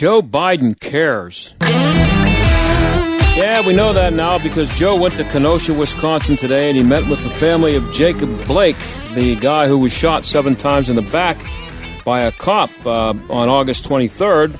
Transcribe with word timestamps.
Joe 0.00 0.22
Biden 0.22 0.80
cares. 0.80 1.54
Yeah, 1.60 3.66
we 3.66 3.74
know 3.74 3.92
that 3.92 4.14
now 4.14 4.38
because 4.38 4.70
Joe 4.70 4.98
went 4.98 5.16
to 5.18 5.24
Kenosha, 5.24 5.74
Wisconsin 5.74 6.36
today 6.36 6.68
and 6.68 6.76
he 6.76 6.82
met 6.82 7.08
with 7.08 7.22
the 7.22 7.28
family 7.28 7.76
of 7.76 7.92
Jacob 7.92 8.46
Blake, 8.46 8.78
the 9.14 9.36
guy 9.36 9.68
who 9.68 9.78
was 9.78 9.92
shot 9.92 10.24
seven 10.24 10.56
times 10.56 10.88
in 10.88 10.96
the 10.96 11.02
back 11.02 11.44
by 12.04 12.22
a 12.22 12.32
cop 12.32 12.70
uh, 12.86 13.14
on 13.28 13.48
August 13.48 13.88
23rd. 13.88 14.58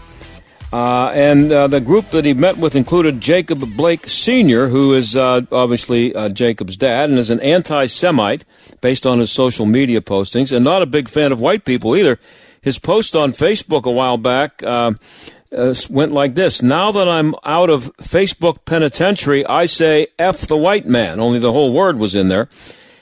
Uh, 0.72 1.10
and 1.14 1.50
uh, 1.50 1.66
the 1.66 1.80
group 1.80 2.10
that 2.10 2.24
he 2.24 2.32
met 2.32 2.56
with 2.56 2.76
included 2.76 3.20
Jacob 3.20 3.76
Blake 3.76 4.06
Sr., 4.06 4.68
who 4.68 4.94
is 4.94 5.16
uh, 5.16 5.40
obviously 5.50 6.14
uh, 6.14 6.28
Jacob's 6.28 6.76
dad 6.76 7.10
and 7.10 7.18
is 7.18 7.30
an 7.30 7.40
anti 7.40 7.86
Semite 7.86 8.44
based 8.80 9.04
on 9.04 9.18
his 9.18 9.32
social 9.32 9.66
media 9.66 10.00
postings 10.00 10.54
and 10.54 10.64
not 10.64 10.82
a 10.82 10.86
big 10.86 11.08
fan 11.08 11.32
of 11.32 11.40
white 11.40 11.64
people 11.64 11.96
either. 11.96 12.20
His 12.62 12.78
post 12.78 13.16
on 13.16 13.32
Facebook 13.32 13.84
a 13.84 13.90
while 13.90 14.16
back 14.16 14.62
uh, 14.62 14.92
uh, 15.56 15.74
went 15.88 16.12
like 16.12 16.34
this 16.34 16.62
Now 16.62 16.92
that 16.92 17.08
I'm 17.08 17.34
out 17.44 17.68
of 17.68 17.90
Facebook 17.96 18.64
penitentiary, 18.64 19.44
I 19.46 19.64
say 19.64 20.06
F 20.20 20.46
the 20.46 20.56
white 20.56 20.86
man, 20.86 21.18
only 21.18 21.40
the 21.40 21.52
whole 21.52 21.72
word 21.72 21.98
was 21.98 22.14
in 22.14 22.28
there. 22.28 22.48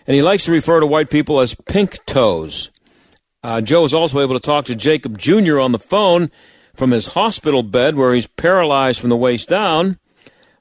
And 0.06 0.14
he 0.14 0.22
likes 0.22 0.46
to 0.46 0.52
refer 0.52 0.80
to 0.80 0.86
white 0.86 1.10
people 1.10 1.38
as 1.38 1.54
pink 1.54 1.98
toes. 2.06 2.70
Joe 3.62 3.82
was 3.82 3.94
also 3.94 4.20
able 4.20 4.34
to 4.34 4.40
talk 4.40 4.64
to 4.66 4.74
Jacob 4.74 5.18
Jr. 5.18 5.58
on 5.58 5.72
the 5.72 5.78
phone 5.78 6.30
from 6.78 6.92
his 6.92 7.08
hospital 7.08 7.64
bed 7.64 7.96
where 7.96 8.14
he's 8.14 8.28
paralyzed 8.28 9.00
from 9.00 9.10
the 9.10 9.16
waist 9.16 9.48
down. 9.48 9.98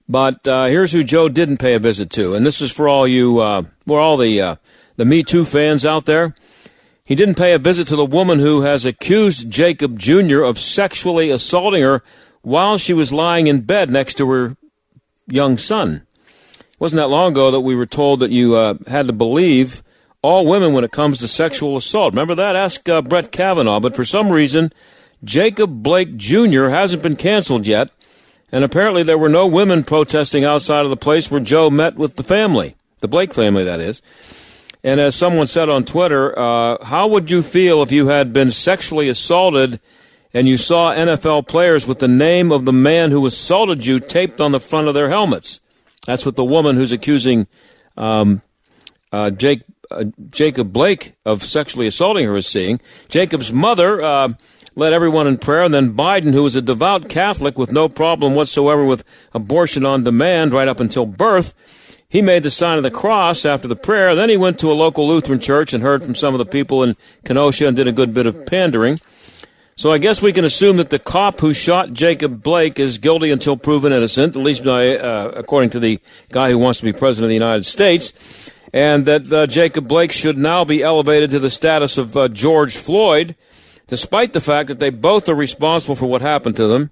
But 0.10 0.48
uh, 0.48 0.66
here's 0.66 0.92
who 0.92 1.04
Joe 1.04 1.30
didn't 1.30 1.58
pay 1.58 1.76
a 1.76 1.80
visit 1.80 2.10
to, 2.12 2.34
and 2.34 2.46
this 2.46 2.60
is 2.60 2.72
for 2.72 2.90
all 2.90 3.08
you, 3.08 3.40
uh, 3.40 3.64
for 3.86 4.00
all 4.00 4.18
the 4.18 4.42
uh, 4.42 4.56
the 4.96 5.06
Me 5.06 5.22
Too 5.22 5.46
fans 5.46 5.86
out 5.86 6.06
there. 6.06 6.34
He 7.06 7.16
didn't 7.16 7.36
pay 7.36 7.54
a 7.54 7.60
visit 7.60 7.88
to 7.88 7.96
the 7.96 8.06
woman 8.06 8.40
who 8.40 8.62
has 8.62 8.84
accused 8.84 9.52
Jacob 9.52 10.00
Jr. 10.00 10.42
of 10.42 10.58
sexually 10.58 11.30
assaulting 11.30 11.84
her 11.84 12.04
while 12.42 12.78
she 12.78 12.94
was 12.94 13.14
lying 13.14 13.48
in 13.48 13.62
bed 13.62 13.90
next 13.90 14.16
to 14.16 14.30
her 14.30 14.58
young 15.28 15.58
son. 15.58 16.02
It 16.60 16.80
wasn't 16.80 17.02
that 17.02 17.10
long 17.10 17.34
ago 17.34 17.52
that 17.52 17.62
we 17.62 17.76
were 17.76 17.86
told 17.86 18.20
that 18.22 18.32
you 18.32 18.56
uh, 18.56 18.76
had 18.88 19.08
to 19.08 19.14
believe 19.14 19.84
all 20.22 20.46
women 20.46 20.74
when 20.74 20.84
it 20.84 20.92
comes 20.92 21.20
to 21.20 21.28
sexual 21.28 21.78
assault. 21.78 22.14
Remember 22.14 22.36
that? 22.36 22.56
Ask 22.56 22.90
uh, 22.90 23.02
Brett 23.02 23.32
Kavanaugh. 23.32 23.80
But 23.80 23.96
for 23.96 24.04
some 24.04 24.30
reason, 24.30 24.72
Jacob 25.24 25.84
Blake 25.84 26.16
Jr. 26.16 26.68
hasn't 26.68 27.04
been 27.04 27.16
canceled 27.16 27.66
yet, 27.68 27.90
and 28.52 28.64
apparently 28.64 29.04
there 29.04 29.18
were 29.18 29.30
no 29.30 29.48
women 29.48 29.84
protesting 29.84 30.46
outside 30.46 30.84
of 30.84 30.90
the 30.90 30.98
place 30.98 31.30
where 31.30 31.42
Joe 31.42 31.70
met 31.70 31.96
with 31.96 32.16
the 32.16 32.24
family, 32.24 32.76
the 33.02 33.08
Blake 33.08 33.34
family, 33.34 33.64
that 33.64 33.80
is. 33.80 34.02
And 34.84 35.00
as 35.00 35.16
someone 35.16 35.48
said 35.48 35.70
on 35.70 35.84
Twitter, 35.84 36.38
uh, 36.38 36.84
how 36.86 37.08
would 37.08 37.30
you 37.32 37.42
feel 37.42 37.82
if 37.82 37.92
you 37.92 38.08
had 38.08 38.32
been 38.32 38.52
sexually 38.52 39.10
assaulted 39.10 39.80
and 40.34 40.48
you 40.48 40.56
saw 40.56 40.94
NFL 40.94 41.48
players 41.48 41.88
with 41.88 42.00
the 42.00 42.08
name 42.08 42.52
of 42.52 42.66
the 42.66 42.74
man 42.74 43.12
who 43.12 43.26
assaulted 43.26 43.86
you 43.86 44.00
taped 44.00 44.40
on 44.40 44.52
the 44.52 44.60
front 44.60 44.88
of 44.88 44.94
their 44.94 45.10
helmets? 45.10 45.60
That's 46.06 46.26
what 46.26 46.36
the 46.36 46.46
woman 46.46 46.76
who's 46.78 46.92
accusing 46.92 47.48
um, 47.98 48.42
uh, 49.12 49.32
Jake, 49.32 49.64
uh, 49.92 50.06
Jacob 50.30 50.72
Blake 50.72 51.16
of 51.26 51.44
sexually 51.44 51.88
assaulting 51.88 52.26
her 52.26 52.38
is 52.38 52.48
seeing. 52.48 52.80
Jacob's 53.10 53.52
mother 53.52 54.02
uh, 54.02 54.34
led 54.78 54.94
everyone 54.94 55.28
in 55.28 55.38
prayer. 55.38 55.64
And 55.64 55.74
then 55.74 55.94
Biden, 55.94 56.34
who 56.34 56.44
was 56.44 56.56
a 56.56 56.62
devout 56.62 57.10
Catholic 57.10 57.58
with 57.58 57.72
no 57.72 57.90
problem 57.90 58.36
whatsoever 58.36 58.86
with 58.86 59.04
abortion 59.34 59.86
on 59.86 60.04
demand 60.04 60.54
right 60.54 60.68
up 60.68 60.80
until 60.80 61.08
birth, 61.08 61.56
he 62.08 62.22
made 62.22 62.44
the 62.44 62.52
sign 62.52 62.78
of 62.78 62.84
the 62.84 62.92
cross 62.92 63.44
after 63.44 63.68
the 63.68 63.76
prayer. 63.76 64.16
Then 64.16 64.30
he 64.30 64.38
went 64.38 64.60
to 64.60 64.72
a 64.72 64.74
local 64.74 65.08
Lutheran 65.08 65.40
church 65.40 65.74
and 65.74 65.84
heard 65.84 66.04
from 66.04 66.14
some 66.14 66.36
of 66.36 66.38
the 66.38 66.46
people 66.46 66.84
in 66.84 66.96
Kenosha 67.26 67.68
and 67.68 67.76
did 67.76 67.88
a 67.88 67.92
good 67.92 68.14
bit 68.14 68.28
of 68.28 68.46
pandering. 68.46 69.00
So 69.76 69.92
I 69.92 69.98
guess 69.98 70.22
we 70.22 70.32
can 70.32 70.46
assume 70.46 70.78
that 70.78 70.92
the 70.92 71.00
cop 71.00 71.40
who 71.40 71.54
shot 71.54 71.94
Jacob 71.94 72.44
Blake 72.44 72.80
is 72.80 73.00
guilty 73.00 73.32
until 73.32 73.58
proven 73.58 73.92
innocent, 73.92 74.36
at 74.36 74.42
least 74.42 74.64
by, 74.64 74.96
uh, 74.96 75.32
according 75.36 75.72
to 75.72 75.80
the 75.80 76.00
guy 76.32 76.50
who 76.50 76.58
wants 76.60 76.80
to 76.80 76.86
be 76.86 76.94
president 76.94 77.26
of 77.26 77.30
the 77.30 77.36
United 77.36 77.64
States, 77.64 78.52
and 78.74 79.06
that 79.06 79.32
uh, 79.34 79.48
Jacob 79.48 79.88
Blake 79.88 80.12
should 80.12 80.38
now 80.38 80.64
be 80.64 80.82
elevated 80.84 81.32
to 81.32 81.40
the 81.40 81.50
status 81.50 81.98
of 81.98 82.16
uh, 82.16 82.28
George 82.28 82.78
Floyd 82.78 83.36
despite 83.88 84.34
the 84.34 84.42
fact 84.42 84.68
that 84.68 84.80
they 84.80 84.90
both 84.90 85.28
are 85.28 85.36
responsible 85.36 85.96
for 85.96 86.06
what 86.06 86.22
happened 86.22 86.56
to 86.58 86.68
them. 86.68 86.92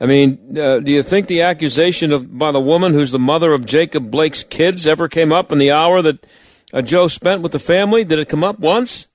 I 0.00 0.06
mean, 0.06 0.58
uh, 0.58 0.80
do 0.80 0.92
you 0.92 1.02
think 1.02 1.28
the 1.28 1.42
accusation 1.42 2.12
of 2.12 2.36
by 2.36 2.50
the 2.50 2.60
woman 2.60 2.92
who's 2.92 3.12
the 3.12 3.18
mother 3.18 3.52
of 3.52 3.64
Jacob 3.64 4.10
Blake's 4.10 4.42
kids 4.42 4.86
ever 4.86 5.08
came 5.08 5.32
up 5.32 5.52
in 5.52 5.58
the 5.58 5.70
hour 5.70 6.02
that 6.02 6.26
uh, 6.72 6.82
Joe 6.82 7.06
spent 7.06 7.40
with 7.40 7.52
the 7.52 7.60
family? 7.60 8.04
Did 8.04 8.18
it 8.18 8.28
come 8.28 8.42
up 8.42 8.58
once? 8.58 9.08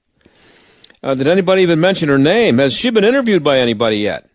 Uh, 1.03 1.13
did 1.13 1.27
anybody 1.27 1.61
even 1.61 1.79
mention 1.79 2.09
her 2.09 2.17
name? 2.17 2.57
Has 2.57 2.73
she 2.73 2.89
been 2.89 3.03
interviewed 3.03 3.43
by 3.43 3.59
anybody 3.59 3.97
yet? 3.97 4.29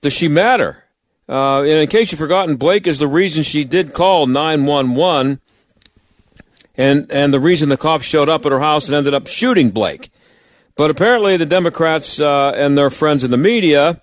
Does 0.00 0.12
she 0.12 0.26
matter? 0.26 0.84
Uh, 1.28 1.60
and 1.60 1.80
in 1.80 1.88
case 1.88 2.10
you've 2.12 2.18
forgotten, 2.18 2.56
Blake 2.56 2.86
is 2.86 2.98
the 2.98 3.06
reason 3.08 3.42
she 3.42 3.64
did 3.64 3.92
call 3.92 4.26
911 4.26 5.40
and, 6.76 7.10
and 7.10 7.32
the 7.32 7.40
reason 7.40 7.68
the 7.68 7.76
cops 7.76 8.04
showed 8.04 8.28
up 8.28 8.44
at 8.44 8.52
her 8.52 8.60
house 8.60 8.86
and 8.86 8.96
ended 8.96 9.14
up 9.14 9.26
shooting 9.26 9.70
Blake. 9.70 10.10
But 10.76 10.90
apparently, 10.90 11.36
the 11.36 11.46
Democrats 11.46 12.18
uh, 12.18 12.50
and 12.50 12.76
their 12.76 12.90
friends 12.90 13.22
in 13.22 13.30
the 13.30 13.36
media 13.36 14.00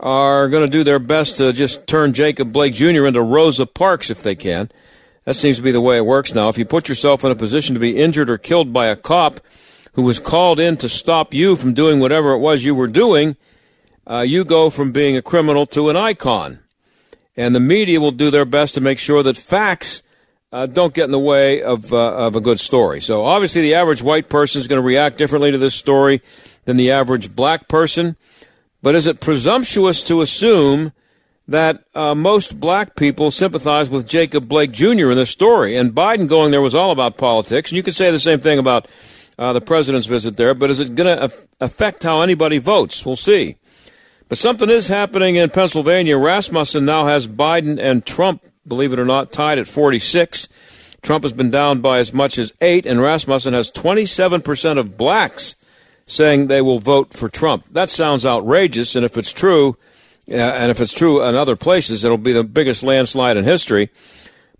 are 0.00 0.48
going 0.48 0.64
to 0.64 0.70
do 0.70 0.82
their 0.82 0.98
best 0.98 1.36
to 1.36 1.52
just 1.52 1.86
turn 1.86 2.12
Jacob 2.12 2.52
Blake 2.52 2.74
Jr. 2.74 3.06
into 3.06 3.22
Rosa 3.22 3.66
Parks 3.66 4.10
if 4.10 4.20
they 4.20 4.34
can. 4.34 4.68
That 5.24 5.34
seems 5.34 5.58
to 5.58 5.62
be 5.62 5.70
the 5.70 5.80
way 5.80 5.96
it 5.96 6.04
works 6.04 6.34
now. 6.34 6.48
If 6.48 6.58
you 6.58 6.64
put 6.64 6.88
yourself 6.88 7.22
in 7.22 7.30
a 7.30 7.36
position 7.36 7.74
to 7.74 7.80
be 7.80 7.96
injured 7.96 8.28
or 8.28 8.36
killed 8.36 8.72
by 8.72 8.86
a 8.86 8.96
cop 8.96 9.40
who 9.92 10.02
was 10.02 10.18
called 10.18 10.58
in 10.58 10.76
to 10.78 10.88
stop 10.88 11.32
you 11.32 11.54
from 11.54 11.74
doing 11.74 12.00
whatever 12.00 12.32
it 12.32 12.38
was 12.38 12.64
you 12.64 12.74
were 12.74 12.88
doing, 12.88 13.36
uh, 14.10 14.22
you 14.22 14.44
go 14.44 14.70
from 14.70 14.90
being 14.90 15.16
a 15.16 15.22
criminal 15.22 15.66
to 15.66 15.88
an 15.88 15.96
icon. 15.96 16.58
And 17.36 17.54
the 17.54 17.60
media 17.60 18.00
will 18.00 18.10
do 18.10 18.32
their 18.32 18.44
best 18.44 18.74
to 18.74 18.80
make 18.80 18.98
sure 18.98 19.22
that 19.22 19.36
facts 19.36 20.02
uh, 20.52 20.66
don't 20.66 20.92
get 20.92 21.06
in 21.06 21.10
the 21.10 21.18
way 21.18 21.62
of, 21.62 21.92
uh, 21.92 22.14
of 22.14 22.36
a 22.36 22.40
good 22.40 22.60
story. 22.60 23.00
So 23.00 23.24
obviously, 23.24 23.62
the 23.62 23.74
average 23.74 24.02
white 24.02 24.28
person 24.28 24.60
is 24.60 24.68
going 24.68 24.80
to 24.80 24.86
react 24.86 25.16
differently 25.16 25.50
to 25.50 25.58
this 25.58 25.74
story 25.74 26.20
than 26.64 26.76
the 26.76 26.90
average 26.90 27.34
black 27.34 27.68
person. 27.68 28.16
But 28.82 28.94
is 28.94 29.06
it 29.06 29.20
presumptuous 29.20 30.02
to 30.04 30.20
assume 30.20 30.92
that 31.48 31.82
uh, 31.94 32.14
most 32.14 32.60
black 32.60 32.96
people 32.96 33.30
sympathize 33.30 33.88
with 33.88 34.06
Jacob 34.06 34.48
Blake 34.48 34.72
Jr. 34.72 35.10
in 35.10 35.16
this 35.16 35.30
story? 35.30 35.76
And 35.76 35.92
Biden 35.92 36.28
going 36.28 36.50
there 36.50 36.60
was 36.60 36.74
all 36.74 36.90
about 36.90 37.16
politics. 37.16 37.70
And 37.70 37.76
you 37.76 37.82
could 37.82 37.94
say 37.94 38.10
the 38.10 38.20
same 38.20 38.40
thing 38.40 38.58
about 38.58 38.86
uh, 39.38 39.52
the 39.54 39.60
president's 39.60 40.06
visit 40.06 40.36
there. 40.36 40.52
But 40.52 40.70
is 40.70 40.80
it 40.80 40.94
going 40.94 41.16
to 41.16 41.32
affect 41.60 42.02
how 42.02 42.20
anybody 42.20 42.58
votes? 42.58 43.06
We'll 43.06 43.16
see. 43.16 43.56
But 44.28 44.38
something 44.38 44.68
is 44.68 44.88
happening 44.88 45.36
in 45.36 45.50
Pennsylvania. 45.50 46.18
Rasmussen 46.18 46.84
now 46.84 47.06
has 47.06 47.26
Biden 47.26 47.78
and 47.78 48.04
Trump 48.04 48.42
believe 48.66 48.92
it 48.92 48.98
or 48.98 49.04
not, 49.04 49.32
tied 49.32 49.58
at 49.58 49.66
46. 49.66 50.48
Trump 51.02 51.24
has 51.24 51.32
been 51.32 51.50
down 51.50 51.80
by 51.80 51.98
as 51.98 52.12
much 52.12 52.38
as 52.38 52.52
eight, 52.60 52.86
and 52.86 53.00
Rasmussen 53.00 53.54
has 53.54 53.70
27% 53.70 54.78
of 54.78 54.96
blacks 54.96 55.56
saying 56.06 56.46
they 56.46 56.60
will 56.60 56.78
vote 56.78 57.12
for 57.12 57.28
Trump. 57.28 57.64
That 57.70 57.88
sounds 57.88 58.24
outrageous, 58.24 58.94
and 58.94 59.04
if 59.04 59.16
it's 59.16 59.32
true, 59.32 59.76
uh, 60.30 60.34
and 60.34 60.70
if 60.70 60.80
it's 60.80 60.92
true 60.92 61.24
in 61.24 61.34
other 61.34 61.56
places, 61.56 62.04
it'll 62.04 62.18
be 62.18 62.32
the 62.32 62.44
biggest 62.44 62.82
landslide 62.82 63.36
in 63.36 63.44
history. 63.44 63.90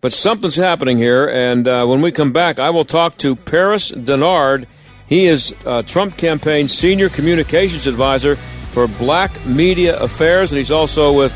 But 0.00 0.12
something's 0.12 0.56
happening 0.56 0.98
here, 0.98 1.28
and 1.28 1.68
uh, 1.68 1.86
when 1.86 2.02
we 2.02 2.10
come 2.10 2.32
back, 2.32 2.58
I 2.58 2.70
will 2.70 2.84
talk 2.84 3.18
to 3.18 3.36
Paris 3.36 3.92
Dennard. 3.92 4.66
He 5.06 5.26
is 5.26 5.54
uh, 5.64 5.82
Trump 5.82 6.16
campaign 6.16 6.66
senior 6.66 7.08
communications 7.08 7.86
advisor 7.86 8.34
for 8.34 8.88
Black 8.88 9.44
Media 9.46 9.96
Affairs, 10.00 10.50
and 10.50 10.58
he's 10.58 10.72
also 10.72 11.16
with 11.16 11.32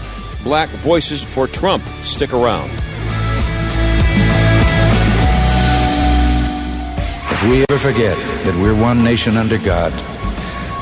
Black 0.46 0.68
Voices 0.68 1.24
for 1.24 1.48
Trump. 1.48 1.82
Stick 2.04 2.32
around. 2.32 2.70
If 7.32 7.50
we 7.50 7.64
ever 7.68 7.80
forget 7.80 8.16
that 8.44 8.56
we're 8.62 8.80
one 8.80 9.02
nation 9.02 9.36
under 9.36 9.58
God, 9.58 9.92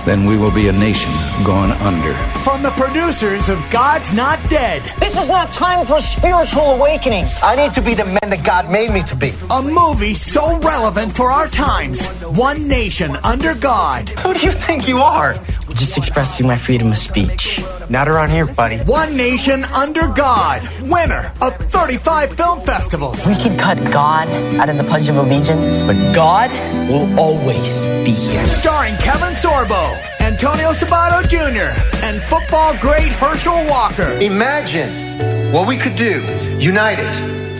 then 0.04 0.26
we 0.26 0.36
will 0.36 0.50
be 0.50 0.68
a 0.68 0.72
nation 0.72 1.10
gone 1.46 1.72
under. 1.80 2.12
From 2.40 2.62
the 2.62 2.72
producers 2.72 3.48
of 3.48 3.58
God's 3.70 4.12
Not 4.12 4.38
Dead. 4.50 4.82
This 5.00 5.18
is 5.18 5.28
not 5.28 5.48
time 5.48 5.86
for 5.86 5.96
a 5.96 6.02
spiritual 6.02 6.72
awakening. 6.72 7.24
I 7.42 7.56
need 7.56 7.72
to 7.72 7.80
be 7.80 7.94
the 7.94 8.04
man 8.04 8.28
that 8.28 8.44
God 8.44 8.70
made 8.70 8.90
me 8.90 9.02
to 9.04 9.16
be. 9.16 9.32
A 9.50 9.62
movie 9.62 10.12
so 10.12 10.58
relevant 10.58 11.16
for 11.16 11.30
our 11.30 11.48
times. 11.48 12.06
One 12.22 12.68
nation 12.68 13.16
under 13.24 13.54
God. 13.54 14.10
Who 14.10 14.34
do 14.34 14.40
you 14.40 14.52
think 14.52 14.86
you 14.86 14.98
are? 14.98 15.36
Just 15.74 15.98
expressing 15.98 16.46
my 16.46 16.56
freedom 16.56 16.92
of 16.92 16.96
speech. 16.96 17.60
Not 17.90 18.08
around 18.08 18.30
here, 18.30 18.46
buddy. 18.46 18.78
One 18.78 19.16
nation 19.16 19.64
under 19.64 20.06
God. 20.08 20.62
Winner 20.82 21.32
of 21.40 21.56
35 21.56 22.32
film 22.32 22.60
festivals. 22.60 23.26
We 23.26 23.34
can 23.34 23.58
cut 23.58 23.78
God 23.92 24.28
out 24.60 24.68
of 24.68 24.76
the 24.76 24.84
Pledge 24.84 25.08
of 25.08 25.16
Allegiance, 25.16 25.82
but 25.82 25.96
God 26.14 26.50
will 26.88 27.18
always 27.18 27.84
be 28.04 28.12
here. 28.12 28.46
Starring 28.46 28.94
Kevin 28.98 29.34
Sorbo, 29.34 29.82
Antonio 30.20 30.72
Sabato 30.72 31.26
Jr., 31.28 31.74
and 32.04 32.22
football 32.22 32.76
great 32.78 33.10
Herschel 33.18 33.66
Walker. 33.66 34.12
Imagine 34.20 35.52
what 35.52 35.66
we 35.66 35.76
could 35.76 35.96
do 35.96 36.22
united 36.58 37.12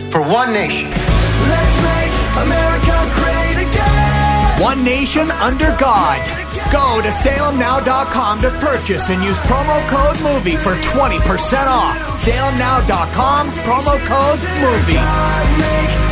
for 0.09 0.21
one 0.21 0.53
nation. 0.53 0.89
Let's 0.89 1.77
make 1.83 2.47
America 2.47 2.95
great 3.19 3.67
again. 3.67 4.61
One 4.61 4.83
nation 4.85 5.29
under 5.31 5.75
God. 5.77 6.44
Go 6.75 7.01
to 7.01 7.07
salemnow.com 7.07 8.41
to 8.41 8.49
purchase 8.59 9.09
and 9.09 9.23
use 9.23 9.37
promo 9.47 9.79
code 9.87 10.21
MOVIE 10.21 10.57
for 10.57 10.73
20% 10.73 11.67
off. 11.67 11.95
Salemnow.com, 12.21 13.51
promo 13.63 13.97
code 14.05 14.41
MOVIE. 14.59 14.99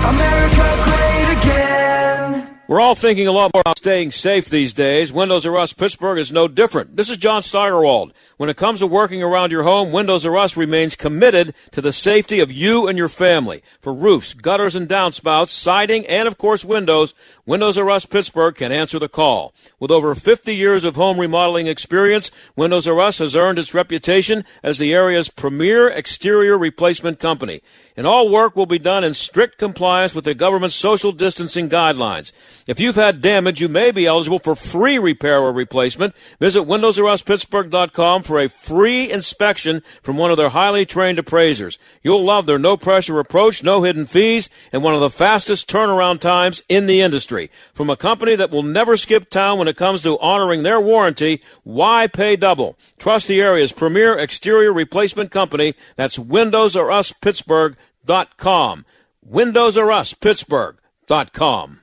America 0.08 0.84
great 0.86 1.38
again. 1.38 2.54
We're 2.66 2.80
all 2.80 2.96
thinking 2.96 3.28
a 3.28 3.32
lot 3.34 3.52
more 3.54 3.60
about 3.60 3.78
staying 3.78 4.12
safe 4.12 4.50
these 4.50 4.74
days. 4.74 5.12
Windows 5.12 5.46
R 5.46 5.58
Us 5.58 5.74
Pittsburgh 5.74 6.18
is 6.18 6.32
no 6.32 6.48
different. 6.48 6.96
This 6.96 7.10
is 7.10 7.18
John 7.18 7.42
Steigerwald. 7.42 8.14
When 8.38 8.50
it 8.50 8.56
comes 8.56 8.80
to 8.80 8.88
working 8.88 9.22
around 9.22 9.52
your 9.52 9.64
home, 9.64 9.92
Windows 9.92 10.26
R 10.26 10.38
Us 10.38 10.56
remains 10.56 10.96
committed 10.96 11.54
to 11.72 11.82
the 11.82 11.92
safety 11.92 12.40
of 12.40 12.54
you 12.54 12.88
and 12.88 12.98
your 12.98 13.10
family. 13.10 13.64
For 13.82 13.94
roofs, 13.94 14.34
gutters 14.34 14.76
and 14.76 14.88
downspouts, 14.88 15.50
siding, 15.50 16.08
and 16.08 16.26
of 16.26 16.38
course 16.38 16.64
windows, 16.64 17.14
Windows 17.46 17.78
R 17.78 17.90
Us 17.90 18.06
Pittsburgh 18.06 18.56
can 18.56 18.72
answer 18.72 18.98
the 19.00 19.10
call. 19.10 19.54
With 19.78 19.92
over 19.92 20.16
50 20.16 20.56
years 20.56 20.86
of 20.86 20.96
home 20.96 21.20
remodeling 21.20 21.68
experience, 21.68 22.32
Windows 22.56 22.88
R 22.88 23.02
Us 23.02 23.20
has 23.20 23.36
earned 23.36 23.60
its 23.60 23.74
reputation 23.74 24.46
as 24.64 24.78
the 24.78 24.94
area's 24.94 25.28
premier 25.28 25.90
exterior 25.90 26.58
replacement 26.58 27.20
company. 27.20 27.62
And 27.98 28.08
all 28.08 28.30
work 28.30 28.56
will 28.56 28.66
be 28.66 28.80
done 28.80 29.04
in 29.04 29.14
strict 29.14 29.58
compliance 29.58 30.16
with 30.16 30.24
the 30.24 30.34
government's 30.34 30.76
social 30.76 31.12
distancing 31.12 31.70
guidelines. 31.70 32.32
If 32.66 32.80
you've 32.80 32.96
had 32.96 33.20
damage, 33.20 33.60
you 33.60 33.68
may 33.68 33.92
be 33.92 34.08
eligible 34.08 34.40
for 34.40 34.56
free 34.56 34.98
repair 34.98 35.40
or 35.40 35.52
replacement. 35.52 36.16
Visit 36.40 36.62
WindowsRUsPittsburgh.com 36.62 38.24
for 38.24 38.40
a 38.40 38.48
free 38.48 39.12
inspection 39.12 39.84
from 40.02 40.16
one 40.16 40.32
of 40.32 40.38
their 40.38 40.50
highly 40.50 40.86
trained 40.86 41.20
appraisers. 41.20 41.78
You'll 42.02 42.24
love 42.24 42.46
their 42.46 42.58
no 42.58 42.78
pressure 42.78 43.20
approach, 43.20 43.64
no 43.64 43.84
hidden 43.84 44.06
fees, 44.06 44.50
and 44.72 44.82
one 44.82 44.96
of 44.96 45.02
the 45.02 45.10
fastest 45.10 45.70
turnaround 45.70 46.22
times 46.22 46.64
in 46.70 46.88
the 46.88 47.02
industry. 47.02 47.33
From 47.74 47.90
a 47.90 47.98
company 47.98 48.36
that 48.36 48.52
will 48.52 48.64
never 48.64 48.98
skip 48.98 49.30
town 49.30 49.60
when 49.60 49.68
it 49.68 49.78
comes 49.78 50.02
to 50.04 50.20
honoring 50.20 50.64
their 50.64 50.80
warranty, 50.80 51.42
why 51.64 52.08
pay 52.08 52.36
double? 52.36 52.78
Trust 52.98 53.28
the 53.28 53.42
area's 53.42 53.72
premier 53.72 54.18
exterior 54.18 54.72
replacement 54.74 55.32
company. 55.32 55.74
That's 55.96 56.20
Windows 56.20 56.76
R 56.76 56.92
Us 56.92 57.12
Pittsburgh.com. 57.12 58.86
Windows 59.22 59.78
R 59.78 59.92
Us 59.92 60.14
Pittsburgh.com. 60.14 61.83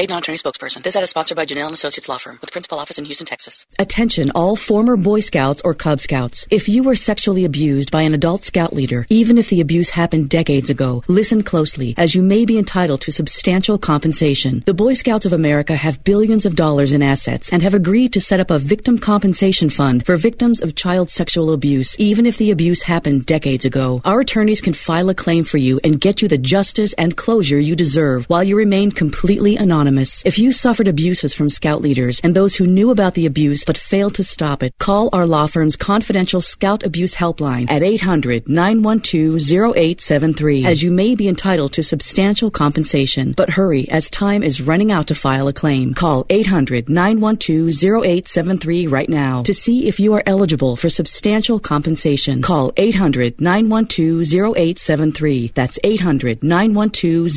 Paid 0.00 0.08
non-attorney 0.08 0.38
spokesperson. 0.38 0.82
This 0.82 0.96
ad 0.96 1.02
is 1.02 1.10
sponsored 1.10 1.36
by 1.36 1.44
Janelle 1.44 1.66
and 1.66 1.74
Associates 1.74 2.08
Law 2.08 2.16
Firm 2.16 2.38
with 2.40 2.52
principal 2.52 2.78
office 2.78 2.98
in 2.98 3.04
Houston, 3.04 3.26
Texas. 3.26 3.66
Attention 3.78 4.30
all 4.30 4.56
former 4.56 4.96
Boy 4.96 5.20
Scouts 5.20 5.60
or 5.62 5.74
Cub 5.74 6.00
Scouts. 6.00 6.46
If 6.50 6.70
you 6.70 6.82
were 6.82 6.94
sexually 6.94 7.44
abused 7.44 7.90
by 7.90 8.00
an 8.00 8.14
adult 8.14 8.42
scout 8.42 8.72
leader, 8.72 9.04
even 9.10 9.36
if 9.36 9.50
the 9.50 9.60
abuse 9.60 9.90
happened 9.90 10.30
decades 10.30 10.70
ago, 10.70 11.04
listen 11.06 11.42
closely 11.42 11.92
as 11.98 12.14
you 12.14 12.22
may 12.22 12.46
be 12.46 12.56
entitled 12.56 13.02
to 13.02 13.12
substantial 13.12 13.76
compensation. 13.76 14.62
The 14.64 14.72
Boy 14.72 14.94
Scouts 14.94 15.26
of 15.26 15.34
America 15.34 15.76
have 15.76 16.02
billions 16.02 16.46
of 16.46 16.56
dollars 16.56 16.92
in 16.92 17.02
assets 17.02 17.52
and 17.52 17.62
have 17.62 17.74
agreed 17.74 18.14
to 18.14 18.22
set 18.22 18.40
up 18.40 18.50
a 18.50 18.58
victim 18.58 18.96
compensation 18.96 19.68
fund 19.68 20.06
for 20.06 20.16
victims 20.16 20.62
of 20.62 20.76
child 20.76 21.10
sexual 21.10 21.52
abuse, 21.52 21.94
even 21.98 22.24
if 22.24 22.38
the 22.38 22.52
abuse 22.52 22.84
happened 22.84 23.26
decades 23.26 23.66
ago. 23.66 24.00
Our 24.06 24.20
attorneys 24.20 24.62
can 24.62 24.72
file 24.72 25.10
a 25.10 25.14
claim 25.14 25.44
for 25.44 25.58
you 25.58 25.78
and 25.84 26.00
get 26.00 26.22
you 26.22 26.28
the 26.28 26.38
justice 26.38 26.94
and 26.94 27.18
closure 27.18 27.60
you 27.60 27.76
deserve 27.76 28.24
while 28.30 28.42
you 28.42 28.56
remain 28.56 28.92
completely 28.92 29.56
anonymous. 29.56 29.89
If 30.24 30.38
you 30.38 30.52
suffered 30.52 30.88
abuses 30.88 31.34
from 31.34 31.50
scout 31.50 31.82
leaders 31.82 32.20
and 32.22 32.34
those 32.34 32.54
who 32.54 32.66
knew 32.66 32.90
about 32.90 33.14
the 33.14 33.26
abuse 33.26 33.64
but 33.64 33.76
failed 33.76 34.14
to 34.14 34.24
stop 34.24 34.62
it, 34.62 34.76
call 34.78 35.08
our 35.12 35.26
law 35.26 35.46
firm's 35.46 35.76
confidential 35.76 36.40
scout 36.40 36.84
abuse 36.84 37.16
helpline 37.16 37.70
at 37.70 37.82
800 37.82 38.48
912 38.48 39.40
0873 39.76 40.64
as 40.66 40.82
you 40.82 40.90
may 40.90 41.14
be 41.14 41.28
entitled 41.28 41.72
to 41.72 41.82
substantial 41.82 42.50
compensation. 42.50 43.32
But 43.36 43.50
hurry 43.50 43.88
as 43.90 44.10
time 44.10 44.42
is 44.42 44.60
running 44.60 44.92
out 44.92 45.08
to 45.08 45.14
file 45.14 45.48
a 45.48 45.52
claim. 45.52 45.94
Call 45.94 46.26
800 46.30 46.88
912 46.88 47.68
0873 47.82 48.86
right 48.86 49.08
now 49.08 49.42
to 49.42 49.54
see 49.54 49.88
if 49.88 49.98
you 49.98 50.14
are 50.14 50.22
eligible 50.26 50.76
for 50.76 50.88
substantial 50.88 51.58
compensation. 51.58 52.42
Call 52.42 52.72
800 52.76 53.40
912 53.40 54.22
0873. 54.56 55.52
That's 55.54 55.78
800 55.82 56.42
912 56.42 57.28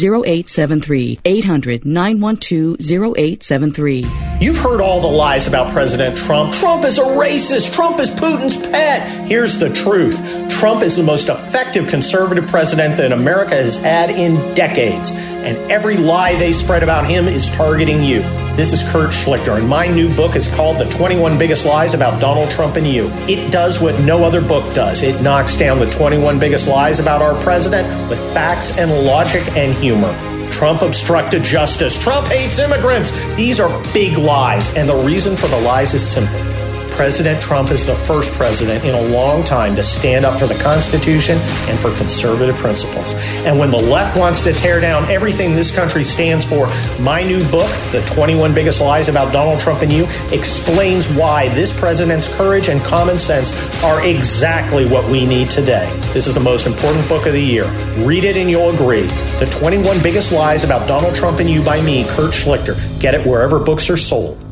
0873. 2.52 2.84
800 2.84 4.04
912 4.04 4.04
0873. 4.04 4.46
You've 4.46 4.58
heard 4.58 4.82
all 4.82 5.02
the 5.02 5.08
lies 5.08 5.48
about 5.48 5.72
President 5.72 6.18
Trump. 6.18 6.54
Trump 6.54 6.84
is 6.86 6.98
a 6.98 7.04
racist. 7.04 7.74
Trump 7.74 8.00
is 8.00 8.10
Putin's 8.10 8.58
pet. 8.58 9.28
Here's 9.28 9.60
the 9.60 9.70
truth 9.74 10.20
Trump 10.50 10.82
is 10.82 10.96
the 10.96 11.04
most 11.04 11.30
effective 11.30 11.88
conservative 11.88 12.48
president 12.48 12.98
that 12.98 13.12
America 13.12 13.56
has 13.56 13.80
had 13.80 14.10
in 14.10 14.54
decades. 14.54 15.12
And 15.12 15.58
every 15.72 15.98
lie 15.98 16.36
they 16.36 16.54
spread 16.54 16.84
about 16.84 17.06
him 17.06 17.28
is 17.28 17.50
targeting 17.50 18.02
you. 18.02 18.22
This 18.56 18.72
is 18.72 18.90
Kurt 18.92 19.12
Schlichter, 19.12 19.58
and 19.58 19.68
my 19.68 19.88
new 19.88 20.14
book 20.16 20.36
is 20.36 20.54
called 20.54 20.78
The 20.78 20.86
21 20.86 21.38
Biggest 21.38 21.66
Lies 21.66 21.96
About 21.96 22.22
Donald 22.22 22.52
Trump 22.52 22.76
and 22.76 22.88
You. 22.88 23.10
It 23.28 23.52
does 23.52 23.82
what 23.82 24.00
no 24.02 24.24
other 24.24 24.42
book 24.42 24.74
does 24.74 25.02
it 25.02 25.22
knocks 25.22 25.58
down 25.58 25.80
the 25.80 25.90
21 25.90 26.40
biggest 26.40 26.68
lies 26.68 27.00
about 27.00 27.22
our 27.22 27.40
president 27.42 27.88
with 28.10 28.20
facts 28.34 28.78
and 28.78 29.06
logic 29.06 29.44
and 29.58 29.74
humor. 29.84 30.33
Trump 30.54 30.84
obstructed 30.84 31.44
justice. 31.44 32.02
Trump 32.02 32.28
hates 32.28 32.60
immigrants. 32.60 33.12
These 33.36 33.60
are 33.60 33.70
big 33.94 34.18
lies, 34.18 34.76
and 34.78 34.88
the 34.88 34.96
reason 34.96 35.36
for 35.36 35.48
the 35.48 35.60
lies 35.60 35.94
is 35.94 36.08
simple. 36.08 36.63
President 36.94 37.42
Trump 37.42 37.72
is 37.72 37.86
the 37.86 37.96
first 37.96 38.32
president 38.34 38.86
in 38.86 38.94
a 38.94 39.02
long 39.02 39.44
time 39.44 39.76
to 39.76 39.84
stand 39.84 40.26
up 40.26 40.40
for 40.40 40.46
the 40.46 40.58
Constitution 40.62 41.38
and 41.68 41.80
for 41.80 41.96
conservative 41.98 42.56
principles. 42.56 43.16
And 43.46 43.58
when 43.58 43.72
the 43.72 43.78
left 43.78 44.18
wants 44.18 44.44
to 44.44 44.54
tear 44.54 44.80
down 44.80 45.10
everything 45.10 45.56
this 45.56 45.76
country 45.76 46.04
stands 46.04 46.46
for, 46.46 46.68
my 47.02 47.24
new 47.24 47.44
book, 47.50 47.70
The 47.92 48.04
21 48.06 48.54
Biggest 48.54 48.80
Lies 48.80 49.10
About 49.10 49.34
Donald 49.34 49.60
Trump 49.60 49.82
and 49.82 49.92
You, 49.92 50.06
explains 50.32 51.08
why 51.14 51.50
this 51.50 51.78
president's 51.78 52.34
courage 52.38 52.70
and 52.70 52.82
common 52.84 53.18
sense 53.18 53.52
are 53.84 54.06
exactly 54.06 54.86
what 54.86 55.10
we 55.10 55.26
need 55.26 55.50
today. 55.50 55.92
This 56.14 56.28
is 56.28 56.36
the 56.36 56.40
most 56.40 56.68
important 56.68 57.08
book 57.10 57.26
of 57.26 57.34
the 57.34 57.42
year. 57.42 57.66
Read 58.06 58.24
it 58.24 58.38
and 58.38 58.50
you'll 58.50 58.70
agree. 58.70 59.08
The 59.40 59.48
21 59.60 60.04
Biggest 60.04 60.32
Lies 60.32 60.64
About 60.64 60.88
Donald 60.88 61.16
Trump 61.16 61.40
and 61.40 61.50
You 61.50 61.64
by 61.64 61.82
me, 61.82 62.06
Kurt 62.10 62.34
Schlichter. 62.34 62.78
Get 63.00 63.16
it 63.16 63.26
wherever 63.26 63.60
books 63.60 63.90
are 63.90 63.98
sold. 63.98 64.43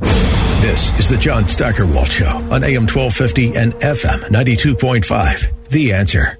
This 0.61 0.97
is 0.99 1.09
the 1.09 1.17
John 1.17 1.49
Steigerwald 1.49 2.11
Show 2.11 2.37
on 2.51 2.63
AM 2.63 2.85
1250 2.85 3.55
and 3.55 3.73
FM 3.73 4.19
92.5. 4.29 5.69
The 5.69 5.91
answer. 5.91 6.37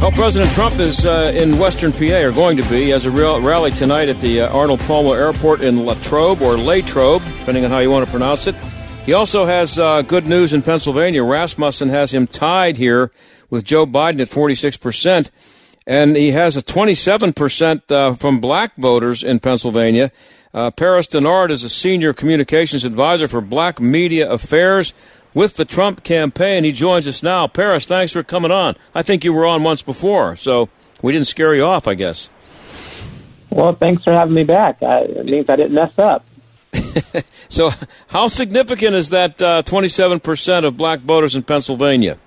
Well, 0.00 0.12
President 0.12 0.52
Trump 0.52 0.78
is 0.78 1.04
uh, 1.04 1.32
in 1.34 1.58
Western 1.58 1.90
PA, 1.90 2.22
or 2.22 2.30
going 2.30 2.56
to 2.58 2.70
be. 2.70 2.90
Has 2.90 3.06
a 3.06 3.10
real 3.10 3.40
rally 3.40 3.72
tonight 3.72 4.08
at 4.08 4.20
the 4.20 4.42
uh, 4.42 4.56
Arnold 4.56 4.78
Palmer 4.82 5.16
Airport 5.16 5.62
in 5.62 5.84
Latrobe, 5.84 6.40
or 6.42 6.56
Latrobe, 6.56 7.24
depending 7.40 7.64
on 7.64 7.72
how 7.72 7.80
you 7.80 7.90
want 7.90 8.04
to 8.06 8.10
pronounce 8.12 8.46
it. 8.46 8.54
He 9.04 9.12
also 9.12 9.44
has 9.44 9.80
uh, 9.80 10.02
good 10.02 10.28
news 10.28 10.52
in 10.52 10.62
Pennsylvania. 10.62 11.24
Rasmussen 11.24 11.88
has 11.88 12.14
him 12.14 12.28
tied 12.28 12.76
here 12.76 13.10
with 13.50 13.64
Joe 13.64 13.84
Biden 13.84 14.20
at 14.20 14.28
46%, 14.28 15.30
and 15.88 16.14
he 16.14 16.30
has 16.30 16.56
a 16.56 16.62
27% 16.62 17.90
uh, 17.90 18.14
from 18.14 18.40
black 18.40 18.76
voters 18.76 19.24
in 19.24 19.40
Pennsylvania. 19.40 20.12
Uh, 20.54 20.70
Paris 20.70 21.06
Dennard 21.06 21.50
is 21.50 21.64
a 21.64 21.70
senior 21.70 22.12
communications 22.12 22.84
advisor 22.84 23.26
for 23.26 23.40
Black 23.40 23.80
Media 23.80 24.30
Affairs 24.30 24.92
with 25.32 25.56
the 25.56 25.64
Trump 25.64 26.02
campaign. 26.04 26.64
He 26.64 26.72
joins 26.72 27.08
us 27.08 27.22
now. 27.22 27.46
Paris, 27.46 27.86
thanks 27.86 28.12
for 28.12 28.22
coming 28.22 28.50
on. 28.50 28.76
I 28.94 29.00
think 29.00 29.24
you 29.24 29.32
were 29.32 29.46
on 29.46 29.62
once 29.62 29.80
before, 29.80 30.36
so 30.36 30.68
we 31.00 31.12
didn't 31.12 31.26
scare 31.26 31.54
you 31.54 31.64
off, 31.64 31.88
I 31.88 31.94
guess. 31.94 32.28
Well, 33.48 33.74
thanks 33.74 34.04
for 34.04 34.12
having 34.12 34.34
me 34.34 34.44
back. 34.44 34.82
I, 34.82 35.00
it 35.00 35.26
means 35.26 35.48
I 35.48 35.56
didn't 35.56 35.72
mess 35.72 35.92
up. 35.98 36.26
so, 37.48 37.70
how 38.08 38.28
significant 38.28 38.94
is 38.94 39.10
that 39.10 39.40
uh, 39.40 39.62
27% 39.62 40.66
of 40.66 40.76
black 40.76 41.00
voters 41.00 41.34
in 41.34 41.42
Pennsylvania? 41.42 42.18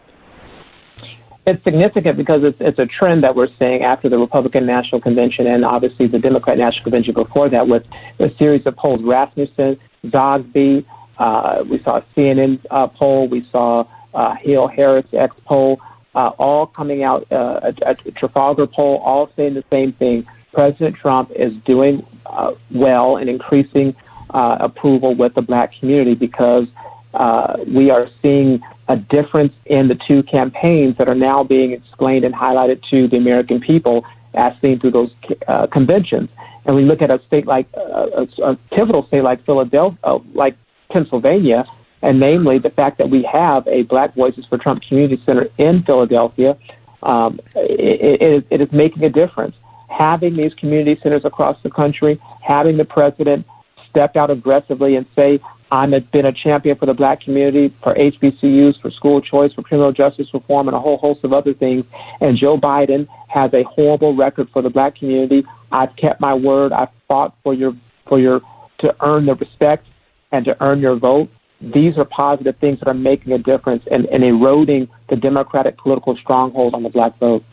It's 1.45 1.63
significant 1.63 2.17
because 2.17 2.43
it's, 2.43 2.59
it's 2.59 2.79
a 2.79 2.87
trend 2.87 3.23
that 3.23 3.35
we're 3.35 3.49
seeing 3.59 3.83
after 3.83 4.09
the 4.09 4.17
Republican 4.17 4.65
National 4.65 4.99
Convention 4.99 5.45
and 5.45 5.63
obviously 5.63 6.07
the 6.07 6.17
Democrat 6.17 6.57
National 6.57 6.83
Convention 6.83 7.13
before 7.13 7.49
that 7.49 7.67
with 7.67 7.85
a 8.19 8.31
series 8.35 8.65
of 8.65 8.75
polls. 8.75 9.01
Rasmussen 9.03 9.79
Zogby. 10.05 10.85
Uh, 11.17 11.63
we 11.67 11.81
saw 11.83 12.01
CNN 12.15 12.65
uh, 12.71 12.87
poll. 12.87 13.27
We 13.27 13.47
saw 13.51 13.85
uh, 14.15 14.35
Hill 14.35 14.67
Harris 14.67 15.05
X 15.13 15.35
poll, 15.45 15.79
uh, 16.15 16.31
all 16.39 16.65
coming 16.65 17.03
out, 17.03 17.31
uh, 17.31 17.71
a, 17.85 17.91
a 17.91 18.11
Trafalgar 18.11 18.67
poll, 18.67 18.97
all 18.97 19.29
saying 19.35 19.53
the 19.53 19.63
same 19.69 19.91
thing. 19.93 20.25
President 20.51 20.95
Trump 20.95 21.31
is 21.31 21.53
doing 21.65 22.05
uh, 22.25 22.53
well 22.71 23.17
and 23.17 23.29
increasing 23.29 23.95
uh, 24.31 24.57
approval 24.59 25.13
with 25.13 25.35
the 25.35 25.41
black 25.41 25.77
community 25.79 26.15
because 26.15 26.67
uh, 27.13 27.57
we 27.67 27.91
are 27.91 28.07
seeing 28.21 28.61
a 28.87 28.95
difference 28.95 29.53
in 29.65 29.87
the 29.87 29.95
two 30.07 30.23
campaigns 30.23 30.97
that 30.97 31.07
are 31.07 31.15
now 31.15 31.43
being 31.43 31.71
explained 31.71 32.23
and 32.23 32.35
highlighted 32.35 32.81
to 32.89 33.07
the 33.07 33.17
American 33.17 33.59
people 33.59 34.05
as 34.33 34.53
seen 34.61 34.79
through 34.79 34.91
those 34.91 35.13
uh, 35.47 35.67
conventions. 35.67 36.29
And 36.65 36.75
we 36.75 36.83
look 36.83 37.01
at 37.01 37.11
a 37.11 37.21
state 37.27 37.47
like 37.47 37.67
uh, 37.75 38.25
a, 38.39 38.43
a 38.43 38.55
pivotal 38.71 39.05
state 39.07 39.23
like 39.23 39.45
Philadelphia, 39.45 39.97
uh, 40.03 40.19
like 40.33 40.55
Pennsylvania, 40.91 41.65
and 42.01 42.19
namely 42.19 42.59
the 42.59 42.69
fact 42.69 42.97
that 42.99 43.09
we 43.09 43.27
have 43.31 43.67
a 43.67 43.83
Black 43.83 44.13
Voices 44.15 44.45
for 44.45 44.57
Trump 44.57 44.83
Community 44.87 45.21
Center 45.25 45.47
in 45.57 45.83
Philadelphia. 45.83 46.57
Um, 47.01 47.39
it, 47.55 48.21
it, 48.21 48.47
it 48.49 48.61
is 48.61 48.71
making 48.71 49.03
a 49.03 49.09
difference. 49.09 49.55
Having 49.89 50.33
these 50.33 50.53
community 50.55 50.99
centers 51.01 51.23
across 51.23 51.57
the 51.63 51.69
country, 51.69 52.19
having 52.41 52.77
the 52.77 52.85
president 52.85 53.45
step 53.89 54.15
out 54.15 54.29
aggressively 54.29 54.95
and 54.95 55.05
say, 55.15 55.39
I've 55.75 56.11
been 56.11 56.25
a 56.25 56.31
champion 56.31 56.77
for 56.77 56.85
the 56.85 56.93
black 56.93 57.21
community, 57.21 57.75
for 57.83 57.93
HBCUs, 57.93 58.81
for 58.81 58.89
school 58.91 59.19
choice, 59.19 59.51
for 59.51 59.61
criminal 59.61 59.91
justice 59.91 60.27
reform, 60.33 60.69
and 60.69 60.77
a 60.77 60.79
whole 60.79 60.97
host 60.97 61.23
of 61.23 61.33
other 61.33 61.53
things. 61.53 61.83
And 62.21 62.37
Joe 62.37 62.57
Biden 62.57 63.07
has 63.27 63.53
a 63.53 63.63
horrible 63.63 64.15
record 64.15 64.47
for 64.53 64.61
the 64.61 64.69
black 64.69 64.95
community. 64.95 65.43
I've 65.73 65.93
kept 65.97 66.21
my 66.21 66.33
word. 66.33 66.71
I've 66.71 66.89
fought 67.09 67.35
for 67.43 67.53
your 67.53 67.73
for 68.07 68.19
your 68.19 68.39
to 68.79 68.95
earn 69.01 69.25
the 69.25 69.35
respect 69.35 69.85
and 70.31 70.45
to 70.45 70.55
earn 70.63 70.79
your 70.79 70.95
vote. 70.95 71.29
These 71.59 71.97
are 71.97 72.05
positive 72.05 72.55
things 72.57 72.79
that 72.79 72.87
are 72.87 72.93
making 72.93 73.33
a 73.33 73.37
difference 73.37 73.83
and, 73.91 74.05
and 74.05 74.23
eroding 74.23 74.87
the 75.09 75.15
Democratic 75.17 75.77
political 75.77 76.15
stronghold 76.17 76.73
on 76.73 76.83
the 76.83 76.89
black 76.89 77.17
vote. 77.19 77.43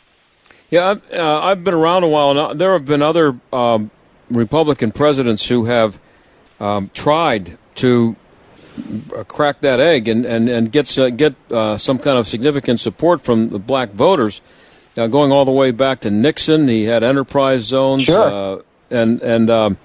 Yeah, 0.70 0.90
I've, 0.90 1.12
uh, 1.12 1.40
I've 1.40 1.64
been 1.64 1.74
around 1.74 2.04
a 2.04 2.08
while, 2.08 2.50
and 2.50 2.60
there 2.60 2.72
have 2.72 2.84
been 2.84 3.02
other 3.02 3.38
um, 3.52 3.90
Republican 4.30 4.92
presidents 4.92 5.48
who 5.48 5.64
have 5.66 5.98
um, 6.60 6.90
tried 6.94 7.58
to 7.76 8.16
uh, 9.16 9.24
crack 9.24 9.60
that 9.60 9.80
egg 9.80 10.08
and 10.08 10.24
and 10.24 10.48
and 10.48 10.72
get 10.72 10.98
uh, 10.98 11.10
get 11.10 11.34
uh, 11.50 11.76
some 11.76 11.98
kind 11.98 12.18
of 12.18 12.26
significant 12.26 12.80
support 12.80 13.20
from 13.20 13.50
the 13.50 13.58
black 13.58 13.90
voters, 13.90 14.40
uh, 14.96 15.06
going 15.06 15.30
all 15.32 15.44
the 15.44 15.52
way 15.52 15.70
back 15.70 16.00
to 16.00 16.10
Nixon. 16.10 16.68
He 16.68 16.84
had 16.84 17.02
enterprise 17.02 17.62
zones, 17.62 18.04
sure. 18.04 18.58
Uh, 18.58 18.62
and 18.90 19.20
and. 19.22 19.50
Um, 19.50 19.78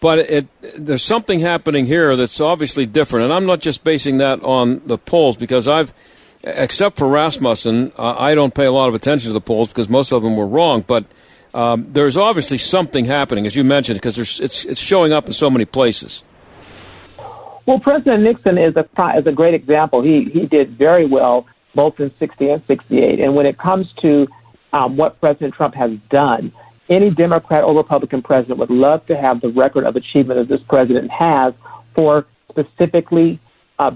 but 0.00 0.18
it, 0.18 0.46
there's 0.76 1.02
something 1.02 1.40
happening 1.40 1.86
here 1.86 2.14
that's 2.14 2.38
obviously 2.38 2.84
different, 2.84 3.24
and 3.24 3.32
I'm 3.32 3.46
not 3.46 3.60
just 3.60 3.84
basing 3.84 4.18
that 4.18 4.42
on 4.42 4.82
the 4.84 4.98
polls 4.98 5.34
because 5.38 5.66
I've, 5.66 5.94
except 6.42 6.98
for 6.98 7.08
Rasmussen, 7.08 7.90
I 7.98 8.34
don't 8.34 8.54
pay 8.54 8.66
a 8.66 8.70
lot 8.70 8.88
of 8.90 8.94
attention 8.94 9.30
to 9.30 9.32
the 9.32 9.40
polls 9.40 9.70
because 9.70 9.88
most 9.88 10.12
of 10.12 10.22
them 10.22 10.36
were 10.36 10.46
wrong. 10.46 10.84
But 10.86 11.06
um, 11.54 11.86
there's 11.90 12.18
obviously 12.18 12.58
something 12.58 13.06
happening, 13.06 13.46
as 13.46 13.56
you 13.56 13.64
mentioned, 13.64 13.98
because 13.98 14.18
it's 14.18 14.66
it's 14.66 14.80
showing 14.80 15.14
up 15.14 15.26
in 15.26 15.32
so 15.32 15.48
many 15.48 15.64
places. 15.64 16.22
Well, 17.66 17.80
President 17.80 18.22
Nixon 18.22 18.58
is 18.58 18.76
a 18.76 18.86
is 19.16 19.26
a 19.26 19.32
great 19.32 19.54
example. 19.54 20.02
He 20.02 20.24
he 20.24 20.46
did 20.46 20.76
very 20.76 21.06
well 21.06 21.46
both 21.74 21.98
in 21.98 22.12
60 22.18 22.50
and 22.50 22.62
68. 22.66 23.20
And 23.20 23.34
when 23.34 23.46
it 23.46 23.58
comes 23.58 23.92
to 24.00 24.28
um, 24.72 24.96
what 24.96 25.20
President 25.20 25.54
Trump 25.54 25.74
has 25.74 25.90
done, 26.08 26.52
any 26.88 27.10
Democrat 27.10 27.64
or 27.64 27.74
Republican 27.74 28.22
president 28.22 28.58
would 28.58 28.70
love 28.70 29.04
to 29.06 29.16
have 29.16 29.40
the 29.40 29.48
record 29.48 29.84
of 29.84 29.96
achievement 29.96 30.38
that 30.38 30.54
this 30.54 30.64
president 30.68 31.10
has 31.10 31.54
for 31.94 32.26
specifically 32.48 33.38
uh, 33.78 33.90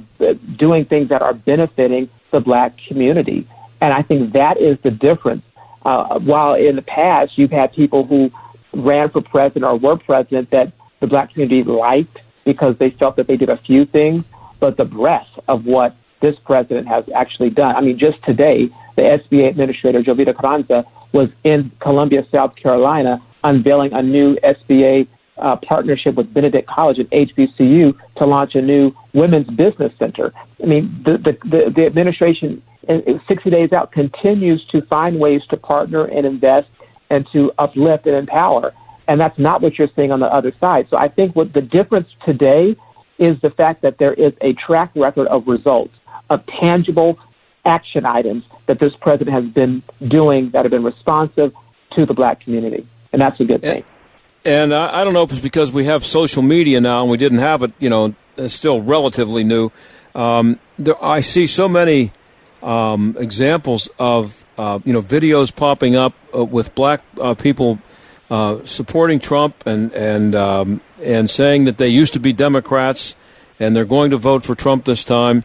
doing 0.56 0.84
things 0.84 1.08
that 1.10 1.22
are 1.22 1.34
benefiting 1.34 2.08
the 2.32 2.40
black 2.40 2.76
community. 2.88 3.46
And 3.80 3.92
I 3.92 4.02
think 4.02 4.32
that 4.32 4.60
is 4.60 4.78
the 4.82 4.90
difference. 4.90 5.44
Uh, 5.84 6.18
while 6.18 6.54
in 6.54 6.76
the 6.76 6.82
past 6.82 7.38
you've 7.38 7.52
had 7.52 7.72
people 7.72 8.04
who 8.04 8.30
ran 8.72 9.10
for 9.10 9.22
president 9.22 9.64
or 9.64 9.76
were 9.76 9.96
president 9.96 10.50
that 10.50 10.72
the 11.00 11.06
black 11.06 11.32
community 11.32 11.62
liked 11.62 12.18
because 12.48 12.74
they 12.78 12.88
felt 12.98 13.14
that 13.16 13.26
they 13.28 13.36
did 13.36 13.50
a 13.50 13.58
few 13.58 13.84
things, 13.84 14.24
but 14.58 14.78
the 14.78 14.84
breadth 14.86 15.28
of 15.48 15.66
what 15.66 15.94
this 16.22 16.34
president 16.46 16.88
has 16.88 17.04
actually 17.14 17.50
done. 17.50 17.76
I 17.76 17.82
mean, 17.82 17.98
just 17.98 18.24
today, 18.24 18.70
the 18.96 19.02
SBA 19.02 19.50
administrator, 19.50 20.02
Jovita 20.02 20.34
Carranza, 20.34 20.82
was 21.12 21.28
in 21.44 21.70
Columbia, 21.82 22.22
South 22.32 22.56
Carolina, 22.56 23.22
unveiling 23.44 23.92
a 23.92 24.02
new 24.02 24.34
SBA 24.36 25.06
uh, 25.36 25.56
partnership 25.56 26.14
with 26.14 26.32
Benedict 26.32 26.66
College 26.66 26.98
at 27.00 27.10
HBCU 27.10 27.94
to 28.16 28.24
launch 28.24 28.54
a 28.54 28.62
new 28.62 28.92
women's 29.12 29.48
business 29.48 29.92
center. 29.98 30.32
I 30.62 30.66
mean, 30.66 31.02
the, 31.04 31.18
the, 31.18 31.32
the, 31.50 31.72
the 31.76 31.84
administration, 31.84 32.62
60 33.28 33.50
days 33.50 33.74
out, 33.74 33.92
continues 33.92 34.64
to 34.72 34.80
find 34.86 35.20
ways 35.20 35.42
to 35.50 35.58
partner 35.58 36.06
and 36.06 36.24
invest 36.24 36.68
and 37.10 37.28
to 37.34 37.52
uplift 37.58 38.06
and 38.06 38.16
empower. 38.16 38.72
And 39.08 39.18
that's 39.18 39.38
not 39.38 39.62
what 39.62 39.78
you're 39.78 39.88
seeing 39.96 40.12
on 40.12 40.20
the 40.20 40.26
other 40.26 40.52
side. 40.60 40.86
So 40.90 40.96
I 40.96 41.08
think 41.08 41.34
what 41.34 41.54
the 41.54 41.62
difference 41.62 42.08
today 42.24 42.76
is 43.18 43.40
the 43.40 43.50
fact 43.50 43.82
that 43.82 43.98
there 43.98 44.12
is 44.12 44.32
a 44.42 44.52
track 44.52 44.92
record 44.94 45.26
of 45.28 45.48
results, 45.48 45.94
of 46.30 46.44
tangible 46.60 47.18
action 47.64 48.06
items 48.06 48.46
that 48.66 48.78
this 48.78 48.92
president 49.00 49.34
has 49.34 49.52
been 49.52 49.82
doing 50.06 50.50
that 50.52 50.64
have 50.64 50.70
been 50.70 50.84
responsive 50.84 51.52
to 51.96 52.06
the 52.06 52.14
black 52.14 52.40
community. 52.40 52.86
And 53.12 53.20
that's 53.20 53.40
a 53.40 53.44
good 53.44 53.62
thing. 53.62 53.82
And 54.44 54.72
I, 54.72 55.00
I 55.00 55.04
don't 55.04 55.14
know 55.14 55.22
if 55.22 55.32
it's 55.32 55.40
because 55.40 55.72
we 55.72 55.86
have 55.86 56.04
social 56.04 56.42
media 56.42 56.80
now 56.80 57.02
and 57.02 57.10
we 57.10 57.16
didn't 57.16 57.38
have 57.38 57.62
it, 57.62 57.72
you 57.78 57.90
know, 57.90 58.14
it's 58.36 58.54
still 58.54 58.80
relatively 58.80 59.42
new. 59.42 59.70
Um, 60.14 60.58
there, 60.78 61.02
I 61.02 61.20
see 61.20 61.46
so 61.46 61.68
many 61.68 62.12
um, 62.62 63.16
examples 63.18 63.88
of, 63.98 64.44
uh, 64.56 64.78
you 64.84 64.92
know, 64.92 65.02
videos 65.02 65.54
popping 65.54 65.96
up 65.96 66.14
uh, 66.34 66.44
with 66.44 66.74
black 66.74 67.02
uh, 67.20 67.34
people 67.34 67.80
uh, 68.30 68.64
supporting 68.64 69.20
Trump 69.20 69.66
and 69.66 69.92
and 69.92 70.34
um, 70.34 70.80
and 71.02 71.30
saying 71.30 71.64
that 71.64 71.78
they 71.78 71.88
used 71.88 72.12
to 72.12 72.20
be 72.20 72.32
Democrats 72.32 73.14
and 73.60 73.74
they're 73.74 73.84
going 73.84 74.10
to 74.10 74.16
vote 74.16 74.44
for 74.44 74.54
Trump 74.54 74.84
this 74.84 75.04
time. 75.04 75.44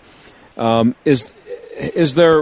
Um, 0.58 0.96
is 1.06 1.32
is 1.78 2.16
there? 2.16 2.42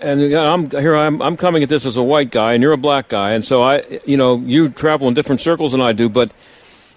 And 0.00 0.34
I'm 0.34 0.70
here. 0.70 0.96
I'm 0.96 1.22
I'm 1.22 1.36
coming 1.36 1.62
at 1.62 1.68
this 1.68 1.86
as 1.86 1.96
a 1.96 2.02
white 2.02 2.30
guy, 2.30 2.54
and 2.54 2.62
you're 2.62 2.72
a 2.72 2.78
black 2.78 3.08
guy, 3.08 3.32
and 3.32 3.44
so 3.44 3.62
I, 3.62 4.00
you 4.04 4.16
know, 4.16 4.38
you 4.38 4.68
travel 4.68 5.08
in 5.08 5.14
different 5.14 5.40
circles 5.40 5.72
than 5.72 5.80
I 5.80 5.92
do, 5.92 6.08
but. 6.08 6.32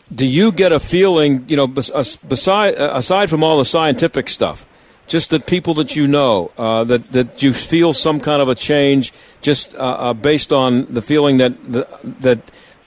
Do 0.10 0.26
you 0.26 0.54
get 0.54 0.72
a 0.72 0.80
feeling, 0.80 1.44
you 1.50 1.58
know, 1.58 1.68
beside 1.68 2.76
aside 2.76 3.30
from 3.30 3.44
all 3.44 3.58
the 3.58 3.66
scientific 3.66 4.30
stuff, 4.30 4.66
just 5.06 5.32
the 5.32 5.40
people 5.42 5.74
that 5.74 5.98
you 5.98 6.08
know, 6.08 6.52
uh, 6.58 6.86
that 6.86 7.12
that 7.12 7.44
you 7.44 7.52
feel 7.52 7.92
some 7.92 8.22
kind 8.22 8.42
of 8.42 8.48
a 8.48 8.56
change, 8.56 9.12
just 9.42 9.76
uh, 9.76 9.80
uh, 9.80 10.14
based 10.14 10.54
on 10.54 10.86
the 10.86 11.02
feeling 11.02 11.40
that 11.40 11.62
the, 11.70 11.86
that 12.22 12.40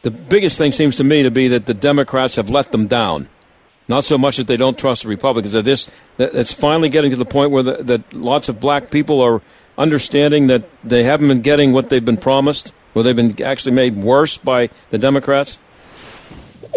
the 0.02 0.10
biggest 0.10 0.58
thing 0.58 0.72
seems 0.72 0.96
to 0.96 1.04
me 1.04 1.22
to 1.22 1.30
be 1.30 1.48
that 1.48 1.66
the 1.66 1.74
Democrats 1.74 2.36
have 2.36 2.50
let 2.50 2.72
them 2.72 2.86
down. 2.86 3.28
Not 3.88 4.04
so 4.04 4.16
much 4.16 4.36
that 4.36 4.46
they 4.46 4.56
don't 4.56 4.78
trust 4.78 5.02
the 5.02 5.08
Republicans. 5.08 5.52
That 5.52 5.64
this 5.64 5.90
that 6.16 6.34
it's 6.34 6.52
finally 6.52 6.88
getting 6.88 7.10
to 7.10 7.16
the 7.16 7.24
point 7.24 7.50
where 7.50 7.62
the, 7.62 7.82
that 7.82 8.12
lots 8.14 8.48
of 8.48 8.60
black 8.60 8.90
people 8.90 9.20
are 9.20 9.42
understanding 9.76 10.46
that 10.46 10.62
they 10.84 11.04
haven't 11.04 11.28
been 11.28 11.40
getting 11.40 11.72
what 11.72 11.88
they've 11.88 12.04
been 12.04 12.16
promised, 12.16 12.72
or 12.94 13.02
they've 13.02 13.16
been 13.16 13.42
actually 13.42 13.72
made 13.72 13.96
worse 13.96 14.38
by 14.38 14.68
the 14.90 14.98
Democrats. 14.98 15.58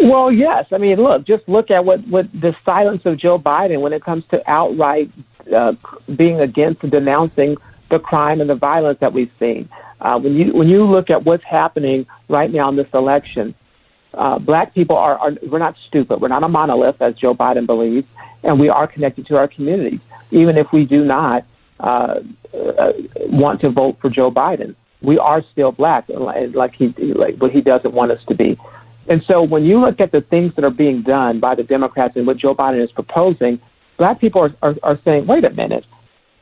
Well, 0.02 0.32
yes. 0.32 0.66
I 0.72 0.78
mean, 0.78 0.96
look, 0.96 1.24
just 1.24 1.48
look 1.48 1.70
at 1.70 1.84
what, 1.84 2.06
what 2.08 2.30
the 2.32 2.54
silence 2.64 3.02
of 3.04 3.16
Joe 3.16 3.38
Biden 3.38 3.80
when 3.80 3.92
it 3.92 4.02
comes 4.02 4.24
to 4.30 4.42
outright 4.50 5.12
uh, 5.54 5.74
being 6.16 6.40
against 6.40 6.80
denouncing 6.80 7.56
the 7.90 7.98
crime 7.98 8.40
and 8.40 8.50
the 8.50 8.56
violence 8.56 8.98
that 9.00 9.12
we've 9.12 9.30
seen. 9.38 9.68
Uh, 10.04 10.18
when 10.18 10.34
you 10.34 10.52
when 10.52 10.68
you 10.68 10.84
look 10.84 11.08
at 11.08 11.24
what's 11.24 11.42
happening 11.44 12.06
right 12.28 12.52
now 12.52 12.68
in 12.68 12.76
this 12.76 12.92
election, 12.92 13.54
uh, 14.12 14.38
black 14.38 14.74
people 14.74 14.96
are, 14.96 15.18
are 15.18 15.32
we're 15.50 15.58
not 15.58 15.74
stupid. 15.88 16.20
We're 16.20 16.28
not 16.28 16.44
a 16.44 16.48
monolith, 16.48 17.00
as 17.00 17.14
Joe 17.14 17.34
Biden 17.34 17.64
believes, 17.64 18.06
and 18.42 18.60
we 18.60 18.68
are 18.68 18.86
connected 18.86 19.26
to 19.28 19.36
our 19.36 19.48
communities, 19.48 20.00
even 20.30 20.58
if 20.58 20.70
we 20.72 20.84
do 20.84 21.06
not 21.06 21.46
uh, 21.80 22.20
uh, 22.52 22.92
want 23.30 23.62
to 23.62 23.70
vote 23.70 23.96
for 24.02 24.10
Joe 24.10 24.30
Biden. 24.30 24.76
We 25.00 25.18
are 25.18 25.42
still 25.52 25.72
black, 25.72 26.04
like 26.08 26.74
he 26.74 26.88
like 27.24 27.36
what 27.38 27.50
he 27.50 27.62
doesn't 27.62 27.94
want 27.94 28.12
us 28.12 28.22
to 28.28 28.34
be. 28.34 28.58
And 29.08 29.22
so 29.26 29.42
when 29.42 29.64
you 29.64 29.80
look 29.80 30.00
at 30.00 30.12
the 30.12 30.20
things 30.20 30.54
that 30.56 30.64
are 30.64 30.70
being 30.70 31.02
done 31.02 31.40
by 31.40 31.54
the 31.54 31.62
Democrats 31.62 32.14
and 32.16 32.26
what 32.26 32.36
Joe 32.36 32.54
Biden 32.54 32.84
is 32.84 32.92
proposing, 32.92 33.58
black 33.96 34.20
people 34.20 34.42
are, 34.42 34.54
are, 34.62 34.74
are 34.82 34.98
saying, 35.02 35.26
wait 35.26 35.44
a 35.44 35.50
minute, 35.50 35.84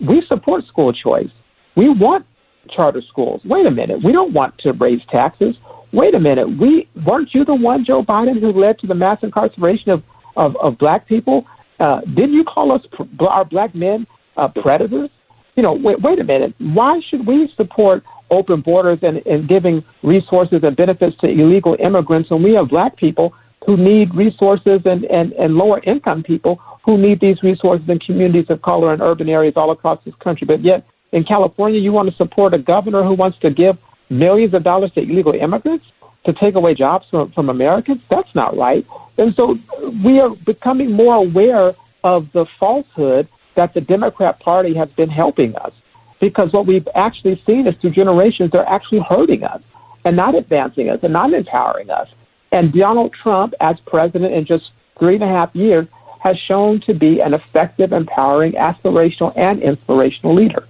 we 0.00 0.21
support 0.26 0.64
school 0.66 0.92
choice. 0.92 1.31
We 1.76 1.88
want 1.88 2.26
charter 2.71 3.02
schools. 3.09 3.40
Wait 3.45 3.66
a 3.66 3.71
minute, 3.71 4.02
we 4.04 4.12
don't 4.12 4.33
want 4.33 4.57
to 4.59 4.73
raise 4.73 5.00
taxes. 5.11 5.57
Wait 5.92 6.14
a 6.14 6.21
minute, 6.21 6.49
we 6.59 6.88
weren't 7.07 7.35
you 7.35 7.45
the 7.45 7.54
one, 7.54 7.85
Joe 7.85 8.02
Biden, 8.02 8.40
who 8.40 8.52
led 8.52 8.78
to 8.78 8.87
the 8.87 8.95
mass 8.95 9.19
incarceration 9.23 9.90
of 9.90 10.02
of, 10.37 10.57
of 10.57 10.78
black 10.78 11.07
people? 11.07 11.45
Uh, 11.81 12.00
didn't 12.02 12.35
you 12.35 12.45
call 12.45 12.73
us 12.73 12.83
our 13.28 13.45
black 13.45 13.75
men 13.75 14.07
uh, 14.37 14.49
predators? 14.49 15.11
You 15.57 15.62
know, 15.62 15.73
wait, 15.75 16.00
wait 16.00 16.19
a 16.19 16.25
minute. 16.25 16.54
Why 16.59 17.00
should 17.09 17.26
we 17.26 17.52
support 17.57 18.02
open 18.31 18.62
borders 18.62 18.99
and, 19.02 19.19
and 19.26 19.49
giving 19.49 19.85
resources 20.02 20.61
and 20.62 20.76
benefits 20.76 21.16
to 21.19 21.28
illegal 21.28 21.76
immigrants 21.78 22.31
when 22.31 22.42
we 22.42 22.54
have 22.54 22.69
black 22.69 22.97
people 22.97 23.35
who 23.66 23.76
need 23.76 24.14
resources 24.14 24.81
and, 24.85 25.04
and, 25.04 25.33
and 25.33 25.54
lower 25.54 25.81
income 25.85 26.23
people 26.23 26.61
who 26.85 26.97
need 26.97 27.21
these 27.21 27.37
resources 27.42 27.87
in 27.88 27.99
communities 27.99 28.47
of 28.49 28.62
color 28.62 28.92
and 28.92 29.02
urban 29.02 29.28
areas 29.28 29.54
all 29.57 29.71
across 29.71 30.02
this 30.04 30.14
country. 30.23 30.47
But 30.47 30.64
yet, 30.64 30.87
in 31.12 31.25
California, 31.25 31.78
you 31.78 31.92
want 31.92 32.11
to 32.11 32.16
support 32.16 32.54
a 32.54 32.59
governor 32.59 33.02
who 33.04 33.14
wants 33.14 33.38
to 33.40 33.50
give 33.50 33.78
millions 34.09 34.54
of 34.54 34.62
dollars 34.62 34.92
to 34.92 35.00
illegal 35.00 35.35
immigrants 35.35 35.87
to 36.25 36.33
take 36.33 36.54
away 36.54 36.75
jobs 36.75 37.07
from, 37.11 37.31
from 37.33 37.49
Americans? 37.49 38.04
That's 38.07 38.35
not 38.35 38.57
right. 38.57 38.87
And 39.19 39.35
so 39.35 39.59
we 40.02 40.21
are 40.21 40.31
becoming 40.31 40.92
more 40.92 41.14
aware 41.14 41.75
of 42.02 42.33
the 42.33 42.45
falsehood 42.47 43.28
that 43.54 43.75
the 43.75 43.81
Democrat 43.81 44.40
Party 44.40 44.75
has 44.75 44.90
been 44.90 45.11
helping 45.11 45.54
us. 45.57 45.73
Because 46.21 46.52
what 46.52 46.66
we've 46.66 46.88
actually 46.95 47.35
seen 47.35 47.66
is 47.66 47.75
through 47.76 47.90
generations, 47.90 48.50
they're 48.50 48.69
actually 48.69 49.00
hurting 49.00 49.45
us 49.45 49.61
and 50.04 50.16
not 50.16 50.35
advancing 50.35 50.88
us 50.88 51.02
and 51.02 51.12
not 51.12 51.33
empowering 51.33 51.90
us. 51.90 52.09
And 52.50 52.73
Donald 52.73 53.12
Trump, 53.12 53.54
as 53.61 53.78
president 53.81 54.33
in 54.33 54.45
just 54.45 54.71
three 54.99 55.14
and 55.14 55.25
a 55.25 55.28
half 55.28 55.54
years, 55.54 55.87
has 56.21 56.38
shown 56.38 56.81
to 56.83 56.95
be 56.95 57.21
an 57.21 57.35
effective, 57.35 57.92
empowering, 57.92 58.52
aspirational, 58.52 59.33
and 59.37 59.61
inspirational 59.61 60.35
leader. 60.35 60.66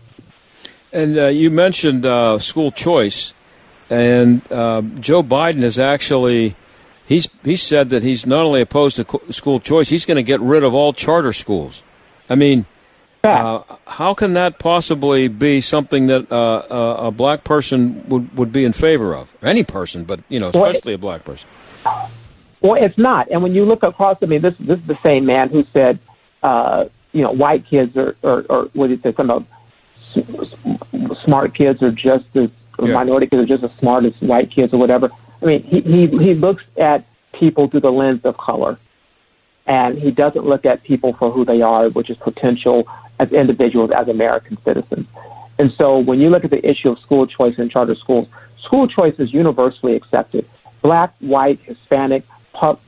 And 0.92 1.18
uh, 1.18 1.26
you 1.28 1.50
mentioned 1.50 2.04
uh, 2.04 2.38
school 2.38 2.70
choice, 2.70 3.32
and 3.88 4.40
uh, 4.52 4.82
Joe 5.00 5.22
Biden 5.22 5.62
has 5.62 5.78
actually 5.78 6.54
he's 7.06 7.28
he 7.44 7.56
said 7.56 7.90
that 7.90 8.02
he's 8.02 8.26
not 8.26 8.40
only 8.42 8.60
opposed 8.60 8.96
to 8.96 9.32
school 9.32 9.60
choice, 9.60 9.88
he's 9.88 10.06
going 10.06 10.16
to 10.16 10.22
get 10.22 10.40
rid 10.40 10.64
of 10.64 10.74
all 10.74 10.92
charter 10.92 11.32
schools. 11.32 11.82
I 12.28 12.34
mean, 12.34 12.66
uh, 13.24 13.62
how 13.86 14.14
can 14.14 14.34
that 14.34 14.58
possibly 14.58 15.28
be 15.28 15.60
something 15.60 16.08
that 16.08 16.30
uh, 16.30 16.62
uh, 16.70 17.06
a 17.08 17.10
black 17.10 17.44
person 17.44 18.06
would, 18.08 18.36
would 18.36 18.52
be 18.52 18.64
in 18.64 18.72
favor 18.72 19.14
of? 19.14 19.32
Any 19.42 19.64
person, 19.64 20.04
but 20.04 20.20
you 20.28 20.40
know, 20.40 20.48
especially 20.48 20.96
well, 20.96 21.14
a 21.14 21.18
black 21.18 21.24
person. 21.24 21.48
Well, 22.60 22.82
it's 22.82 22.98
not. 22.98 23.30
And 23.30 23.42
when 23.42 23.54
you 23.54 23.64
look 23.64 23.82
across, 23.82 24.18
I 24.22 24.26
mean, 24.26 24.40
this 24.40 24.56
this 24.58 24.78
is 24.78 24.86
the 24.86 24.98
same 25.02 25.24
man 25.24 25.50
who 25.50 25.64
said, 25.72 25.98
uh, 26.42 26.86
you 27.12 27.22
know, 27.22 27.30
white 27.30 27.66
kids 27.66 27.96
are, 27.96 28.16
or, 28.22 28.44
or 28.48 28.64
what 28.72 28.88
did 28.88 28.98
he 28.98 29.02
say? 29.02 29.14
Some 29.14 29.46
smart 31.22 31.54
kids 31.54 31.82
are 31.82 31.90
just 31.90 32.36
as 32.36 32.50
yeah. 32.80 32.94
minority 32.94 33.26
kids 33.26 33.42
are 33.42 33.46
just 33.46 33.64
as 33.64 33.72
smart 33.74 34.04
as 34.04 34.20
white 34.20 34.50
kids 34.50 34.72
or 34.72 34.78
whatever. 34.78 35.10
I 35.40 35.44
mean, 35.44 35.62
he 35.62 35.80
he 35.80 36.06
he 36.06 36.34
looks 36.34 36.64
at 36.76 37.04
people 37.32 37.68
through 37.68 37.80
the 37.80 37.92
lens 37.92 38.24
of 38.24 38.36
color, 38.36 38.78
and 39.66 39.98
he 39.98 40.10
doesn't 40.10 40.44
look 40.44 40.64
at 40.66 40.82
people 40.82 41.12
for 41.12 41.30
who 41.30 41.44
they 41.44 41.62
are, 41.62 41.88
which 41.90 42.10
is 42.10 42.18
potential 42.18 42.88
as 43.18 43.32
individuals, 43.32 43.90
as 43.90 44.08
American 44.08 44.56
citizens. 44.62 45.06
And 45.58 45.72
so 45.72 45.98
when 45.98 46.20
you 46.20 46.30
look 46.30 46.44
at 46.44 46.50
the 46.50 46.66
issue 46.68 46.90
of 46.90 46.98
school 46.98 47.26
choice 47.26 47.58
in 47.58 47.68
charter 47.68 47.94
schools, 47.94 48.28
school 48.60 48.88
choice 48.88 49.14
is 49.18 49.32
universally 49.32 49.94
accepted. 49.94 50.46
Black, 50.80 51.14
white, 51.20 51.60
Hispanic, 51.60 52.24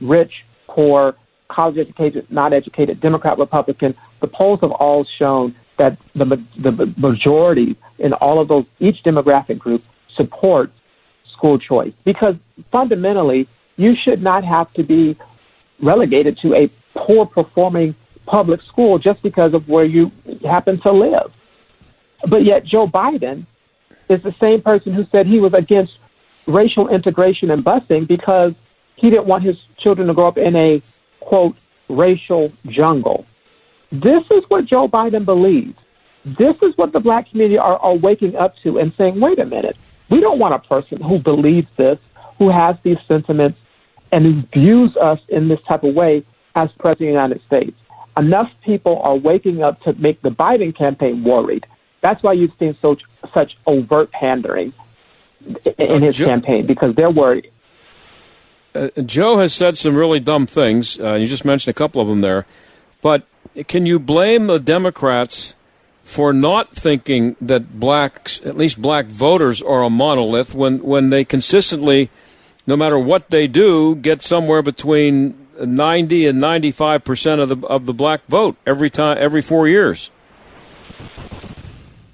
rich, 0.01 0.45
poor, 0.67 1.15
college 1.47 1.77
educated, 1.77 2.29
not 2.31 2.53
educated, 2.53 2.99
Democrat, 2.99 3.37
Republican, 3.37 3.95
the 4.19 4.27
polls 4.27 4.59
have 4.61 4.71
all 4.71 5.03
shown 5.03 5.55
that 5.77 5.97
the, 6.13 6.41
the 6.57 6.93
majority 6.97 7.75
in 7.99 8.13
all 8.13 8.39
of 8.39 8.47
those, 8.47 8.65
each 8.79 9.03
demographic 9.03 9.59
group 9.59 9.83
supports 10.07 10.73
school 11.27 11.59
choice 11.59 11.93
because 12.03 12.35
fundamentally 12.71 13.47
you 13.77 13.95
should 13.95 14.21
not 14.21 14.43
have 14.43 14.71
to 14.73 14.83
be 14.83 15.15
relegated 15.79 16.37
to 16.37 16.53
a 16.55 16.69
poor 16.93 17.25
performing 17.25 17.93
public 18.25 18.61
school 18.61 18.97
just 18.97 19.21
because 19.21 19.53
of 19.53 19.67
where 19.67 19.83
you 19.83 20.11
happen 20.43 20.79
to 20.81 20.91
live. 20.91 21.33
But 22.27 22.43
yet 22.43 22.63
Joe 22.63 22.87
Biden 22.87 23.45
is 24.09 24.23
the 24.23 24.33
same 24.39 24.61
person 24.61 24.93
who 24.93 25.05
said 25.05 25.27
he 25.27 25.39
was 25.39 25.53
against 25.53 25.97
racial 26.47 26.87
integration 26.87 27.51
and 27.51 27.63
busing 27.63 28.07
because 28.07 28.53
he 28.95 29.09
didn't 29.09 29.25
want 29.25 29.43
his 29.43 29.63
children 29.77 30.07
to 30.07 30.13
grow 30.13 30.27
up 30.27 30.37
in 30.37 30.55
a 30.55 30.81
quote 31.19 31.55
racial 31.89 32.51
jungle. 32.67 33.25
This 33.91 34.29
is 34.31 34.43
what 34.49 34.65
Joe 34.65 34.87
Biden 34.87 35.25
believes. 35.25 35.77
This 36.25 36.55
is 36.61 36.75
what 36.77 36.91
the 36.91 36.99
black 36.99 37.29
community 37.29 37.57
are, 37.57 37.77
are 37.77 37.93
waking 37.93 38.35
up 38.35 38.57
to 38.63 38.79
and 38.79 38.91
saying, 38.91 39.19
wait 39.19 39.37
a 39.37 39.45
minute, 39.45 39.77
we 40.09 40.19
don't 40.19 40.39
want 40.39 40.53
a 40.55 40.59
person 40.59 40.99
who 41.01 41.19
believes 41.19 41.67
this, 41.77 41.99
who 42.37 42.49
has 42.49 42.75
these 42.83 42.97
sentiments, 43.07 43.59
and 44.11 44.25
who 44.25 44.41
views 44.59 44.95
us 44.97 45.19
in 45.29 45.47
this 45.47 45.61
type 45.67 45.83
of 45.83 45.93
way 45.93 46.23
as 46.55 46.71
president 46.79 46.91
of 46.91 46.97
the 46.99 47.05
United 47.05 47.41
States. 47.45 47.77
Enough 48.17 48.49
people 48.63 49.01
are 49.01 49.15
waking 49.15 49.61
up 49.61 49.81
to 49.81 49.93
make 49.93 50.21
the 50.21 50.29
Biden 50.29 50.75
campaign 50.75 51.23
worried. 51.23 51.65
That's 52.01 52.23
why 52.23 52.33
you've 52.33 52.53
seen 52.57 52.75
such 52.81 53.03
such 53.33 53.57
overt 53.65 54.11
pandering 54.11 54.73
in 55.77 56.01
his 56.01 56.15
Joe, 56.17 56.27
campaign 56.27 56.65
because 56.65 56.95
they're 56.95 57.09
worried. 57.09 57.51
Uh, 58.73 58.89
Joe 59.05 59.39
has 59.39 59.53
said 59.53 59.77
some 59.77 59.95
really 59.95 60.19
dumb 60.19 60.45
things. 60.45 60.99
Uh, 60.99 61.13
you 61.13 61.27
just 61.27 61.45
mentioned 61.45 61.71
a 61.71 61.77
couple 61.77 62.01
of 62.01 62.07
them 62.07 62.21
there, 62.21 62.45
but 63.01 63.25
can 63.67 63.85
you 63.85 63.99
blame 63.99 64.47
the 64.47 64.59
Democrats 64.59 65.55
for 66.03 66.31
not 66.31 66.69
thinking 66.69 67.35
that 67.41 67.79
blacks, 67.79 68.39
at 68.45 68.55
least 68.55 68.81
black 68.81 69.07
voters, 69.07 69.61
are 69.61 69.83
a 69.83 69.89
monolith 69.89 70.53
when 70.53 70.79
when 70.83 71.09
they 71.09 71.25
consistently, 71.25 72.09
no 72.67 72.75
matter 72.77 72.97
what 72.97 73.29
they 73.31 73.47
do, 73.47 73.95
get 73.95 74.21
somewhere 74.21 74.61
between 74.61 75.35
90 75.59 76.27
and 76.27 76.39
95 76.39 77.03
percent 77.03 77.41
of 77.41 77.49
the 77.49 77.67
of 77.67 77.85
the 77.85 77.93
black 77.93 78.25
vote 78.27 78.55
every 78.65 78.89
time 78.89 79.17
every 79.19 79.41
four 79.41 79.67
years. 79.67 80.11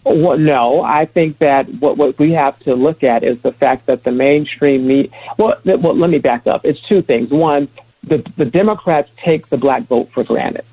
Well, 0.03 0.37
no, 0.37 0.81
I 0.81 1.05
think 1.05 1.37
that 1.39 1.69
what, 1.75 1.95
what 1.95 2.17
we 2.17 2.31
have 2.31 2.57
to 2.61 2.73
look 2.73 3.03
at 3.03 3.23
is 3.23 3.39
the 3.41 3.51
fact 3.51 3.85
that 3.85 4.03
the 4.03 4.11
mainstream 4.11 4.87
media. 4.87 5.11
Well, 5.37 5.59
well, 5.63 5.95
let 5.95 6.09
me 6.09 6.17
back 6.17 6.47
up. 6.47 6.65
It's 6.65 6.81
two 6.81 7.01
things. 7.01 7.29
One, 7.29 7.67
the 8.03 8.25
the 8.35 8.45
Democrats 8.45 9.11
take 9.17 9.47
the 9.47 9.57
black 9.57 9.83
vote 9.83 10.09
for 10.09 10.23
granted. 10.23 10.65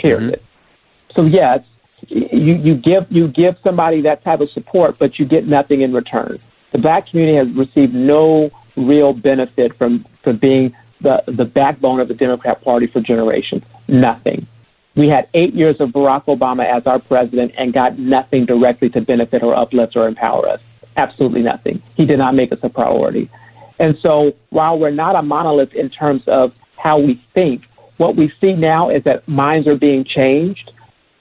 Period. 0.00 0.40
Mm-hmm. 0.40 1.12
So 1.14 1.24
yes, 1.24 1.66
you 2.08 2.54
you 2.54 2.74
give 2.74 3.10
you 3.10 3.28
give 3.28 3.58
somebody 3.58 4.00
that 4.02 4.22
type 4.22 4.40
of 4.40 4.50
support, 4.50 4.98
but 4.98 5.18
you 5.18 5.24
get 5.24 5.46
nothing 5.46 5.82
in 5.82 5.92
return. 5.92 6.38
The 6.70 6.78
black 6.78 7.06
community 7.06 7.36
has 7.36 7.50
received 7.56 7.94
no 7.94 8.50
real 8.76 9.12
benefit 9.12 9.74
from 9.74 10.04
from 10.22 10.36
being 10.36 10.74
the 11.00 11.22
the 11.26 11.44
backbone 11.44 12.00
of 12.00 12.08
the 12.08 12.14
Democrat 12.14 12.62
Party 12.62 12.86
for 12.86 13.00
generations. 13.00 13.64
Nothing. 13.88 14.46
We 14.94 15.08
had 15.08 15.28
eight 15.34 15.54
years 15.54 15.80
of 15.80 15.90
Barack 15.90 16.24
Obama 16.24 16.64
as 16.64 16.86
our 16.86 16.98
president 16.98 17.54
and 17.56 17.72
got 17.72 17.98
nothing 17.98 18.44
directly 18.44 18.90
to 18.90 19.00
benefit 19.00 19.42
or 19.42 19.54
uplift 19.54 19.96
or 19.96 20.06
empower 20.06 20.48
us. 20.48 20.62
Absolutely 20.96 21.42
nothing. 21.42 21.80
He 21.96 22.04
did 22.06 22.18
not 22.18 22.34
make 22.34 22.52
us 22.52 22.58
a 22.62 22.68
priority. 22.68 23.30
And 23.78 23.96
so 23.98 24.34
while 24.50 24.78
we're 24.78 24.90
not 24.90 25.16
a 25.16 25.22
monolith 25.22 25.74
in 25.74 25.88
terms 25.88 26.26
of 26.28 26.52
how 26.76 26.98
we 26.98 27.14
think, 27.32 27.66
what 28.00 28.16
we 28.16 28.32
see 28.40 28.54
now 28.54 28.88
is 28.88 29.04
that 29.04 29.28
minds 29.28 29.68
are 29.68 29.76
being 29.76 30.04
changed, 30.04 30.72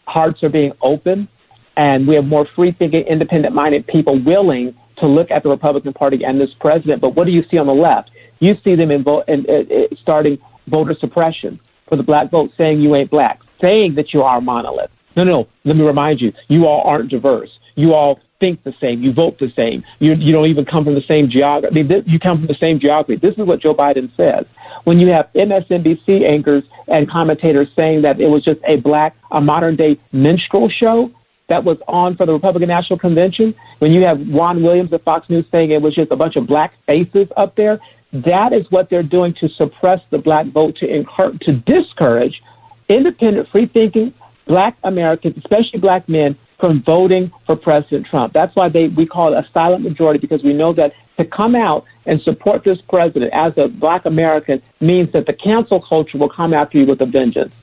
hearts 0.07 0.41
are 0.43 0.49
being 0.49 0.71
opened, 0.81 1.27
and 1.75 2.07
we 2.07 2.15
have 2.15 2.25
more 2.25 2.45
free 2.45 2.71
thinking, 2.71 3.05
independent 3.05 3.53
minded 3.53 3.85
people 3.85 4.17
willing 4.17 4.73
to 4.95 5.07
look 5.07 5.29
at 5.29 5.43
the 5.43 5.49
Republican 5.49 5.93
Party 5.93 6.23
and 6.23 6.39
this 6.39 6.53
president. 6.53 7.01
But 7.01 7.15
what 7.15 7.25
do 7.25 7.31
you 7.31 7.43
see 7.43 7.57
on 7.57 7.67
the 7.67 7.73
left? 7.73 8.11
You 8.39 8.55
see 8.63 8.75
them 8.75 8.91
in, 8.91 9.03
vo- 9.03 9.23
in, 9.27 9.45
in, 9.45 9.69
in 9.69 9.97
starting 9.97 10.39
voter 10.67 10.95
suppression 10.95 11.59
for 11.87 11.97
the 11.97 12.03
black 12.03 12.29
vote, 12.29 12.53
saying 12.57 12.79
you 12.81 12.95
ain't 12.95 13.09
black 13.09 13.41
saying 13.61 13.95
that 13.95 14.13
you 14.13 14.23
are 14.23 14.37
a 14.37 14.41
monolith. 14.41 14.91
No, 15.15 15.23
no, 15.23 15.47
let 15.65 15.75
me 15.75 15.83
remind 15.83 16.21
you, 16.21 16.33
you 16.47 16.65
all 16.65 16.81
aren't 16.85 17.09
diverse. 17.09 17.49
You 17.75 17.93
all 17.93 18.19
think 18.39 18.63
the 18.63 18.73
same. 18.73 19.03
You 19.03 19.11
vote 19.11 19.37
the 19.37 19.49
same. 19.49 19.83
You, 19.99 20.13
you 20.13 20.31
don't 20.31 20.47
even 20.47 20.65
come 20.65 20.83
from 20.83 20.95
the 20.95 21.01
same 21.01 21.29
geography. 21.29 21.81
You 22.07 22.19
come 22.19 22.39
from 22.39 22.47
the 22.47 22.55
same 22.55 22.79
geography. 22.79 23.15
This 23.15 23.37
is 23.37 23.45
what 23.45 23.59
Joe 23.59 23.73
Biden 23.73 24.13
says. 24.15 24.45
When 24.83 24.99
you 24.99 25.07
have 25.09 25.31
MSNBC 25.33 26.25
anchors 26.25 26.63
and 26.87 27.09
commentators 27.09 27.71
saying 27.73 28.03
that 28.03 28.19
it 28.19 28.27
was 28.27 28.43
just 28.43 28.61
a 28.65 28.77
black, 28.77 29.15
a 29.31 29.41
modern 29.41 29.75
day 29.75 29.97
minstrel 30.11 30.69
show 30.69 31.11
that 31.47 31.63
was 31.63 31.81
on 31.87 32.15
for 32.15 32.25
the 32.25 32.33
Republican 32.33 32.69
National 32.69 32.97
Convention, 32.97 33.53
when 33.79 33.91
you 33.91 34.01
have 34.01 34.27
Juan 34.29 34.63
Williams 34.63 34.93
of 34.93 35.01
Fox 35.01 35.29
News 35.29 35.45
saying 35.51 35.71
it 35.71 35.81
was 35.81 35.95
just 35.95 36.11
a 36.11 36.15
bunch 36.15 36.35
of 36.35 36.47
black 36.47 36.73
faces 36.83 37.27
up 37.35 37.55
there, 37.55 37.79
that 38.13 38.53
is 38.53 38.71
what 38.71 38.89
they're 38.89 39.03
doing 39.03 39.33
to 39.33 39.49
suppress 39.49 40.07
the 40.09 40.17
black 40.17 40.45
vote, 40.47 40.77
to 40.77 40.87
encourage, 40.87 41.39
to 41.41 41.53
discourage 41.53 42.41
independent, 42.87 43.47
free 43.47 43.65
thinking 43.65 44.13
black 44.49 44.75
Americans, 44.83 45.37
especially 45.37 45.79
black 45.79 46.09
men, 46.09 46.35
from 46.59 46.81
voting 46.81 47.31
for 47.45 47.55
President 47.55 48.05
Trump. 48.05 48.33
That's 48.33 48.55
why 48.55 48.69
they 48.69 48.89
we 48.89 49.05
call 49.05 49.33
it 49.33 49.37
a 49.37 49.49
silent 49.51 49.83
majority 49.83 50.19
because 50.19 50.43
we 50.43 50.53
know 50.53 50.73
that 50.73 50.93
to 51.17 51.25
come 51.25 51.55
out 51.55 51.85
and 52.05 52.21
support 52.21 52.63
this 52.63 52.81
president 52.81 53.33
as 53.33 53.57
a 53.57 53.67
black 53.67 54.05
American 54.05 54.61
means 54.79 55.11
that 55.13 55.25
the 55.25 55.33
cancel 55.33 55.79
culture 55.79 56.17
will 56.17 56.29
come 56.29 56.53
after 56.53 56.77
you 56.77 56.85
with 56.85 57.01
a 57.01 57.05
vengeance. 57.05 57.53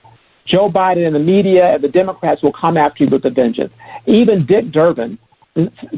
Joe 0.44 0.70
Biden 0.70 1.06
and 1.06 1.14
the 1.14 1.20
media 1.20 1.74
and 1.74 1.82
the 1.82 1.88
Democrats 1.88 2.42
will 2.42 2.52
come 2.52 2.76
after 2.76 3.04
you 3.04 3.11
with 3.11 3.24
a 3.24 3.30
vengeance. 3.30 3.72
Even 4.06 4.46
Dick 4.46 4.70
Durbin, 4.70 5.18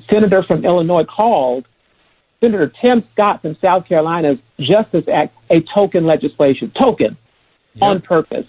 senator 0.08 0.42
from 0.42 0.64
Illinois, 0.64 1.04
called 1.04 1.66
Senator 2.40 2.68
Tim 2.80 3.04
Scott 3.04 3.42
from 3.42 3.54
South 3.56 3.86
Carolina's 3.86 4.38
Justice 4.58 5.06
Act 5.08 5.36
a 5.50 5.60
token 5.60 6.06
legislation, 6.06 6.70
token, 6.70 7.16
yep. 7.74 7.82
on 7.82 8.00
purpose. 8.00 8.46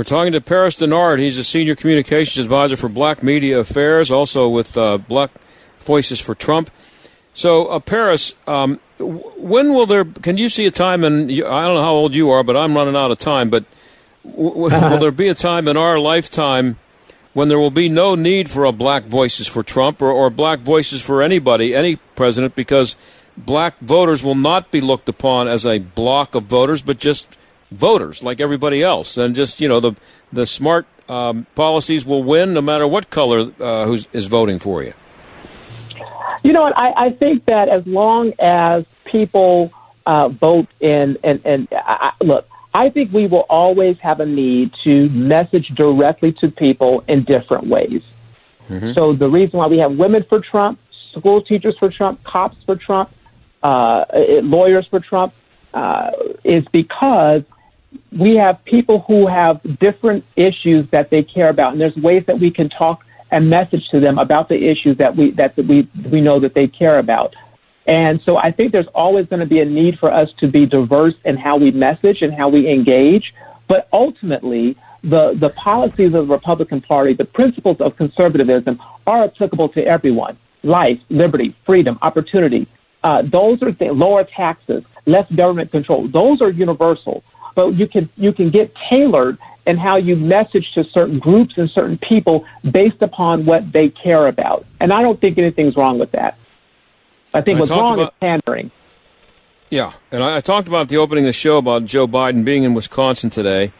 We're 0.00 0.04
talking 0.04 0.32
to 0.32 0.40
Paris 0.40 0.76
Dennard. 0.76 1.18
He's 1.18 1.36
a 1.36 1.44
senior 1.44 1.74
communications 1.74 2.38
advisor 2.38 2.74
for 2.74 2.88
Black 2.88 3.22
Media 3.22 3.58
Affairs, 3.58 4.10
also 4.10 4.48
with 4.48 4.74
uh, 4.74 4.96
Black 4.96 5.30
Voices 5.80 6.18
for 6.18 6.34
Trump. 6.34 6.70
So, 7.34 7.66
uh, 7.66 7.80
Paris, 7.80 8.34
um, 8.46 8.80
when 8.98 9.74
will 9.74 9.84
there? 9.84 10.06
Can 10.06 10.38
you 10.38 10.48
see 10.48 10.64
a 10.64 10.70
time? 10.70 11.04
And 11.04 11.30
I 11.30 11.34
don't 11.34 11.74
know 11.74 11.82
how 11.82 11.92
old 11.92 12.14
you 12.14 12.30
are, 12.30 12.42
but 12.42 12.56
I'm 12.56 12.74
running 12.74 12.96
out 12.96 13.10
of 13.10 13.18
time. 13.18 13.50
But 13.50 13.66
w- 14.24 14.54
will 14.62 14.98
there 14.98 15.10
be 15.10 15.28
a 15.28 15.34
time 15.34 15.68
in 15.68 15.76
our 15.76 15.98
lifetime 15.98 16.76
when 17.34 17.48
there 17.48 17.60
will 17.60 17.70
be 17.70 17.90
no 17.90 18.14
need 18.14 18.48
for 18.48 18.64
a 18.64 18.72
black 18.72 19.04
voices 19.04 19.48
for 19.48 19.62
Trump 19.62 20.00
or, 20.00 20.10
or 20.10 20.30
black 20.30 20.60
voices 20.60 21.02
for 21.02 21.20
anybody, 21.20 21.74
any 21.74 21.96
president, 22.16 22.54
because 22.54 22.96
black 23.36 23.78
voters 23.80 24.24
will 24.24 24.34
not 24.34 24.70
be 24.70 24.80
looked 24.80 25.10
upon 25.10 25.46
as 25.46 25.66
a 25.66 25.78
block 25.78 26.34
of 26.34 26.44
voters, 26.44 26.80
but 26.80 26.98
just 26.98 27.36
voters 27.70 28.22
like 28.22 28.40
everybody 28.40 28.82
else, 28.82 29.16
and 29.16 29.34
just 29.34 29.60
you 29.60 29.68
know 29.68 29.80
the 29.80 29.92
the 30.32 30.46
smart 30.46 30.86
um, 31.08 31.46
policies 31.54 32.06
will 32.06 32.22
win 32.22 32.54
no 32.54 32.60
matter 32.60 32.86
what 32.86 33.10
color 33.10 33.52
uh, 33.60 33.84
who's 33.86 34.08
is 34.12 34.26
voting 34.26 34.58
for 34.58 34.82
you. 34.82 34.92
You 36.42 36.52
know 36.52 36.62
what? 36.62 36.76
I, 36.76 37.06
I 37.06 37.10
think 37.10 37.44
that 37.44 37.68
as 37.68 37.86
long 37.86 38.32
as 38.38 38.84
people 39.04 39.72
uh, 40.06 40.28
vote 40.28 40.68
in, 40.80 41.18
and, 41.22 41.40
and 41.44 41.68
I, 41.72 42.12
look, 42.22 42.48
I 42.72 42.88
think 42.88 43.12
we 43.12 43.26
will 43.26 43.46
always 43.50 43.98
have 43.98 44.20
a 44.20 44.26
need 44.26 44.72
to 44.84 45.08
message 45.10 45.68
directly 45.68 46.32
to 46.34 46.50
people 46.50 47.04
in 47.08 47.24
different 47.24 47.66
ways. 47.66 48.02
Mm-hmm. 48.68 48.92
So 48.92 49.12
the 49.12 49.28
reason 49.28 49.58
why 49.58 49.66
we 49.66 49.78
have 49.78 49.98
women 49.98 50.22
for 50.22 50.40
Trump, 50.40 50.78
school 50.92 51.42
teachers 51.42 51.76
for 51.76 51.90
Trump, 51.90 52.22
cops 52.22 52.62
for 52.62 52.76
Trump, 52.76 53.10
uh, 53.62 54.04
lawyers 54.42 54.86
for 54.86 55.00
Trump, 55.00 55.34
uh, 55.74 56.12
is 56.44 56.64
because 56.66 57.44
we 58.12 58.36
have 58.36 58.64
people 58.64 59.00
who 59.00 59.26
have 59.26 59.60
different 59.78 60.24
issues 60.36 60.90
that 60.90 61.10
they 61.10 61.22
care 61.22 61.48
about, 61.48 61.72
and 61.72 61.80
there's 61.80 61.96
ways 61.96 62.26
that 62.26 62.38
we 62.38 62.50
can 62.50 62.68
talk 62.68 63.04
and 63.30 63.48
message 63.48 63.88
to 63.88 64.00
them 64.00 64.18
about 64.18 64.48
the 64.48 64.68
issues 64.68 64.96
that 64.98 65.16
we 65.16 65.30
that 65.32 65.56
we 65.56 65.86
we 66.10 66.20
know 66.20 66.40
that 66.40 66.54
they 66.54 66.66
care 66.66 66.98
about. 66.98 67.34
And 67.86 68.20
so 68.20 68.36
I 68.36 68.50
think 68.50 68.72
there's 68.72 68.86
always 68.88 69.28
going 69.28 69.40
to 69.40 69.46
be 69.46 69.60
a 69.60 69.64
need 69.64 69.98
for 69.98 70.12
us 70.12 70.32
to 70.34 70.48
be 70.48 70.66
diverse 70.66 71.14
in 71.24 71.36
how 71.36 71.56
we 71.56 71.70
message 71.70 72.22
and 72.22 72.32
how 72.32 72.48
we 72.48 72.68
engage. 72.68 73.34
But 73.66 73.88
ultimately, 73.92 74.76
the, 75.02 75.32
the 75.34 75.48
policies 75.48 76.14
of 76.14 76.26
the 76.26 76.34
Republican 76.34 76.80
Party, 76.80 77.14
the 77.14 77.24
principles 77.24 77.80
of 77.80 77.96
conservatism 77.96 78.80
are 79.06 79.24
applicable 79.24 79.68
to 79.70 79.84
everyone. 79.84 80.36
Life, 80.62 81.00
liberty, 81.08 81.54
freedom, 81.64 81.98
opportunity. 82.02 82.66
Uh, 83.02 83.22
those 83.22 83.62
are 83.62 83.72
things, 83.72 83.96
lower 83.96 84.24
taxes, 84.24 84.84
less 85.06 85.30
government 85.30 85.70
control. 85.70 86.06
Those 86.06 86.42
are 86.42 86.50
universal. 86.50 87.24
But 87.60 87.74
you 87.74 87.86
can, 87.86 88.08
you 88.16 88.32
can 88.32 88.48
get 88.48 88.74
tailored 88.74 89.36
and 89.66 89.78
how 89.78 89.96
you 89.96 90.16
message 90.16 90.72
to 90.72 90.82
certain 90.82 91.18
groups 91.18 91.58
and 91.58 91.70
certain 91.70 91.98
people 91.98 92.46
based 92.68 93.02
upon 93.02 93.44
what 93.44 93.70
they 93.70 93.90
care 93.90 94.28
about. 94.28 94.64
And 94.80 94.94
I 94.94 95.02
don't 95.02 95.20
think 95.20 95.36
anything's 95.36 95.76
wrong 95.76 95.98
with 95.98 96.12
that. 96.12 96.38
I 97.34 97.42
think 97.42 97.58
I 97.58 97.60
what's 97.60 97.70
wrong 97.70 97.92
about, 97.92 98.14
is 98.14 98.18
pandering. 98.18 98.70
Yeah, 99.68 99.92
and 100.10 100.22
I, 100.22 100.36
I, 100.36 100.40
talked 100.40 100.68
about 100.68 100.88
the 100.88 100.96
opening 100.96 101.24
of 101.24 101.28
the 101.28 101.34
show 101.34 101.58
about 101.58 101.84
Joe 101.84 102.08
Biden 102.08 102.46
being 102.46 102.64
in 102.64 102.72
Wisconsin 102.72 103.28
today, 103.28 103.72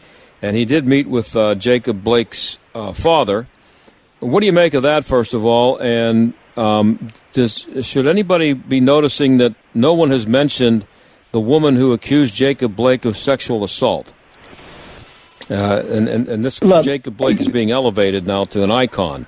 and 0.43 0.55
he 0.55 0.63
did 0.63 0.85
meet 0.85 1.07
with 1.07 1.35
uh, 1.35 1.55
Jacob 1.55 2.03
Blake's 2.03 2.59
uh, 2.75 2.93
father. 2.93 3.47
What 4.19 4.41
do 4.41 4.45
you 4.45 4.53
make 4.53 4.75
of 4.75 4.83
that, 4.83 5.05
first 5.05 5.33
of 5.33 5.43
all? 5.43 5.77
And 5.77 6.35
um, 6.55 7.09
does, 7.31 7.67
should 7.81 8.05
anybody 8.05 8.53
be 8.53 8.79
noticing 8.79 9.37
that 9.37 9.55
no 9.73 9.95
one 9.95 10.11
has 10.11 10.27
mentioned 10.27 10.85
the 11.31 11.39
woman 11.39 11.75
who 11.75 11.93
accused 11.93 12.33
Jacob 12.33 12.75
Blake 12.75 13.05
of 13.05 13.17
sexual 13.17 13.63
assault? 13.63 14.13
Uh, 15.49 15.83
and, 15.89 16.07
and, 16.07 16.27
and 16.27 16.45
this 16.45 16.61
Look, 16.61 16.83
Jacob 16.83 17.17
Blake 17.17 17.39
is 17.39 17.49
being 17.49 17.71
elevated 17.71 18.25
now 18.25 18.45
to 18.45 18.63
an 18.63 18.71
icon. 18.71 19.25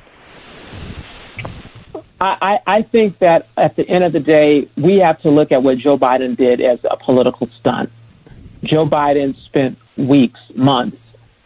I, 2.21 2.59
I 2.65 2.81
think 2.83 3.19
that 3.19 3.47
at 3.57 3.75
the 3.75 3.87
end 3.89 4.05
of 4.05 4.13
the 4.13 4.21
day, 4.21 4.69
we 4.77 4.99
have 4.99 5.21
to 5.23 5.29
look 5.29 5.51
at 5.51 5.61
what 5.61 5.77
Joe 5.77 5.97
Biden 5.97 6.37
did 6.37 6.61
as 6.61 6.79
a 6.89 6.95
political 6.95 7.47
stunt. 7.47 7.91
Joe 8.63 8.87
Biden 8.87 9.35
spent 9.43 9.77
weeks, 9.97 10.39
months, 10.55 10.97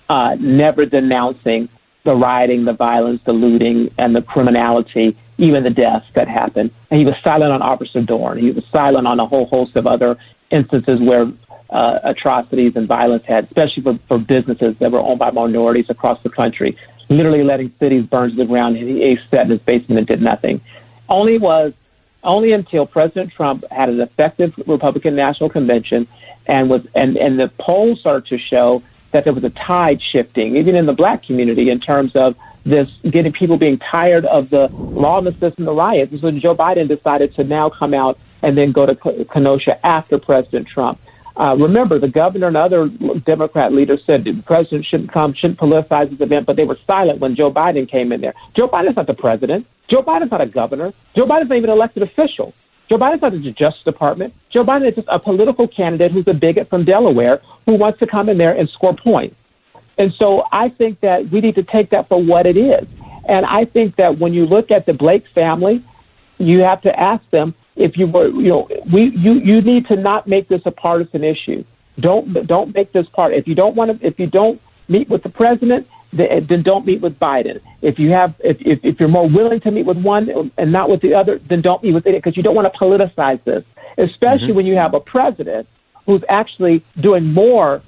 uh, 0.08 0.38
never 0.39 0.86
denouncing 0.86 1.70
the 2.04 2.15
rioting, 2.15 2.65
the 2.65 2.74
violence, 2.74 3.22
the 3.26 3.34
looting, 3.34 3.91
and 3.98 4.15
the 4.15 4.22
criminality, 4.22 5.17
even 5.39 5.63
the 5.63 5.72
deaths 5.72 6.10
that 6.13 6.28
happened. 6.28 6.72
And 6.91 7.00
he 7.00 7.06
was 7.06 7.15
silent 7.24 7.52
on 7.52 7.63
Officer 7.63 8.02
Dorn. 8.02 8.38
He 8.38 8.52
was 8.52 8.65
silent 8.67 9.08
on 9.08 9.20
a 9.20 9.26
whole 9.26 9.48
host 9.48 9.76
of 9.76 9.88
other 9.88 10.17
instances 10.50 11.00
where 11.00 11.32
uh, 11.70 12.00
atrocities 12.04 12.76
and 12.76 12.86
violence 12.86 13.26
had, 13.26 13.46
especially 13.46 13.84
for, 13.84 13.98
for 14.08 14.18
businesses 14.18 14.78
that 14.78 14.92
were 14.92 15.00
owned 15.00 15.20
by 15.20 15.32
minorities 15.32 15.90
across 15.90 16.22
the 16.22 16.30
country, 16.30 16.78
literally 17.10 17.44
letting 17.44 17.74
cities 17.80 18.06
burn 18.06 18.30
to 18.30 18.36
the 18.36 18.46
ground. 18.46 18.78
He, 18.78 18.86
he 18.86 19.20
sat 19.30 19.46
in 19.46 19.52
his 19.52 19.62
basement 19.62 20.00
and 20.00 20.08
did 20.08 20.22
nothing. 20.22 20.62
Only 21.10 21.38
was 21.38 21.74
only 22.24 22.52
until 22.52 22.86
President 22.86 23.32
Trump 23.32 23.64
had 23.72 23.90
an 23.90 24.02
effective 24.02 24.60
Republican 24.66 25.16
National 25.16 25.50
Convention 25.50 26.08
and 26.46 26.70
was 26.70 26.88
and, 26.96 27.18
and 27.18 27.40
the 27.40 27.50
polls 27.50 28.00
started 28.00 28.26
to 28.28 28.38
show 28.38 28.82
that 29.12 29.24
there 29.24 29.34
was 29.34 29.44
a 29.44 29.50
tide 29.50 30.02
shifting, 30.02 30.58
even 30.58 30.76
in 30.76 30.86
the 30.86 30.94
black 30.94 31.24
community, 31.24 31.70
in 31.70 31.80
terms 31.80 32.16
of 32.16 32.36
this 32.66 32.90
getting 33.10 33.32
people 33.32 33.58
being 33.58 33.78
tired 33.78 34.26
of 34.26 34.50
the 34.50 34.68
lawlessness 34.68 35.56
and 35.58 35.66
the 35.66 35.72
riots. 35.74 36.12
And 36.12 36.20
so 36.20 36.32
Joe 36.32 36.56
Biden 36.56 36.88
decided 36.88 37.34
to 37.36 37.44
now 37.44 37.70
come 37.70 37.94
out 37.94 38.20
and 38.41 38.58
then 38.58 38.71
go 38.71 38.86
to 38.86 39.26
Kenosha 39.26 39.86
after 39.86 40.17
President 40.19 40.67
Trump. 40.67 41.00
Uh, 41.36 41.56
remember, 41.58 42.00
the 42.00 42.08
governor 42.08 42.47
and 42.47 42.58
other 42.58 42.88
Democrat 42.88 43.71
leaders 43.71 44.04
said 44.04 44.23
the 44.23 44.34
president 44.41 44.86
shouldn't 44.86 45.12
come, 45.12 45.34
shouldn't 45.34 45.60
politicize 45.60 46.10
this 46.10 46.19
event, 46.19 46.47
but 46.47 46.56
they 46.56 46.65
were 46.65 46.78
silent 46.88 47.19
when 47.19 47.36
Joe 47.36 47.52
Biden 47.52 47.88
came 47.88 48.12
in 48.12 48.21
there. 48.21 48.34
Joe 48.56 48.67
Biden's 48.67 48.95
not 48.95 49.06
the 49.06 49.13
president. 49.13 49.67
Joe 49.88 50.02
Biden's 50.02 50.32
not 50.32 50.41
a 50.41 50.47
governor. 50.47 50.93
Joe 51.15 51.28
Biden's 51.28 51.50
not 51.50 51.58
even 51.58 51.69
an 51.69 51.76
elected 51.76 52.02
official. 52.02 52.56
Joe 52.89 52.97
Biden's 52.97 53.21
not 53.21 53.34
the 53.34 53.52
Justice 53.52 53.84
Department. 53.84 54.34
Joe 54.50 54.63
Biden 54.63 54.88
is 54.88 54.95
just 54.95 55.08
a 55.12 55.19
political 55.19 55.67
candidate 55.67 56.12
who's 56.12 56.28
a 56.28 56.34
bigot 56.34 56.69
from 56.69 56.86
Delaware 56.86 57.41
who 57.65 57.73
wants 57.73 58.00
to 58.00 58.08
come 58.08 58.30
in 58.30 58.39
there 58.39 58.56
and 58.58 58.67
score 58.69 58.95
points. 58.95 59.39
And 59.97 60.13
so 60.13 60.43
I 60.52 60.69
think 60.69 61.02
that 61.02 61.30
we 61.30 61.41
need 61.41 61.56
to 61.56 61.63
take 61.63 61.89
that 61.91 62.08
for 62.08 62.21
what 62.21 62.45
it 62.45 62.58
is. 62.58 62.88
And 63.28 63.45
I 63.45 63.65
think 63.65 63.97
that 63.97 64.17
when 64.17 64.34
you 64.34 64.45
look 64.45 64.71
at 64.71 64.86
the 64.86 64.93
Blake 64.93 65.28
family, 65.28 65.84
you 66.39 66.62
have 66.63 66.82
to 66.84 67.00
ask 67.00 67.30
them, 67.30 67.54
if 67.78 67.98
you 67.98 68.08
were, 68.08 68.28
you 68.28 68.50
know, 68.50 68.68
we, 68.92 69.06
you, 69.06 69.34
you 69.34 69.62
need 69.62 69.88
to 69.88 69.96
not 69.96 70.28
make 70.28 70.48
this 70.48 70.62
a 70.66 70.72
partisan 70.72 71.24
issue. 71.24 71.63
Don't, 72.00 72.46
don't 72.46 72.74
make 72.74 72.92
this 72.92 73.08
part. 73.08 73.34
If 73.34 73.48
you 73.48 73.56
don't 73.56 73.76
want 73.76 74.00
to, 74.00 74.06
if 74.06 74.20
you 74.20 74.28
don't 74.28 74.62
meet 74.88 75.10
with 75.10 75.24
the 75.24 75.30
president, 75.30 75.88
then 76.13 76.62
don't 76.62 76.86
meet 76.86 77.02
with 77.02 77.20
Biden. 77.20 77.62
If 77.82 78.00
you 78.00 78.12
have, 78.12 78.34
if, 78.40 78.58
if, 78.62 78.80
if 78.84 79.00
you're 79.00 79.10
more 79.10 79.28
willing 79.30 79.60
to 79.62 79.72
meet 79.72 79.86
with 79.86 79.98
one 79.98 80.52
and 80.58 80.72
not 80.72 80.90
with 80.90 81.02
the 81.02 81.13
other, 81.13 81.40
then 81.40 81.62
don't 81.62 81.84
meet 81.84 81.94
with 81.94 82.08
it 82.08 82.16
because 82.16 82.38
you 82.38 82.44
don't 82.44 82.56
want 82.56 82.72
to 82.72 82.80
politicize 82.80 83.44
this, 83.44 83.66
especially 83.98 84.48
mm-hmm. 84.48 84.56
when 84.56 84.66
you 84.66 84.76
have 84.76 84.94
a 84.94 85.00
president 85.00 85.68
who's 86.06 86.24
actually 86.30 86.84
doing 87.00 87.34
more 87.34 87.82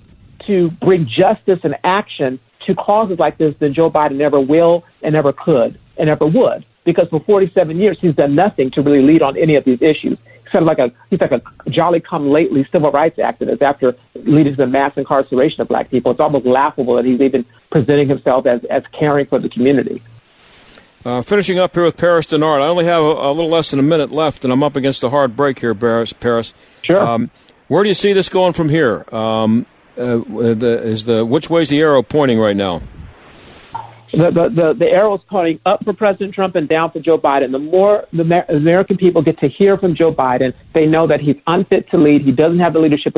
to 0.47 0.69
bring 0.71 1.05
justice 1.05 1.59
and 1.63 1.77
action 1.83 2.39
to 2.61 2.75
causes 2.75 3.17
like 3.17 3.37
this 3.37 3.55
than 3.57 3.73
Joe 3.73 3.89
Biden 3.89 4.19
ever 4.19 4.39
will 4.39 4.83
and 5.01 5.15
ever 5.15 5.31
could 5.31 5.79
and 5.97 6.09
ever 6.09 6.25
would 6.25 6.65
because 6.91 7.09
for 7.09 7.19
47 7.19 7.77
years 7.77 7.99
he's 7.99 8.15
done 8.15 8.35
nothing 8.35 8.71
to 8.71 8.81
really 8.81 9.01
lead 9.01 9.21
on 9.21 9.37
any 9.37 9.55
of 9.55 9.63
these 9.63 9.81
issues. 9.81 10.17
He's 10.19 10.51
kind 10.51 10.63
of 10.63 10.67
like 10.67 10.79
a 10.79 10.91
he's 11.09 11.21
like 11.21 11.31
a 11.31 11.41
jolly 11.69 11.99
come 11.99 12.29
lately 12.29 12.65
civil 12.71 12.91
rights 12.91 13.17
activist 13.17 13.61
after 13.61 13.95
leading 14.15 14.53
to 14.53 14.57
the 14.57 14.67
mass 14.67 14.97
incarceration 14.97 15.61
of 15.61 15.67
black 15.67 15.89
people. 15.89 16.11
It's 16.11 16.19
almost 16.19 16.45
laughable 16.45 16.95
that 16.95 17.05
he's 17.05 17.21
even 17.21 17.45
presenting 17.69 18.07
himself 18.09 18.45
as 18.45 18.63
as 18.65 18.83
caring 18.91 19.25
for 19.25 19.39
the 19.39 19.49
community. 19.49 20.01
Uh, 21.05 21.21
finishing 21.21 21.57
up 21.57 21.73
here 21.73 21.85
with 21.85 21.95
Paris 21.95 22.25
Dennard. 22.25 22.61
I 22.61 22.67
only 22.67 22.83
have 22.83 23.01
a, 23.01 23.05
a, 23.05 23.31
little 23.31 23.49
less 23.49 23.71
than 23.71 23.79
a 23.79 23.83
minute 23.83 24.11
left, 24.11 24.43
and 24.43 24.51
I'm 24.51 24.61
up 24.63 24.75
against 24.75 25.01
a 25.01 25.09
hard 25.09 25.33
break 25.33 25.59
here, 25.59 25.73
Paris. 25.73 26.11
Paris. 26.11 26.53
Sure. 26.81 26.99
Um, 26.99 27.31
where 27.69 27.83
do 27.83 27.87
you 27.87 27.93
see 27.93 28.11
this 28.11 28.27
going 28.27 28.51
from 28.51 28.67
here? 28.67 29.05
Um, 29.15 29.65
uh, 29.97 30.17
the, 30.17 30.81
is 30.83 31.05
the 31.05 31.25
which 31.25 31.49
way 31.49 31.61
is 31.61 31.69
the 31.69 31.79
arrow 31.79 32.01
pointing 32.01 32.39
right 32.39 32.55
now? 32.55 32.81
The, 34.11 34.31
the, 34.31 34.49
the, 34.49 34.73
the 34.73 34.89
arrow 34.89 35.15
is 35.15 35.21
pointing 35.21 35.59
up 35.65 35.83
for 35.83 35.93
President 35.93 36.33
Trump 36.33 36.55
and 36.55 36.67
down 36.67 36.91
for 36.91 36.99
Joe 36.99 37.17
Biden. 37.17 37.51
The 37.51 37.59
more 37.59 38.05
the 38.11 38.45
American 38.49 38.97
people 38.97 39.21
get 39.21 39.37
to 39.39 39.47
hear 39.47 39.77
from 39.77 39.95
Joe 39.95 40.13
Biden, 40.13 40.53
they 40.73 40.85
know 40.85 41.07
that 41.07 41.21
he's 41.21 41.39
unfit 41.47 41.89
to 41.91 41.97
lead. 41.97 42.21
He 42.21 42.31
doesn't 42.31 42.59
have 42.59 42.73
the 42.73 42.79
leadership 42.79 43.15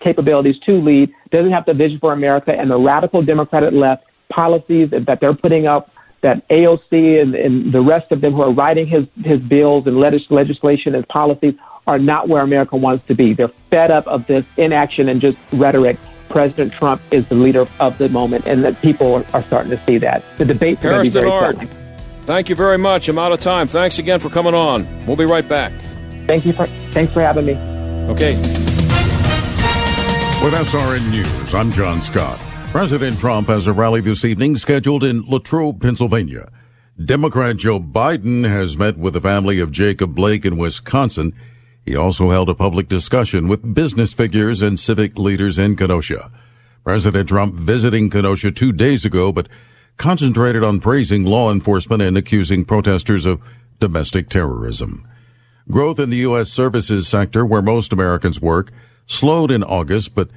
capabilities 0.00 0.58
to 0.60 0.80
lead, 0.80 1.14
doesn't 1.30 1.52
have 1.52 1.64
the 1.66 1.74
vision 1.74 1.98
for 1.98 2.12
America, 2.12 2.52
and 2.52 2.70
the 2.70 2.78
radical 2.78 3.22
Democratic 3.22 3.72
left 3.72 4.06
policies 4.28 4.90
that 4.90 5.20
they're 5.20 5.34
putting 5.34 5.66
up, 5.66 5.90
that 6.20 6.46
AOC 6.48 7.20
and, 7.20 7.34
and 7.34 7.72
the 7.72 7.82
rest 7.82 8.10
of 8.10 8.20
them 8.20 8.32
who 8.32 8.42
are 8.42 8.50
writing 8.50 8.86
his, 8.86 9.06
his 9.22 9.40
bills 9.40 9.86
and 9.86 9.98
legislation 9.98 10.94
and 10.94 11.06
policies 11.06 11.54
are 11.86 11.98
not 11.98 12.28
where 12.28 12.42
America 12.42 12.76
wants 12.76 13.06
to 13.06 13.14
be. 13.14 13.34
They're 13.34 13.48
fed 13.70 13.90
up 13.90 14.06
of 14.06 14.26
this 14.26 14.44
inaction 14.56 15.08
and 15.08 15.20
just 15.20 15.38
rhetoric 15.52 15.98
President 16.28 16.72
Trump 16.72 17.00
is 17.10 17.26
the 17.28 17.34
leader 17.34 17.66
of 17.80 17.98
the 17.98 18.08
moment, 18.08 18.46
and 18.46 18.64
that 18.64 18.80
people 18.82 19.24
are 19.32 19.42
starting 19.42 19.70
to 19.70 19.84
see 19.84 19.98
that. 19.98 20.22
The 20.38 20.44
debate 20.44 20.80
Paris 20.80 21.08
very 21.08 21.30
Dennard, 21.30 21.68
Thank 22.24 22.48
you 22.48 22.54
very 22.54 22.78
much. 22.78 23.08
I'm 23.08 23.18
out 23.18 23.32
of 23.32 23.40
time. 23.40 23.66
Thanks 23.66 23.98
again 23.98 24.18
for 24.18 24.30
coming 24.30 24.54
on. 24.54 24.86
We'll 25.06 25.16
be 25.16 25.26
right 25.26 25.46
back. 25.46 25.72
Thank 26.26 26.46
you 26.46 26.52
for 26.52 26.66
thanks 26.92 27.12
for 27.12 27.20
having 27.20 27.44
me. 27.44 27.54
Okay. 28.10 28.34
With 30.42 30.54
SRN 30.54 31.10
News, 31.10 31.54
I'm 31.54 31.70
John 31.70 32.00
Scott. 32.00 32.38
President 32.70 33.20
Trump 33.20 33.48
has 33.48 33.66
a 33.66 33.72
rally 33.72 34.00
this 34.00 34.24
evening 34.24 34.56
scheduled 34.56 35.04
in 35.04 35.22
Latrobe, 35.28 35.80
Pennsylvania. 35.80 36.50
Democrat 37.02 37.56
Joe 37.56 37.80
Biden 37.80 38.44
has 38.48 38.76
met 38.76 38.96
with 38.96 39.14
the 39.14 39.20
family 39.20 39.60
of 39.60 39.70
Jacob 39.70 40.14
Blake 40.14 40.44
in 40.44 40.56
Wisconsin. 40.56 41.32
He 41.84 41.96
also 41.96 42.30
held 42.30 42.48
a 42.48 42.54
public 42.54 42.88
discussion 42.88 43.46
with 43.48 43.74
business 43.74 44.12
figures 44.12 44.62
and 44.62 44.80
civic 44.80 45.18
leaders 45.18 45.58
in 45.58 45.76
Kenosha. 45.76 46.30
President 46.82 47.28
Trump 47.28 47.54
visiting 47.54 48.10
Kenosha 48.10 48.50
two 48.50 48.72
days 48.72 49.04
ago, 49.04 49.32
but 49.32 49.48
concentrated 49.96 50.64
on 50.64 50.80
praising 50.80 51.24
law 51.24 51.52
enforcement 51.52 52.02
and 52.02 52.16
accusing 52.16 52.64
protesters 52.64 53.26
of 53.26 53.40
domestic 53.80 54.28
terrorism. 54.28 55.06
Growth 55.70 55.98
in 55.98 56.10
the 56.10 56.18
U.S. 56.18 56.50
services 56.50 57.08
sector, 57.08 57.44
where 57.44 57.62
most 57.62 57.92
Americans 57.92 58.40
work, 58.40 58.70
slowed 59.06 59.50
in 59.50 59.62
August, 59.62 60.14
but 60.14 60.28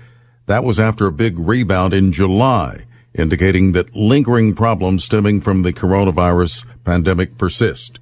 that 0.46 0.64
was 0.64 0.80
after 0.80 1.08
a 1.08 1.12
big 1.12 1.38
rebound 1.38 1.94
in 1.94 2.12
July, 2.12 2.86
indicating 3.14 3.74
that 3.74 3.96
lingering 3.96 4.56
problems 4.56 5.04
stemming 5.04 5.42
from 5.42 5.64
the 5.64 5.74
coronavirus 5.74 6.66
pandemic 6.86 7.38
persist. 7.38 8.00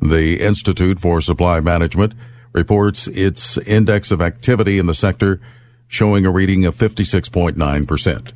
The 0.00 0.40
Institute 0.40 1.00
for 1.00 1.20
Supply 1.20 1.60
Management 1.60 2.14
reports 2.52 3.06
its 3.08 3.58
index 3.58 4.10
of 4.10 4.20
activity 4.20 4.78
in 4.78 4.86
the 4.86 4.94
sector 4.94 5.40
showing 5.88 6.24
a 6.24 6.30
reading 6.30 6.64
of 6.64 6.76
56.9%. 6.76 8.32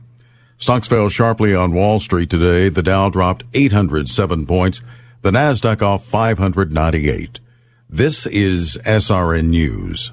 Stocks 0.58 0.86
fell 0.86 1.08
sharply 1.08 1.54
on 1.54 1.74
Wall 1.74 1.98
Street 1.98 2.30
today. 2.30 2.68
The 2.68 2.82
Dow 2.82 3.10
dropped 3.10 3.44
807 3.54 4.46
points. 4.46 4.82
The 5.22 5.30
Nasdaq 5.30 5.82
off 5.82 6.04
598. 6.04 7.40
This 7.88 8.26
is 8.26 8.78
SRN 8.84 9.46
News. 9.46 10.12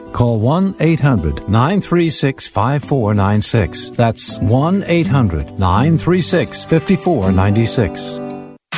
Call 0.13 0.39
1 0.39 0.75
800 0.79 1.49
936 1.49 2.47
5496. 2.47 3.89
That's 3.89 4.39
1 4.39 4.83
800 4.85 5.59
936 5.59 6.65
5496. 6.65 8.19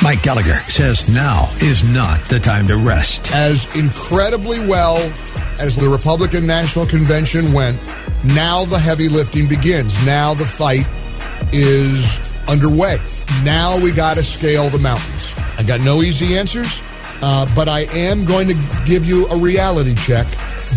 Mike 0.02 0.22
Gallagher 0.22 0.54
says 0.54 1.08
now 1.08 1.48
is 1.60 1.88
not 1.88 2.22
the 2.24 2.38
time 2.38 2.66
to 2.66 2.76
rest. 2.76 3.32
As 3.32 3.64
incredibly 3.76 4.58
well 4.66 4.98
as 5.58 5.76
the 5.76 5.88
Republican 5.88 6.46
National 6.46 6.84
Convention 6.84 7.52
went, 7.52 7.80
now 8.24 8.64
the 8.64 8.78
heavy 8.78 9.08
lifting 9.08 9.48
begins. 9.48 9.94
Now 10.04 10.34
the 10.34 10.44
fight 10.44 10.86
is 11.52 12.18
underway. 12.48 12.98
Now 13.44 13.78
we 13.82 13.92
got 13.92 14.14
to 14.14 14.22
scale 14.22 14.68
the 14.68 14.78
mountains. 14.78 15.34
I 15.56 15.62
got 15.62 15.80
no 15.80 16.02
easy 16.02 16.36
answers, 16.36 16.82
uh, 17.22 17.46
but 17.54 17.68
I 17.68 17.82
am 17.92 18.24
going 18.24 18.48
to 18.48 18.84
give 18.84 19.04
you 19.04 19.26
a 19.28 19.38
reality 19.38 19.94
check. 19.94 20.26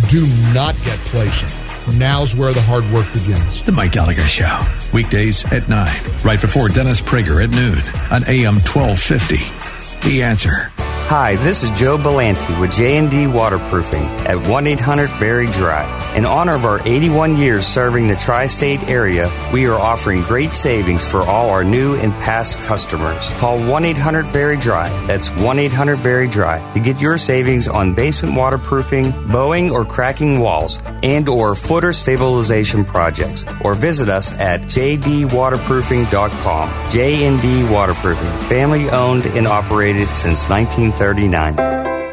Do 0.10 0.26
not 0.54 0.76
get 0.86 0.98
placid. 1.00 1.50
Now's 1.98 2.36
where 2.36 2.54
the 2.54 2.62
hard 2.62 2.90
work 2.92 3.12
begins. 3.14 3.64
The 3.64 3.72
Mike 3.72 3.92
Gallagher 3.92 4.22
Show, 4.22 4.62
weekdays 4.94 5.44
at 5.46 5.68
9, 5.68 5.88
right 6.24 6.40
before 6.40 6.70
Dennis 6.70 7.02
Prager 7.02 7.44
at 7.44 7.50
noon 7.50 7.80
on 8.12 8.24
AM 8.30 8.56
1250. 8.56 10.08
The 10.10 10.24
answer. 10.24 10.72
Hi, 11.10 11.36
this 11.38 11.63
is 11.63 11.72
Joe 11.72 11.98
Belanti 11.98 12.60
with 12.60 12.74
J&D 12.74 13.28
Waterproofing 13.28 14.04
at 14.28 14.36
1-800-VERY-DRY. 14.46 16.17
In 16.17 16.26
honor 16.26 16.56
of 16.56 16.65
our 16.65 16.86
81 16.86 17.38
years 17.38 17.65
serving 17.65 18.08
the 18.08 18.17
tri-state 18.17 18.84
area, 18.89 19.30
we 19.54 19.67
are 19.67 19.80
offering 19.80 20.22
great 20.24 20.52
savings 20.52 21.08
for 21.08 21.22
all 21.22 21.50
our 21.50 21.63
new 21.63 21.96
and 21.96 22.12
past 22.15 22.58
customers. 22.60 23.30
Call 23.36 23.58
1-800-VERY-DRY. 23.58 24.89
That's 25.08 25.30
1-800-VERY-DRY 25.30 26.74
to 26.74 26.80
get 26.82 27.00
your 27.00 27.17
savings 27.17 27.70
on 27.70 27.93
basement 27.93 28.36
waterproofing, 28.36 29.10
bowing 29.32 29.72
or 29.72 29.86
cracking 29.86 30.39
walls, 30.39 30.82
and 31.04 31.30
or 31.30 31.56
footer 31.56 31.93
stabilization 31.93 32.84
projects. 32.84 33.46
Or 33.62 33.76
visit 33.76 34.10
us 34.10 34.38
at 34.41 34.60
jdwaterproofing.com. 34.63 36.91
J&D 36.91 37.63
Waterproofing, 37.72 38.50
family 38.50 38.89
owned 38.89 39.26
and 39.28 39.48
operated 39.48 40.10
since 40.10 40.50
19 40.50 40.97
39. 40.98 41.60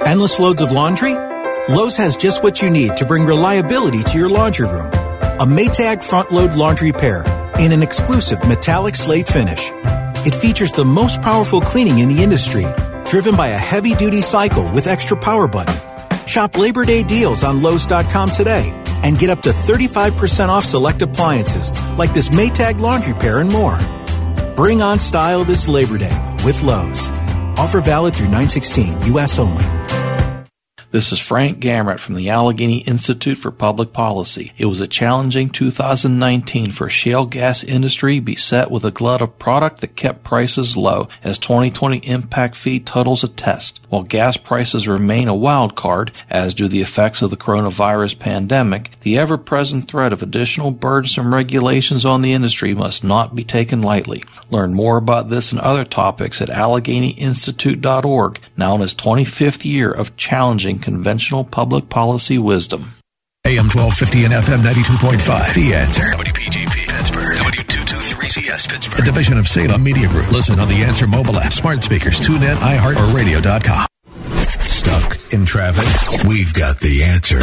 Endless 0.07 0.39
loads 0.39 0.61
of 0.61 0.71
laundry? 0.71 1.15
Lowe's 1.71 1.97
has 1.97 2.19
just 2.19 2.43
what 2.43 2.61
you 2.61 2.69
need 2.69 2.97
to 2.99 3.07
bring 3.07 3.25
reliability 3.25 4.03
to 4.03 4.19
your 4.19 4.29
laundry 4.29 4.69
room. 4.69 4.87
A 4.87 5.47
Maytag 5.47 6.05
front 6.05 6.31
load 6.31 6.53
laundry 6.53 6.93
pair 6.93 7.25
in 7.59 7.73
an 7.73 7.83
exclusive 7.83 8.47
metallic 8.47 8.95
slate 8.95 9.27
finish. 9.27 9.71
It 10.27 10.35
features 10.35 10.73
the 10.73 10.85
most 10.85 11.23
powerful 11.23 11.63
cleaning 11.63 12.01
in 12.01 12.11
the 12.11 12.23
industry, 12.23 12.67
driven 13.07 13.37
by 13.37 13.49
a 13.49 13.57
heavy 13.57 13.95
duty 13.95 14.21
cycle 14.21 14.71
with 14.73 14.87
extra 14.87 15.17
power 15.17 15.49
button. 15.49 15.75
Shop 16.27 16.57
Labor 16.57 16.85
Day 16.85 17.03
deals 17.03 17.43
on 17.43 17.63
Lowe's.com 17.63 18.31
today 18.31 18.71
and 19.03 19.19
get 19.19 19.31
up 19.31 19.41
to 19.43 19.51
35% 19.51 20.49
off 20.49 20.65
select 20.65 21.01
appliances 21.01 21.73
like 21.97 22.13
this 22.13 22.29
Maytag 22.29 22.79
laundry 22.79 23.15
pair 23.15 23.41
and 23.41 23.51
more. 23.51 23.79
Bring 24.55 24.83
on 24.83 24.99
style 24.99 25.45
this 25.45 25.69
Labor 25.69 25.97
Day 25.97 26.37
with 26.45 26.63
Lowe's. 26.63 27.09
Offer 27.57 27.81
valid 27.81 28.15
through 28.15 28.27
916, 28.27 29.03
U.S. 29.13 29.39
only. 29.39 29.84
This 30.95 31.11
is 31.11 31.19
Frank 31.19 31.59
Gamrat 31.59 31.99
from 31.99 32.15
the 32.15 32.31
Allegheny 32.31 32.79
Institute 32.83 33.39
for 33.39 33.51
Public 33.51 33.93
Policy. 33.93 34.53
It 34.57 34.67
was 34.67 34.81
a 34.81 34.87
challenging 34.87 35.51
2019 35.51 36.71
for 36.71 36.89
shale 36.89 37.27
gas 37.27 37.65
industry 37.65 38.21
beset 38.21 38.71
with 38.71 38.85
a 38.85 38.93
glut 38.93 39.21
of 39.21 39.37
product 39.41 39.81
that 39.81 39.97
kept 39.97 40.23
prices 40.23 40.77
low 40.77 41.09
as 41.25 41.37
2020 41.39 41.97
impact 42.09 42.55
fee 42.55 42.79
totals 42.79 43.25
attest. 43.25 43.85
While 43.89 44.05
gas 44.05 44.37
prices 44.37 44.87
remain 44.87 45.27
a 45.27 45.35
wild 45.35 45.75
card, 45.75 46.13
as 46.31 46.55
do 46.55 46.69
the 46.69 46.83
effects 46.83 47.23
of 47.23 47.31
the 47.31 47.37
coronavirus 47.37 48.21
pandemic, 48.21 48.93
the 49.01 49.19
ever-present 49.19 49.89
threat 49.89 50.13
of 50.13 50.23
additional 50.23 50.71
burdensome 50.71 51.35
regulations 51.35 52.05
on 52.05 52.23
the 52.23 52.35
industry 52.35 52.73
must 52.73 53.03
not 53.03 53.35
be 53.35 53.43
taken 53.43 53.83
lightly. 53.83 54.23
Learn 54.49 54.73
more 54.73 54.99
about 54.99 55.29
this 55.29 55.51
and 55.51 55.61
other 55.61 55.85
topics 55.85 56.41
at 56.41 56.51
AlleghenyInstitute.org, 56.51 58.41
now 58.57 58.77
in 58.77 58.83
its 58.83 58.95
25th 58.95 59.65
year 59.65 59.91
of 59.91 60.17
challenging 60.17 60.84
conventional 60.85 61.45
public 61.45 61.89
policy 61.89 62.39
wisdom. 62.39 62.95
AM 63.47 63.69
1250 63.69 64.25
and 64.25 64.35
FM 64.35 64.63
92.5. 64.63 65.55
The 65.55 65.75
answer. 65.75 66.03
WPGP 66.03 66.89
Pittsburgh. 66.89 67.37
W223CS 67.37 68.69
Pittsburgh. 68.71 69.01
A 69.01 69.05
division 69.05 69.39
of 69.39 69.49
Salem 69.49 69.83
Media 69.83 70.09
Group. 70.09 70.31
Listen 70.31 70.61
on 70.61 70.69
the 70.69 70.83
Answer 70.83 71.07
mobile 71.07 71.39
app, 71.39 71.53
smart 71.53 71.83
speakers, 71.83 72.21
tune 72.21 72.43
in, 72.43 72.57
iHeart, 72.59 72.97
or 72.97 73.15
radio.com. 73.17 73.87
Stuck 74.61 75.19
in 75.33 75.45
traffic? 75.47 76.25
We've 76.27 76.53
got 76.53 76.81
the 76.81 77.05
answer. 77.05 77.41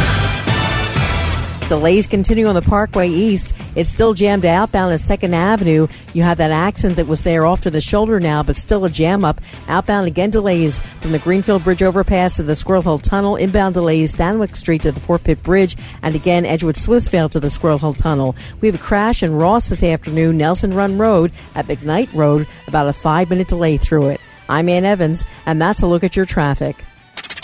Delays 1.72 2.06
continue 2.06 2.48
on 2.48 2.54
the 2.54 2.60
Parkway 2.60 3.08
East. 3.08 3.54
It's 3.76 3.88
still 3.88 4.12
jammed 4.12 4.44
outbound 4.44 4.92
at 4.92 5.00
2nd 5.00 5.32
Avenue. 5.32 5.88
You 6.12 6.22
have 6.22 6.36
that 6.36 6.50
accident 6.50 6.96
that 6.96 7.06
was 7.06 7.22
there 7.22 7.46
off 7.46 7.62
to 7.62 7.70
the 7.70 7.80
shoulder 7.80 8.20
now, 8.20 8.42
but 8.42 8.58
still 8.58 8.84
a 8.84 8.90
jam 8.90 9.24
up. 9.24 9.40
Outbound 9.68 10.06
again 10.06 10.28
delays 10.28 10.80
from 11.00 11.12
the 11.12 11.18
Greenfield 11.18 11.64
Bridge 11.64 11.82
overpass 11.82 12.36
to 12.36 12.42
the 12.42 12.54
Squirrel 12.54 12.82
Hill 12.82 12.98
Tunnel. 12.98 13.36
Inbound 13.36 13.72
delays 13.72 14.14
Stanwix 14.14 14.56
Street 14.56 14.82
to 14.82 14.92
the 14.92 15.00
Fort 15.00 15.24
Pitt 15.24 15.42
Bridge. 15.42 15.78
And 16.02 16.14
again 16.14 16.44
Edgewood 16.44 16.74
Swissvale 16.74 17.30
to 17.30 17.40
the 17.40 17.48
Squirrel 17.48 17.78
Hill 17.78 17.94
Tunnel. 17.94 18.36
We 18.60 18.68
have 18.68 18.74
a 18.74 18.84
crash 18.84 19.22
in 19.22 19.34
Ross 19.34 19.70
this 19.70 19.82
afternoon, 19.82 20.36
Nelson 20.36 20.74
Run 20.74 20.98
Road 20.98 21.32
at 21.54 21.68
McKnight 21.68 22.12
Road. 22.12 22.46
About 22.68 22.88
a 22.88 22.92
five 22.92 23.30
minute 23.30 23.48
delay 23.48 23.78
through 23.78 24.08
it. 24.08 24.20
I'm 24.46 24.68
Ann 24.68 24.84
Evans, 24.84 25.24
and 25.46 25.58
that's 25.58 25.80
a 25.80 25.86
look 25.86 26.04
at 26.04 26.16
your 26.16 26.26
traffic. 26.26 26.84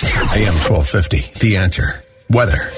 AM 0.02 0.52
1250. 0.52 1.32
The 1.40 1.56
answer. 1.56 2.04
Weather. 2.28 2.68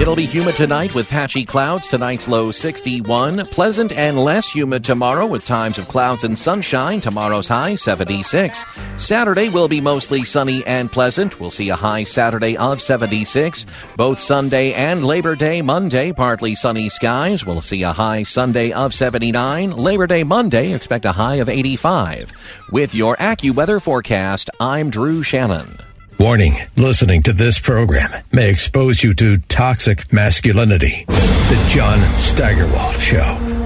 It'll 0.00 0.16
be 0.16 0.26
humid 0.26 0.56
tonight 0.56 0.92
with 0.92 1.08
patchy 1.08 1.44
clouds. 1.44 1.86
Tonight's 1.86 2.26
low 2.26 2.50
61. 2.50 3.46
Pleasant 3.46 3.92
and 3.92 4.18
less 4.22 4.50
humid 4.50 4.84
tomorrow 4.84 5.24
with 5.24 5.46
times 5.46 5.78
of 5.78 5.86
clouds 5.86 6.24
and 6.24 6.36
sunshine. 6.36 7.00
Tomorrow's 7.00 7.46
high 7.46 7.76
76. 7.76 8.64
Saturday 8.96 9.48
will 9.48 9.68
be 9.68 9.80
mostly 9.80 10.24
sunny 10.24 10.66
and 10.66 10.90
pleasant. 10.90 11.38
We'll 11.38 11.52
see 11.52 11.68
a 11.70 11.76
high 11.76 12.02
Saturday 12.02 12.56
of 12.56 12.82
76. 12.82 13.66
Both 13.96 14.18
Sunday 14.18 14.72
and 14.72 15.06
Labor 15.06 15.36
Day 15.36 15.62
Monday, 15.62 16.12
partly 16.12 16.56
sunny 16.56 16.88
skies. 16.88 17.46
We'll 17.46 17.62
see 17.62 17.84
a 17.84 17.92
high 17.92 18.24
Sunday 18.24 18.72
of 18.72 18.92
79. 18.92 19.70
Labor 19.70 20.08
Day 20.08 20.24
Monday, 20.24 20.74
expect 20.74 21.04
a 21.04 21.12
high 21.12 21.36
of 21.36 21.48
85. 21.48 22.32
With 22.72 22.96
your 22.96 23.16
AccuWeather 23.16 23.80
forecast, 23.80 24.50
I'm 24.58 24.90
Drew 24.90 25.22
Shannon. 25.22 25.83
Warning 26.18 26.54
listening 26.76 27.22
to 27.24 27.32
this 27.32 27.58
program 27.58 28.10
may 28.30 28.48
expose 28.48 29.02
you 29.02 29.14
to 29.14 29.38
toxic 29.38 30.12
masculinity. 30.12 31.04
The 31.06 31.70
John 31.74 32.00
Steigerwald 32.18 32.94
Show 33.00 33.20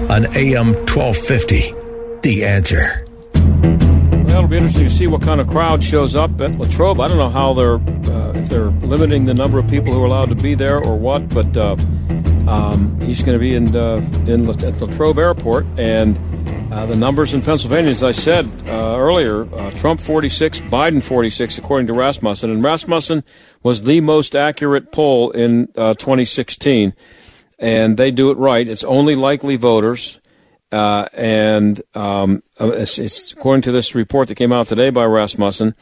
on 0.09 0.25
AM 0.35 0.73
1250. 0.73 1.73
The 2.21 2.43
answer. 2.45 3.05
Well, 3.35 4.29
it'll 4.29 4.47
be 4.47 4.57
interesting 4.57 4.85
to 4.85 4.89
see 4.89 5.07
what 5.07 5.21
kind 5.21 5.39
of 5.39 5.47
crowd 5.47 5.83
shows 5.83 6.15
up 6.15 6.41
at 6.41 6.57
Latrobe. 6.57 6.99
I 6.99 7.07
don't 7.07 7.17
know 7.17 7.29
how 7.29 7.53
they're 7.53 7.75
uh, 7.75 8.33
if 8.33 8.49
they're 8.49 8.71
limiting 8.71 9.25
the 9.25 9.33
number 9.33 9.59
of 9.59 9.69
people 9.69 9.93
who 9.93 10.01
are 10.01 10.07
allowed 10.07 10.29
to 10.29 10.35
be 10.35 10.55
there 10.55 10.83
or 10.83 10.97
what, 10.97 11.29
but 11.29 11.55
uh, 11.55 11.75
um, 12.47 12.99
he's 13.01 13.21
going 13.21 13.37
to 13.37 13.39
be 13.39 13.53
in 13.53 13.75
uh, 13.75 13.97
in 14.27 14.49
at 14.49 14.81
Latrobe 14.81 15.19
Airport 15.19 15.65
and 15.77 16.17
uh, 16.71 16.85
the 16.85 16.95
numbers 16.95 17.33
in 17.33 17.41
Pennsylvania, 17.41 17.91
as 17.91 18.03
I 18.03 18.11
said 18.11 18.45
uh, 18.67 18.95
earlier, 18.97 19.43
uh, 19.55 19.71
Trump 19.71 19.99
46, 19.99 20.61
Biden 20.61 21.03
46, 21.03 21.57
according 21.57 21.87
to 21.87 21.93
Rasmussen. 21.93 22.51
And 22.51 22.63
Rasmussen 22.63 23.23
was 23.63 23.83
the 23.83 24.01
most 24.01 24.35
accurate 24.35 24.91
poll 24.91 25.31
in 25.31 25.69
uh, 25.75 25.95
2016. 25.95 26.93
And 27.57 27.97
they 27.97 28.11
do 28.11 28.29
it 28.31 28.37
right. 28.37 28.67
It's 28.67 28.83
only 28.83 29.15
likely 29.15 29.55
voters. 29.55 30.19
Uh, 30.71 31.07
and 31.13 31.81
um, 31.95 32.43
uh, 32.61 32.71
it's, 32.73 32.99
it's, 32.99 33.33
according 33.33 33.63
to 33.63 33.71
this 33.71 33.95
report 33.95 34.27
that 34.27 34.35
came 34.35 34.53
out 34.53 34.67
today 34.67 34.91
by 34.91 35.05
Rasmussen, 35.05 35.73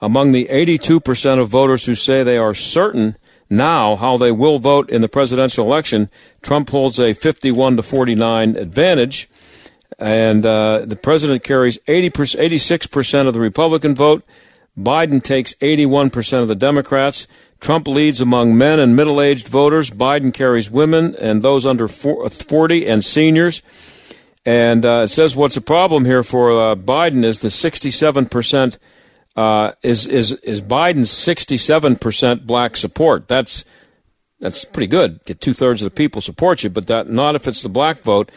among 0.00 0.32
the 0.32 0.46
82% 0.46 1.40
of 1.40 1.48
voters 1.48 1.84
who 1.84 1.94
say 1.94 2.24
they 2.24 2.38
are 2.38 2.54
certain 2.54 3.16
now 3.50 3.96
how 3.96 4.16
they 4.16 4.32
will 4.32 4.58
vote 4.58 4.88
in 4.88 5.02
the 5.02 5.08
presidential 5.08 5.66
election, 5.66 6.08
Trump 6.40 6.70
holds 6.70 6.98
a 6.98 7.12
51 7.12 7.76
to 7.76 7.82
49 7.82 8.56
advantage 8.56 9.28
and 9.98 10.44
uh, 10.44 10.84
the 10.84 10.96
president 10.96 11.44
carries 11.44 11.78
80 11.86 12.10
86% 12.10 13.26
of 13.26 13.34
the 13.34 13.40
Republican 13.40 13.94
vote. 13.94 14.24
Biden 14.78 15.22
takes 15.22 15.54
81% 15.54 16.42
of 16.42 16.48
the 16.48 16.54
Democrats. 16.54 17.26
Trump 17.60 17.86
leads 17.86 18.20
among 18.20 18.56
men 18.56 18.80
and 18.80 18.96
middle 18.96 19.20
aged 19.20 19.48
voters. 19.48 19.90
Biden 19.90 20.32
carries 20.32 20.70
women 20.70 21.14
and 21.16 21.42
those 21.42 21.66
under 21.66 21.86
40 21.86 22.86
and 22.86 23.04
seniors. 23.04 23.62
And 24.44 24.84
uh, 24.84 25.02
it 25.02 25.08
says 25.08 25.36
what's 25.36 25.56
a 25.56 25.60
problem 25.60 26.04
here 26.04 26.22
for 26.22 26.50
uh, 26.50 26.74
Biden 26.74 27.24
is 27.24 27.38
the 27.38 27.48
67% 27.48 28.78
uh, 29.36 29.72
is, 29.82 30.06
is, 30.06 30.32
is 30.32 30.60
Biden's 30.60 31.10
67% 31.10 32.44
black 32.44 32.76
support. 32.76 33.28
That's, 33.28 33.64
that's 34.40 34.64
pretty 34.64 34.88
good. 34.88 35.24
Get 35.24 35.40
two 35.40 35.54
thirds 35.54 35.82
of 35.82 35.86
the 35.86 35.94
people 35.94 36.20
support 36.20 36.64
you, 36.64 36.70
but 36.70 36.86
that, 36.88 37.08
not 37.08 37.36
if 37.36 37.46
it's 37.46 37.62
the 37.62 37.68
black 37.68 37.98
vote. 38.00 38.30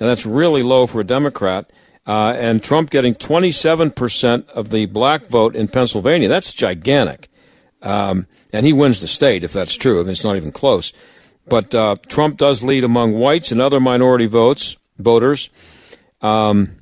And 0.00 0.08
that's 0.08 0.26
really 0.26 0.62
low 0.62 0.86
for 0.86 1.00
a 1.00 1.04
Democrat. 1.04 1.70
Uh, 2.06 2.32
and 2.38 2.62
Trump 2.62 2.90
getting 2.90 3.14
27% 3.14 4.48
of 4.50 4.70
the 4.70 4.86
black 4.86 5.24
vote 5.26 5.54
in 5.54 5.68
Pennsylvania. 5.68 6.28
That's 6.28 6.54
gigantic. 6.54 7.28
Um, 7.82 8.26
and 8.52 8.64
he 8.64 8.72
wins 8.72 9.00
the 9.00 9.08
state 9.08 9.44
if 9.44 9.52
that's 9.52 9.76
true. 9.76 10.00
I 10.00 10.02
mean, 10.02 10.12
it's 10.12 10.24
not 10.24 10.36
even 10.36 10.52
close. 10.52 10.92
But 11.46 11.74
uh, 11.74 11.96
Trump 12.08 12.36
does 12.36 12.62
lead 12.62 12.84
among 12.84 13.14
whites 13.14 13.52
and 13.52 13.60
other 13.60 13.80
minority 13.80 14.26
votes 14.26 14.76
voters. 14.98 15.50
Um, 16.20 16.76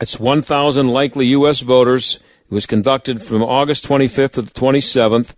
it's 0.00 0.18
1,000 0.18 0.88
likely 0.88 1.26
U.S. 1.26 1.60
voters. 1.60 2.16
It 2.50 2.54
was 2.54 2.66
conducted 2.66 3.22
from 3.22 3.42
August 3.42 3.86
25th 3.86 4.32
to 4.32 4.42
the 4.42 4.50
27th. 4.50 5.34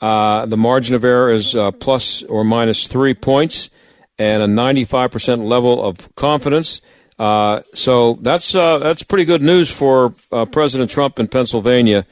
Uh, 0.00 0.46
the 0.46 0.56
margin 0.56 0.94
of 0.94 1.04
error 1.04 1.30
is 1.30 1.54
uh, 1.54 1.70
plus 1.70 2.22
or 2.24 2.44
minus 2.44 2.86
three 2.86 3.14
points 3.14 3.70
and 4.18 4.42
a 4.42 4.46
95% 4.46 5.46
level 5.46 5.82
of 5.82 6.14
confidence. 6.14 6.80
Uh, 7.18 7.62
so 7.72 8.14
that's 8.14 8.54
uh, 8.54 8.78
that's 8.78 9.02
pretty 9.02 9.24
good 9.24 9.42
news 9.42 9.70
for 9.70 10.14
uh, 10.30 10.44
President 10.44 10.90
Trump 10.90 11.18
in 11.18 11.28
Pennsylvania. 11.28 12.04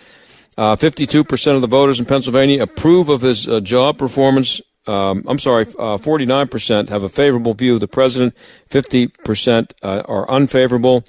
52% 0.57 1.47
uh, 1.47 1.55
of 1.57 1.61
the 1.61 1.67
voters 1.67 1.99
in 1.99 2.07
Pennsylvania 2.07 2.63
approve 2.63 3.09
of 3.09 3.23
his 3.23 3.49
uh, 3.49 3.61
job 3.61 3.99
performance. 3.99 4.61
Um, 4.87 5.25
I'm 5.27 5.39
sorry, 5.39 5.67
49% 5.67 6.89
uh, 6.89 6.93
have 6.93 7.03
a 7.03 7.09
favorable 7.09 7.55
view 7.55 7.75
of 7.75 7.81
the 7.81 7.89
president. 7.89 8.35
50% 8.71 9.73
are 9.83 10.31
unfavorable, 10.31 11.05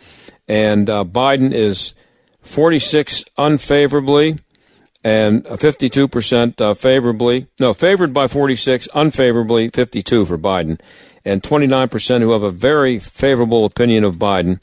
and 0.47 0.88
Biden 0.88 1.51
is 1.53 1.93
46 2.41 3.25
unfavorably 3.38 4.38
and 5.05 5.43
52% 5.43 6.59
uh, 6.59 6.73
favorably, 6.73 7.45
no, 7.59 7.75
favored 7.75 8.11
by 8.11 8.27
46, 8.27 8.89
unfavorably 8.95 9.69
52 9.69 10.25
for 10.25 10.35
Biden, 10.35 10.79
and 11.23 11.43
29% 11.43 12.21
who 12.21 12.31
have 12.31 12.41
a 12.41 12.49
very 12.49 12.97
favorable 12.97 13.65
opinion 13.65 14.03
of 14.03 14.15
Biden. 14.15 14.59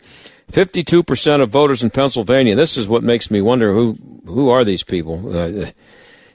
52% 0.50 1.40
of 1.40 1.48
voters 1.48 1.84
in 1.84 1.90
Pennsylvania, 1.90 2.56
this 2.56 2.76
is 2.76 2.88
what 2.88 3.04
makes 3.04 3.30
me 3.30 3.40
wonder 3.40 3.72
who, 3.72 3.96
who 4.26 4.48
are 4.48 4.64
these 4.64 4.82
people? 4.82 5.28
Uh, 5.28 5.70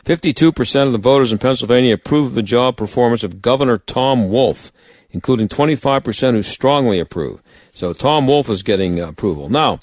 52% 0.05 0.85
of 0.85 0.93
the 0.93 0.97
voters 0.97 1.33
in 1.33 1.37
Pennsylvania 1.37 1.95
approve 1.95 2.27
of 2.27 2.35
the 2.35 2.41
job 2.41 2.77
performance 2.77 3.25
of 3.25 3.41
Governor 3.41 3.77
Tom 3.77 4.29
Wolf, 4.29 4.71
including 5.11 5.49
25% 5.49 6.31
who 6.31 6.43
strongly 6.43 7.01
approve. 7.01 7.41
So 7.71 7.91
Tom 7.91 8.25
Wolf 8.25 8.49
is 8.49 8.63
getting 8.63 9.01
approval. 9.01 9.49
Now, 9.49 9.81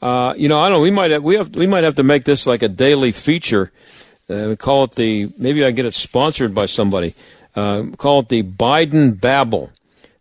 uh, 0.00 0.34
you 0.36 0.48
know, 0.48 0.60
I 0.60 0.68
don't 0.68 0.78
know. 0.78 0.82
We 0.82 0.90
might 0.90 1.10
have, 1.10 1.22
we 1.22 1.36
have 1.36 1.54
we 1.56 1.66
might 1.66 1.84
have 1.84 1.96
to 1.96 2.02
make 2.02 2.24
this 2.24 2.46
like 2.46 2.62
a 2.62 2.68
daily 2.68 3.12
feature. 3.12 3.72
Uh, 4.28 4.54
call 4.56 4.84
it 4.84 4.92
the 4.92 5.28
maybe 5.38 5.64
I 5.64 5.70
get 5.70 5.86
it 5.86 5.94
sponsored 5.94 6.54
by 6.54 6.66
somebody. 6.66 7.14
Uh, 7.56 7.84
call 7.96 8.20
it 8.20 8.28
the 8.28 8.42
Biden 8.42 9.20
Babble. 9.20 9.72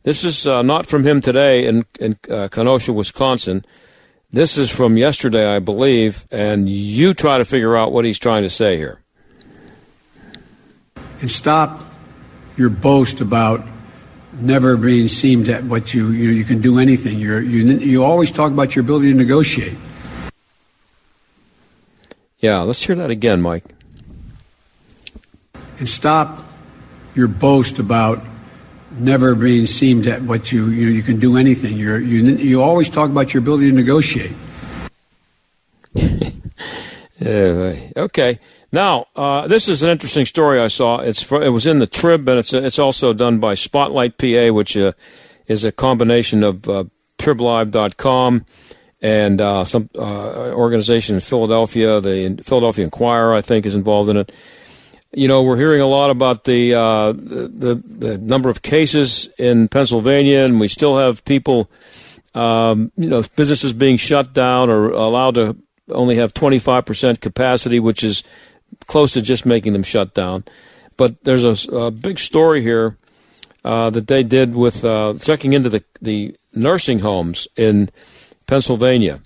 This 0.04 0.24
is 0.24 0.48
uh, 0.48 0.62
not 0.62 0.86
from 0.86 1.06
him 1.06 1.22
today 1.22 1.66
in 1.66 1.86
in 2.00 2.18
uh, 2.30 2.48
Kenosha, 2.48 2.94
Wisconsin. 2.94 3.66
This 4.32 4.58
is 4.58 4.70
from 4.70 4.98
yesterday, 4.98 5.56
I 5.56 5.60
believe, 5.60 6.26
and 6.32 6.68
you 6.68 7.14
try 7.14 7.38
to 7.38 7.46
figure 7.46 7.78
out 7.78 7.92
what 7.92 8.04
he's 8.04 8.20
trying 8.20 8.44
to 8.44 8.50
say 8.50 8.76
here. 8.76 9.02
And 11.22 11.32
stop 11.32 11.82
your 12.58 12.70
boast 12.70 13.22
about 13.22 13.66
never 14.40 14.78
being 14.78 15.08
seemed 15.08 15.50
at 15.50 15.64
what 15.64 15.94
you 15.94 16.10
you, 16.10 16.30
you 16.30 16.44
can 16.44 16.62
do 16.62 16.80
anything. 16.80 17.20
You're, 17.20 17.42
you 17.42 17.64
you 17.78 18.04
always 18.04 18.32
talk 18.32 18.52
about 18.52 18.76
your 18.76 18.84
ability 18.84 19.12
to 19.12 19.18
negotiate. 19.18 19.78
Yeah, 22.40 22.62
let's 22.62 22.86
hear 22.86 22.96
that 22.96 23.10
again, 23.10 23.42
Mike. 23.42 23.64
And 25.80 25.90
stop 25.90 26.40
your 27.16 27.28
boast 27.28 27.80
about 27.80 28.24
never 29.00 29.36
being 29.36 29.68
seemed 29.68 30.08
at 30.08 30.22
what 30.22 30.52
you 30.52 30.68
you, 30.70 30.88
you 30.90 31.04
can 31.04 31.20
do 31.20 31.38
anything. 31.38 31.78
You're, 31.78 32.00
you 32.00 32.24
you 32.24 32.62
always 32.62 32.90
talk 32.90 33.10
about 33.10 33.34
your 33.34 33.42
ability 33.42 33.70
to 33.70 33.76
negotiate. 33.76 34.34
yeah, 37.20 37.74
okay. 37.98 38.40
Now, 38.72 39.08
uh, 39.16 39.48
this 39.48 39.70
is 39.70 39.82
an 39.82 39.90
interesting 39.90 40.26
story 40.26 40.60
I 40.60 40.68
saw. 40.68 41.00
It's 41.00 41.24
for, 41.24 41.42
it 41.42 41.50
was 41.50 41.66
in 41.66 41.80
the 41.80 41.88
Trib, 41.88 42.28
and 42.28 42.40
it's 42.40 42.54
it's 42.54 42.80
also 42.80 43.14
done 43.14 43.40
by 43.40 43.54
Spotlight 43.54 44.18
PA, 44.18 44.52
which 44.52 44.76
uh, 44.76 44.92
is 45.48 45.64
a 45.64 45.72
combination 45.72 46.44
of 46.44 46.68
uh, 46.70 46.84
TribLive.com 47.18 48.46
and 49.02 49.42
uh, 49.42 49.64
some 49.64 49.90
uh, 49.98 50.52
organization 50.52 51.16
in 51.16 51.22
Philadelphia. 51.22 52.02
The 52.02 52.42
Philadelphia 52.44 52.84
Inquirer, 52.84 53.34
I 53.34 53.42
think, 53.42 53.66
is 53.66 53.76
involved 53.76 54.10
in 54.10 54.18
it. 54.18 54.32
You 55.14 55.30
know, 55.30 55.44
we're 55.44 55.58
hearing 55.58 55.80
a 55.80 55.88
lot 55.88 56.10
about 56.10 56.44
the, 56.44 56.74
uh, 56.74 57.14
the 57.14 57.82
the 57.86 58.18
number 58.18 58.50
of 58.50 58.62
cases 58.62 59.30
in 59.38 59.70
Pennsylvania, 59.70 60.44
and 60.44 60.60
we 60.60 60.68
still 60.68 60.98
have 60.98 61.24
people, 61.24 61.70
um, 62.36 62.92
you 62.98 63.10
know, 63.10 63.24
businesses 63.38 63.72
being 63.72 63.96
shut 63.96 64.34
down 64.34 64.70
or 64.70 64.90
allowed 64.90 65.36
to 65.36 65.56
only 65.90 66.18
have 66.18 66.34
25% 66.34 67.22
capacity, 67.22 67.80
which 67.80 68.04
is 68.04 68.24
close 68.88 69.14
to 69.14 69.22
just 69.22 69.46
making 69.46 69.74
them 69.74 69.84
shut 69.84 70.14
down. 70.14 70.44
But 70.98 71.24
there's 71.24 71.46
a, 71.46 71.76
a 71.76 71.92
big 71.92 72.18
story 72.20 72.62
here 72.62 72.98
uh, 73.64 73.90
that 73.92 74.08
they 74.08 74.24
did 74.24 74.56
with 74.56 74.84
uh, 74.84 75.14
checking 75.20 75.54
into 75.54 75.70
the, 75.70 75.84
the 76.02 76.36
nursing 76.54 77.00
homes 77.00 77.48
in 77.56 77.90
Pennsylvania. 78.48 79.22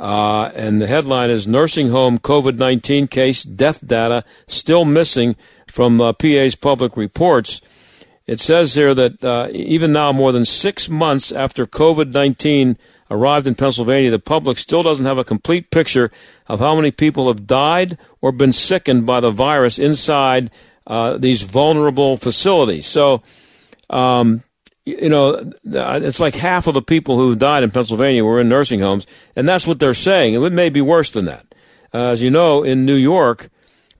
Uh, 0.00 0.52
and 0.54 0.80
the 0.80 0.86
headline 0.86 1.28
is 1.28 1.48
Nursing 1.48 1.90
Home 1.90 2.18
COVID 2.18 2.56
19 2.56 3.08
Case 3.08 3.42
Death 3.42 3.84
Data 3.84 4.24
Still 4.46 4.84
Missing 4.84 5.34
from 5.66 6.00
uh, 6.00 6.12
PA's 6.12 6.54
Public 6.54 6.96
Reports. 6.96 7.60
It 8.26 8.38
says 8.38 8.74
here 8.74 8.94
that 8.94 9.24
uh, 9.24 9.48
even 9.50 9.92
now, 9.92 10.12
more 10.12 10.30
than 10.30 10.44
six 10.44 10.88
months 10.88 11.32
after 11.32 11.66
COVID 11.66 12.14
19 12.14 12.76
arrived 13.10 13.46
in 13.46 13.54
Pennsylvania, 13.54 14.10
the 14.10 14.18
public 14.18 14.58
still 14.58 14.82
doesn't 14.82 15.06
have 15.06 15.18
a 15.18 15.24
complete 15.24 15.70
picture 15.70 16.10
of 16.46 16.60
how 16.60 16.74
many 16.76 16.90
people 16.90 17.28
have 17.28 17.46
died 17.46 17.98
or 18.20 18.32
been 18.32 18.52
sickened 18.52 19.06
by 19.06 19.20
the 19.20 19.30
virus 19.30 19.78
inside 19.78 20.50
uh, 20.86 21.18
these 21.18 21.42
vulnerable 21.42 22.16
facilities. 22.16 22.86
So, 22.86 23.22
um, 23.90 24.42
you 24.84 25.08
know, 25.08 25.52
it's 25.64 26.20
like 26.20 26.34
half 26.34 26.66
of 26.66 26.74
the 26.74 26.82
people 26.82 27.18
who 27.18 27.36
died 27.36 27.62
in 27.62 27.70
Pennsylvania 27.70 28.24
were 28.24 28.40
in 28.40 28.48
nursing 28.48 28.80
homes, 28.80 29.06
and 29.36 29.48
that's 29.48 29.66
what 29.66 29.80
they're 29.80 29.94
saying. 29.94 30.34
It 30.34 30.52
may 30.52 30.70
be 30.70 30.80
worse 30.80 31.10
than 31.10 31.26
that. 31.26 31.46
Uh, 31.92 32.08
as 32.08 32.22
you 32.22 32.30
know, 32.30 32.62
in 32.62 32.86
New 32.86 32.94
York, 32.96 33.50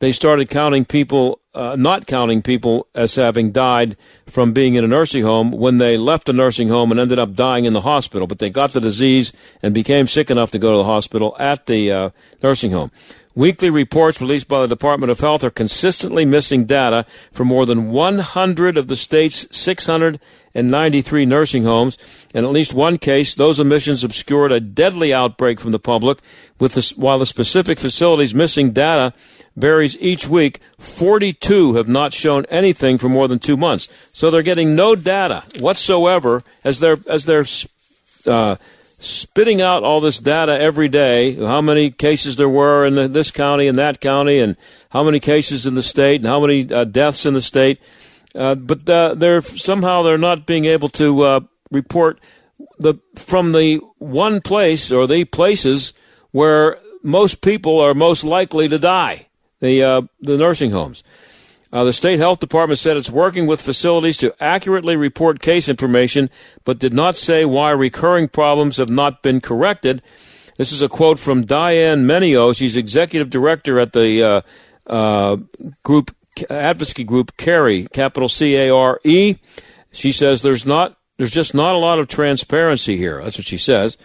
they 0.01 0.12
started 0.12 0.49
counting 0.49 0.84
people, 0.84 1.40
uh, 1.55 1.76
not 1.76 2.07
counting 2.07 2.42
people 2.42 2.86
as 2.94 3.14
having 3.16 3.51
died 3.51 3.96
from 4.26 4.53
being 4.53 4.74
in 4.74 4.84
a 4.84 4.88
nursing 4.88 5.24
home 5.24 5.51
when 5.51 5.78
they 5.78 5.96
left 5.96 6.26
the 6.26 6.32
nursing 6.32 6.68
home 6.68 6.90
and 6.90 7.01
ended 7.01 7.18
up 7.18 7.34
dying 7.34 7.64
in 7.64 7.72
the 7.72 7.80
hospital. 7.80 8.26
But 8.26 8.38
they 8.38 8.51
got 8.51 8.72
the 8.72 8.80
disease 8.80 9.32
and 9.62 9.74
became 9.74 10.07
sick 10.07 10.30
enough 10.30 10.51
to 10.53 10.59
go 10.59 10.72
to 10.72 10.78
the 10.78 10.84
hospital 10.84 11.36
at 11.38 11.66
the 11.66 11.92
uh, 11.92 12.11
nursing 12.42 12.72
home. 12.72 12.90
Weekly 13.34 13.70
reports 13.70 14.20
released 14.20 14.48
by 14.48 14.62
the 14.62 14.68
Department 14.68 15.10
of 15.10 15.20
Health 15.20 15.44
are 15.44 15.50
consistently 15.50 16.24
missing 16.24 16.64
data 16.64 17.06
for 17.30 17.44
more 17.44 17.66
than 17.66 17.90
100 17.92 18.76
of 18.76 18.88
the 18.88 18.96
state's 18.96 19.46
693 19.56 21.26
nursing 21.26 21.62
homes. 21.62 21.98
In 22.34 22.44
at 22.44 22.50
least 22.50 22.74
one 22.74 22.98
case, 22.98 23.34
those 23.34 23.60
omissions 23.60 24.02
obscured 24.02 24.50
a 24.50 24.60
deadly 24.60 25.14
outbreak 25.14 25.60
from 25.60 25.72
the 25.72 25.78
public, 25.78 26.18
the, 26.58 26.94
while 26.96 27.18
the 27.18 27.26
specific 27.26 27.78
facilities 27.78 28.34
missing 28.34 28.72
data 28.72 29.12
varies 29.54 30.00
each 30.00 30.26
week. 30.26 30.60
42 30.78 31.74
have 31.74 31.88
not 31.88 32.12
shown 32.12 32.44
anything 32.46 32.98
for 32.98 33.08
more 33.08 33.28
than 33.28 33.38
two 33.38 33.56
months. 33.56 33.88
So 34.12 34.30
they're 34.30 34.42
getting 34.42 34.74
no 34.74 34.96
data 34.96 35.44
whatsoever 35.60 36.42
as 36.64 36.80
they're, 36.80 36.96
as 37.06 37.24
they're, 37.24 37.46
uh, 38.26 38.56
spitting 38.99 39.61
out 39.61 39.84
all 39.84 40.01
this 40.01 40.18
data 40.18 40.59
every 40.59 40.88
day, 40.88 41.34
how 41.34 41.61
many 41.61 41.90
cases 41.90 42.36
there 42.36 42.49
were 42.49 42.84
in 42.84 42.96
the, 42.96 43.09
this 43.09 43.30
county 43.30 43.68
and 43.68 43.78
that 43.78 44.01
county, 44.01 44.38
and 44.38 44.57
how 44.90 45.05
many 45.05 45.20
cases 45.20 45.66
in 45.66 45.74
the 45.74 45.82
state, 45.82 46.20
and 46.20 46.26
how 46.26 46.40
many 46.40 46.72
uh, 46.72 46.84
deaths 46.84 47.24
in 47.24 47.34
the 47.34 47.40
state. 47.40 47.80
Uh, 48.34 48.55
but 48.55 48.88
uh, 48.88 49.14
they're 49.14 49.40
somehow 49.40 50.03
they're 50.03 50.18
not 50.18 50.46
being 50.46 50.64
able 50.64 50.88
to 50.88 51.22
uh, 51.22 51.40
report 51.70 52.20
the 52.78 52.94
from 53.14 53.53
the 53.53 53.80
one 53.99 54.40
place 54.40 54.92
or 54.92 55.07
the 55.07 55.24
places 55.24 55.92
where 56.32 56.78
most 57.03 57.40
people 57.40 57.80
are 57.80 57.94
most 57.94 58.24
likely 58.24 58.68
to 58.68 58.78
die, 58.78 59.26
the 59.61 59.82
uh, 59.82 60.03
the 60.20 60.36
nursing 60.36 60.72
homes. 60.72 61.03
Uh, 61.70 61.84
the 61.84 61.92
state 61.92 62.18
health 62.18 62.40
department 62.40 62.78
said 62.78 62.96
it's 62.96 63.10
working 63.10 63.46
with 63.46 63.60
facilities 63.60 64.16
to 64.16 64.34
accurately 64.42 64.96
report 64.96 65.40
case 65.40 65.68
information, 65.68 66.30
but 66.64 66.78
did 66.78 66.94
not 66.94 67.14
say 67.14 67.44
why 67.44 67.70
recurring 67.70 68.28
problems 68.28 68.78
have 68.78 68.88
not 68.88 69.22
been 69.22 69.40
corrected. 69.40 70.00
This 70.56 70.72
is 70.72 70.82
a 70.82 70.88
quote 70.88 71.18
from 71.18 71.44
Diane 71.44 72.06
Menio. 72.06 72.56
She's 72.56 72.76
executive 72.76 73.30
director 73.30 73.78
at 73.78 73.92
the 73.92 74.22
uh, 74.22 74.40
uh, 74.86 75.36
group 75.82 76.14
advocacy 76.48 77.04
group 77.04 77.36
CARE, 77.36 77.84
capital 77.92 78.28
C 78.28 78.56
A 78.56 78.70
R 78.74 79.00
E. 79.04 79.36
She 79.92 80.10
says 80.10 80.42
there's 80.42 80.64
not 80.64 80.96
there's 81.18 81.30
just 81.30 81.54
not 81.54 81.74
a 81.74 81.78
lot 81.78 81.98
of 81.98 82.08
transparency 82.08 82.96
here. 82.96 83.22
That's 83.22 83.38
what 83.38 83.46
she 83.46 83.58
says. 83.58 83.98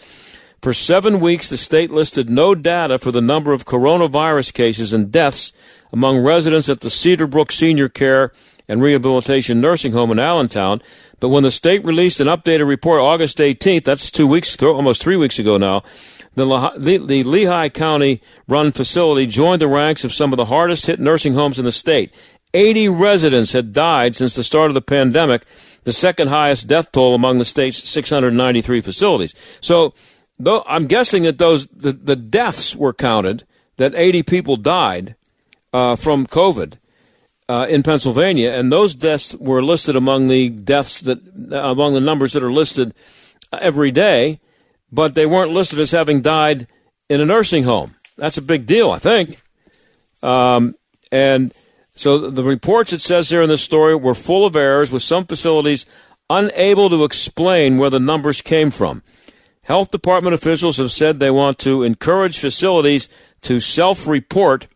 For 0.64 0.72
seven 0.72 1.20
weeks, 1.20 1.50
the 1.50 1.58
state 1.58 1.92
listed 1.92 2.30
no 2.30 2.56
data 2.56 2.98
for 2.98 3.12
the 3.12 3.20
number 3.20 3.52
of 3.52 3.66
coronavirus 3.66 4.54
cases 4.54 4.94
and 4.94 5.12
deaths 5.12 5.52
among 5.92 6.20
residents 6.20 6.70
at 6.70 6.80
the 6.80 6.88
Cedarbrook 6.88 7.52
Senior 7.52 7.90
Care 7.90 8.32
and 8.70 8.82
Rehabilitation 8.82 9.60
Nursing 9.60 9.92
Home 9.92 10.10
in 10.10 10.20
Allentown. 10.20 10.82
But 11.20 11.28
when 11.28 11.44
the 11.44 11.52
state 11.52 11.84
released 11.84 12.22
an 12.22 12.28
updated 12.28 12.66
report 12.66 13.02
August 13.02 13.40
18th, 13.40 13.84
that's 13.84 14.10
two 14.10 14.26
weeks, 14.26 14.56
almost 14.64 15.04
three 15.04 15.18
weeks 15.18 15.38
ago 15.38 15.58
now, 15.58 15.84
the, 16.36 16.46
the, 16.78 16.98
the 16.98 17.24
Lehigh 17.26 17.68
County 17.68 18.22
run 18.48 18.72
facility 18.72 19.28
joined 19.28 19.62
the 19.62 19.68
ranks 19.68 20.06
of 20.06 20.14
some 20.14 20.32
of 20.32 20.38
the 20.38 20.46
hardest 20.46 20.86
hit 20.86 20.98
nursing 20.98 21.34
homes 21.34 21.60
in 21.60 21.66
the 21.66 21.74
state. 21.74 22.14
80 22.54 22.88
residents 22.88 23.52
had 23.52 23.74
died 23.74 24.16
since 24.16 24.34
the 24.34 24.44
start 24.44 24.70
of 24.70 24.76
the 24.76 24.82
pandemic, 24.82 25.44
the 25.84 25.92
second 25.92 26.30
highest 26.30 26.68
death 26.68 26.90
toll 26.94 27.16
among 27.16 27.40
the 27.40 27.46
state's 27.46 27.86
693 27.90 28.80
facilities. 28.80 29.36
So 29.60 29.94
though 30.40 30.64
I'm 30.68 30.88
guessing 30.88 31.24
that 31.24 31.38
those 31.38 31.68
the, 31.68 31.92
the 31.92 32.16
deaths 32.16 32.76
were 32.76 32.94
counted 32.94 33.44
that 33.78 33.96
80 33.96 34.24
people 34.24 34.58
died 34.58 35.16
uh, 35.72 35.96
from 35.96 36.28
COVID 36.28 36.74
uh, 37.50 37.66
in 37.70 37.84
Pennsylvania, 37.84 38.52
and 38.52 38.72
those 38.72 38.96
deaths 38.96 39.36
were 39.36 39.64
listed 39.64 39.96
among 39.96 40.28
the 40.28 40.50
deaths 40.50 41.02
that 41.02 41.20
uh, 41.52 41.72
among 41.72 41.94
the 41.94 42.02
numbers 42.02 42.34
that 42.34 42.44
are 42.44 42.52
listed 42.52 42.94
every 43.52 43.92
day, 43.92 44.40
but 44.92 45.16
they 45.16 45.26
weren't 45.26 45.52
listed 45.52 45.80
as 45.80 45.92
having 45.92 46.22
died 46.22 46.68
in 47.10 47.22
a 47.22 47.26
nursing 47.26 47.64
home. 47.64 47.96
That's 48.18 48.38
a 48.38 48.42
big 48.42 48.66
deal, 48.66 48.92
I 48.92 49.00
think. 49.00 49.42
Um, 50.22 50.76
and 51.12 51.52
so 51.96 52.18
the 52.18 52.44
reports 52.44 52.94
it 52.94 53.02
says 53.02 53.30
here 53.30 53.42
in 53.42 53.50
this 53.50 53.62
story 53.62 53.96
were 53.96 54.16
full 54.16 54.46
of 54.46 54.56
errors, 54.56 54.92
with 54.92 55.04
some 55.04 55.26
facilities 55.26 55.86
unable 56.30 56.90
to 56.90 57.04
explain 57.04 57.78
where 57.78 57.90
the 57.90 58.00
numbers 58.00 58.42
came 58.42 58.72
from. 58.72 59.04
Health 59.64 59.92
department 59.92 60.34
officials 60.34 60.78
have 60.78 60.92
said 60.92 61.20
they 61.20 61.32
want 61.32 61.58
to 61.60 61.84
encourage 61.84 62.38
facilities 62.38 63.08
to 63.42 63.60
self 63.62 64.08
report, 64.08 64.68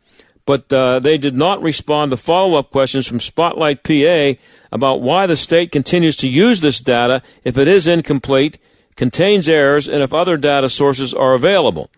but 0.46 0.72
uh, 0.72 1.00
they 1.00 1.18
did 1.18 1.36
not 1.36 1.62
respond 1.62 2.12
to 2.12 2.18
follow 2.18 2.58
up 2.58 2.72
questions 2.72 3.06
from 3.06 3.20
Spotlight 3.20 3.84
PA 3.84 4.40
about 4.72 5.02
why 5.02 5.26
the 5.26 5.36
state 5.36 5.72
continues 5.72 6.16
to 6.18 6.30
use 6.30 6.62
this 6.62 6.80
data 6.80 7.22
if 7.44 7.58
it 7.58 7.68
is 7.68 7.86
incomplete, 7.86 8.60
contains 8.96 9.50
errors, 9.50 9.90
and 9.90 10.02
if 10.02 10.14
other 10.14 10.38
data 10.38 10.70
sources 10.70 11.14
are 11.14 11.34
available. 11.34 11.90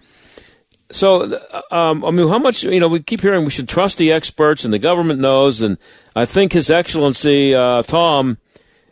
So, 0.91 1.21
uh, 1.21 1.61
um, 1.69 2.03
I 2.03 2.09
mean, 2.09 2.27
how 2.27 2.39
much, 2.39 2.63
you 2.63 2.79
know, 2.79 2.87
we 2.87 3.03
keep 3.03 3.21
hearing 3.21 3.45
we 3.45 3.51
should 3.51 3.69
trust 3.69 3.99
the 3.99 4.11
experts 4.11 4.65
and 4.65 4.73
the 4.73 4.79
government 4.79 5.19
knows, 5.19 5.61
and 5.61 5.77
I 6.15 6.25
think 6.25 6.53
His 6.53 6.71
Excellency 6.71 7.53
uh, 7.53 7.83
Tom, 7.83 8.39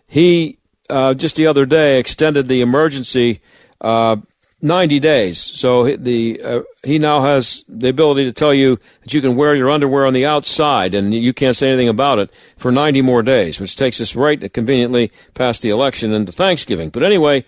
he 0.06 0.60
uh, 0.90 1.16
just 1.16 1.36
the 1.36 1.48
other 1.48 1.66
day 1.66 2.00
extended 2.00 2.48
the 2.48 2.62
emergency 2.62 3.42
uh, 3.82 4.18
90 4.62 5.00
days. 5.00 5.40
So 5.40 5.96
the 5.96 6.42
uh, 6.44 6.62
he 6.84 6.98
now 6.98 7.22
has 7.22 7.64
the 7.68 7.90
ability 7.90 8.26
to 8.26 8.32
tell 8.32 8.54
you 8.54 8.80
that 9.04 9.14
you 9.14 9.22
can 9.22 9.36
wear 9.36 9.54
your 9.54 9.70
underwear 9.70 10.06
on 10.06 10.14
the 10.14 10.26
outside 10.26 10.96
and 10.96 11.14
you 11.14 11.34
can't 11.34 11.56
say 11.56 11.68
anything 11.68 11.90
about 11.90 12.18
it 12.18 12.32
for 12.56 12.72
90 12.72 13.02
more 13.04 13.22
days, 13.22 13.60
which 13.60 13.76
takes 13.76 14.02
us 14.02 14.16
right 14.16 14.52
conveniently 14.52 15.12
past 15.36 15.62
the 15.62 15.70
election 15.70 16.12
into 16.12 16.32
Thanksgiving. 16.32 16.90
But 16.90 17.04
anyway, 17.04 17.46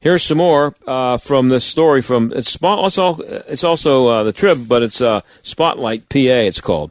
here's 0.00 0.24
some 0.24 0.38
more 0.38 0.74
uh, 0.86 1.16
from 1.16 1.48
this 1.48 1.64
story 1.64 2.02
from 2.02 2.32
it's, 2.32 2.58
it's, 2.60 2.98
all, 2.98 3.20
it's 3.20 3.64
also 3.64 4.08
uh, 4.08 4.24
the 4.24 4.32
Trib, 4.32 4.66
but 4.68 4.82
it's 4.82 5.00
uh, 5.00 5.20
Spotlight 5.42 6.08
PA. 6.08 6.18
It's 6.18 6.60
called. 6.60 6.90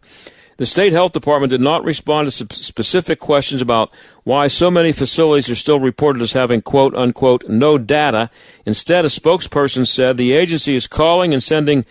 The 0.57 0.65
state 0.65 0.91
health 0.91 1.11
department 1.11 1.51
did 1.51 1.61
not 1.61 1.83
respond 1.83 2.31
to 2.31 2.53
specific 2.55 3.19
questions 3.19 3.61
about 3.61 3.91
why 4.23 4.47
so 4.47 4.71
many 4.71 4.91
facilities 4.91 5.51
are 5.51 5.55
still 5.55 5.79
reported 5.79 6.21
as 6.21 6.33
having 6.33 6.63
quote 6.63 6.95
unquote 6.95 7.47
no 7.47 7.77
data. 7.77 8.31
Instead, 8.65 9.05
a 9.05 9.07
spokesperson 9.07 9.85
said 9.85 10.17
the 10.17 10.33
agency 10.33 10.75
is 10.75 10.87
calling 10.87 11.31
and 11.31 11.43
sending 11.43 11.85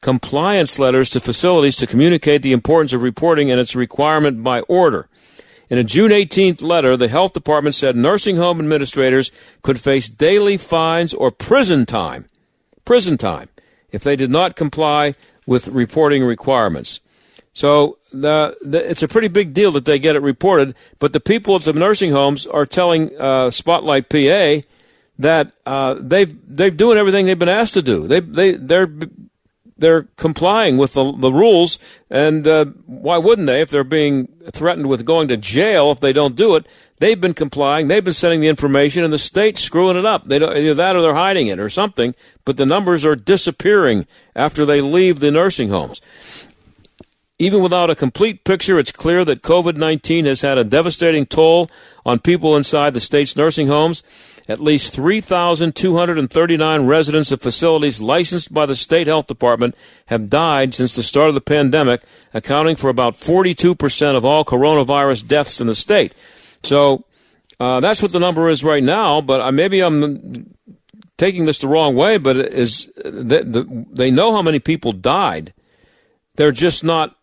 compliance 0.00 0.80
letters 0.80 1.08
to 1.10 1.20
facilities 1.20 1.76
to 1.76 1.86
communicate 1.86 2.42
the 2.42 2.52
importance 2.52 2.92
of 2.92 3.02
reporting 3.02 3.50
and 3.52 3.60
its 3.60 3.76
requirement 3.76 4.42
by 4.42 4.60
order. 4.62 5.08
In 5.70 5.78
a 5.78 5.84
June 5.84 6.10
18th 6.10 6.62
letter, 6.62 6.96
the 6.96 7.08
health 7.08 7.34
department 7.34 7.74
said 7.74 7.94
nursing 7.94 8.36
home 8.36 8.58
administrators 8.58 9.30
could 9.62 9.78
face 9.78 10.08
daily 10.08 10.56
fines 10.56 11.14
or 11.14 11.30
prison 11.30 11.86
time, 11.86 12.26
prison 12.84 13.16
time, 13.16 13.48
if 13.92 14.02
they 14.02 14.16
did 14.16 14.30
not 14.30 14.56
comply 14.56 15.14
with 15.46 15.68
reporting 15.68 16.24
requirements. 16.24 17.00
So 17.52 17.98
the, 18.12 18.56
the, 18.62 18.90
it's 18.90 19.02
a 19.02 19.08
pretty 19.08 19.28
big 19.28 19.52
deal 19.52 19.72
that 19.72 19.84
they 19.84 19.98
get 19.98 20.16
it 20.16 20.22
reported. 20.22 20.74
But 20.98 21.12
the 21.12 21.20
people 21.20 21.56
at 21.56 21.62
the 21.62 21.72
nursing 21.72 22.12
homes 22.12 22.46
are 22.46 22.66
telling 22.66 23.18
uh, 23.20 23.50
Spotlight 23.50 24.08
PA 24.08 24.66
that 25.18 25.52
uh, 25.66 25.96
they 25.98 26.24
they're 26.24 26.70
doing 26.70 26.96
everything 26.96 27.26
they've 27.26 27.38
been 27.38 27.48
asked 27.48 27.74
to 27.74 27.82
do. 27.82 28.06
They 28.06 28.20
they 28.20 28.52
they're 28.52 28.88
they're 29.78 30.02
complying 30.16 30.76
with 30.76 30.94
the, 30.94 31.12
the 31.12 31.32
rules, 31.32 31.78
and 32.10 32.46
uh, 32.46 32.66
why 32.86 33.16
wouldn't 33.16 33.46
they 33.46 33.62
if 33.62 33.70
they're 33.70 33.84
being 33.84 34.26
threatened 34.50 34.88
with 34.88 35.06
going 35.06 35.28
to 35.28 35.36
jail 35.36 35.92
if 35.92 36.00
they 36.00 36.12
don't 36.12 36.34
do 36.34 36.56
it? 36.56 36.66
They've 36.98 37.20
been 37.20 37.34
complying. 37.34 37.86
They've 37.86 38.02
been 38.02 38.12
sending 38.12 38.40
the 38.40 38.48
information, 38.48 39.04
and 39.04 39.12
the 39.12 39.18
state's 39.18 39.62
screwing 39.62 39.96
it 39.96 40.04
up. 40.04 40.26
They 40.26 40.40
don't, 40.40 40.56
either 40.56 40.74
that 40.74 40.96
or 40.96 41.02
they're 41.02 41.14
hiding 41.14 41.46
it 41.46 41.60
or 41.60 41.68
something. 41.68 42.16
But 42.44 42.56
the 42.56 42.66
numbers 42.66 43.04
are 43.04 43.14
disappearing 43.14 44.06
after 44.34 44.66
they 44.66 44.80
leave 44.80 45.20
the 45.20 45.30
nursing 45.30 45.68
homes. 45.68 46.00
Even 47.40 47.62
without 47.62 47.88
a 47.88 47.94
complete 47.94 48.42
picture, 48.42 48.80
it's 48.80 48.90
clear 48.90 49.24
that 49.24 49.42
COVID 49.42 49.76
19 49.76 50.24
has 50.24 50.40
had 50.40 50.58
a 50.58 50.64
devastating 50.64 51.24
toll 51.24 51.70
on 52.04 52.18
people 52.18 52.56
inside 52.56 52.94
the 52.94 53.00
state's 53.00 53.36
nursing 53.36 53.68
homes. 53.68 54.02
At 54.48 54.58
least 54.58 54.92
3,239 54.92 56.86
residents 56.86 57.30
of 57.30 57.40
facilities 57.40 58.00
licensed 58.00 58.52
by 58.52 58.66
the 58.66 58.74
state 58.74 59.06
health 59.06 59.28
department 59.28 59.76
have 60.06 60.30
died 60.30 60.74
since 60.74 60.96
the 60.96 61.02
start 61.02 61.28
of 61.28 61.34
the 61.34 61.40
pandemic, 61.40 62.02
accounting 62.34 62.74
for 62.74 62.88
about 62.88 63.14
42% 63.14 64.16
of 64.16 64.24
all 64.24 64.44
coronavirus 64.44 65.28
deaths 65.28 65.60
in 65.60 65.66
the 65.68 65.74
state. 65.74 66.14
So 66.62 67.04
uh, 67.60 67.80
that's 67.80 68.02
what 68.02 68.12
the 68.12 68.18
number 68.18 68.48
is 68.48 68.64
right 68.64 68.82
now, 68.82 69.20
but 69.20 69.42
uh, 69.42 69.52
maybe 69.52 69.80
I'm 69.80 70.54
taking 71.18 71.44
this 71.44 71.58
the 71.58 71.68
wrong 71.68 71.94
way, 71.94 72.16
but 72.16 72.36
is 72.36 72.90
they, 73.04 73.42
the, 73.42 73.86
they 73.92 74.10
know 74.10 74.32
how 74.32 74.42
many 74.42 74.58
people 74.58 74.92
died. 74.92 75.52
They're 76.36 76.52
just 76.52 76.82
not 76.82 77.17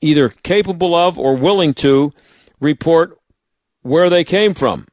either 0.00 0.30
capable 0.42 0.94
of 0.94 1.18
or 1.18 1.36
willing 1.36 1.74
to 1.74 2.12
report 2.60 3.18
where 3.82 4.10
they 4.10 4.24
came 4.24 4.54
from. 4.54 4.86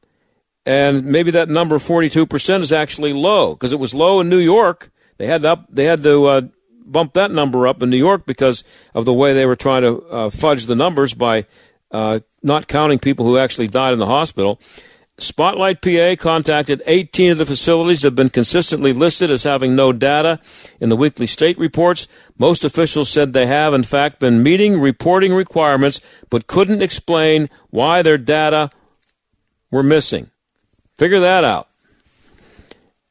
And 0.65 1.05
maybe 1.05 1.31
that 1.31 1.47
number 1.47 1.77
42% 1.77 2.61
is 2.61 2.71
actually 2.71 3.13
low 3.13 3.53
because 3.53 3.71
it 3.71 3.79
was 3.79 3.93
low 3.93 4.19
in 4.19 4.29
New 4.29 4.37
York. 4.37 4.91
They 5.17 5.25
had 5.25 5.43
to 5.43 5.51
up, 5.53 5.65
they 5.69 5.85
had 5.85 6.03
to 6.03 6.25
uh, 6.25 6.41
bump 6.85 7.13
that 7.13 7.31
number 7.31 7.67
up 7.67 7.81
in 7.81 7.89
New 7.89 7.97
York 7.97 8.25
because 8.25 8.63
of 8.93 9.05
the 9.05 9.13
way 9.13 9.33
they 9.33 9.45
were 9.45 9.55
trying 9.55 9.83
to 9.83 10.03
uh, 10.07 10.29
fudge 10.29 10.65
the 10.65 10.75
numbers 10.75 11.13
by 11.13 11.45
uh, 11.91 12.19
not 12.43 12.67
counting 12.67 12.99
people 12.99 13.25
who 13.25 13.37
actually 13.37 13.67
died 13.67 13.93
in 13.93 13.99
the 13.99 14.05
hospital. 14.05 14.59
Spotlight 15.19 15.81
PA 15.81 16.15
contacted 16.19 16.83
18 16.85 17.31
of 17.31 17.37
the 17.39 17.45
facilities 17.45 18.01
that 18.01 18.09
have 18.09 18.15
been 18.15 18.29
consistently 18.29 18.93
listed 18.93 19.31
as 19.31 19.43
having 19.43 19.75
no 19.75 19.91
data 19.91 20.39
in 20.79 20.89
the 20.89 20.95
weekly 20.95 21.25
state 21.25 21.57
reports. 21.57 22.07
Most 22.37 22.63
officials 22.63 23.09
said 23.09 23.33
they 23.33 23.47
have, 23.47 23.73
in 23.73 23.81
fact, 23.81 24.19
been 24.19 24.43
meeting 24.43 24.79
reporting 24.79 25.33
requirements 25.33 26.01
but 26.29 26.45
couldn't 26.45 26.83
explain 26.83 27.49
why 27.71 28.03
their 28.03 28.19
data 28.19 28.69
were 29.71 29.81
missing. 29.81 30.29
Figure 30.95 31.19
that 31.19 31.43
out. 31.43 31.67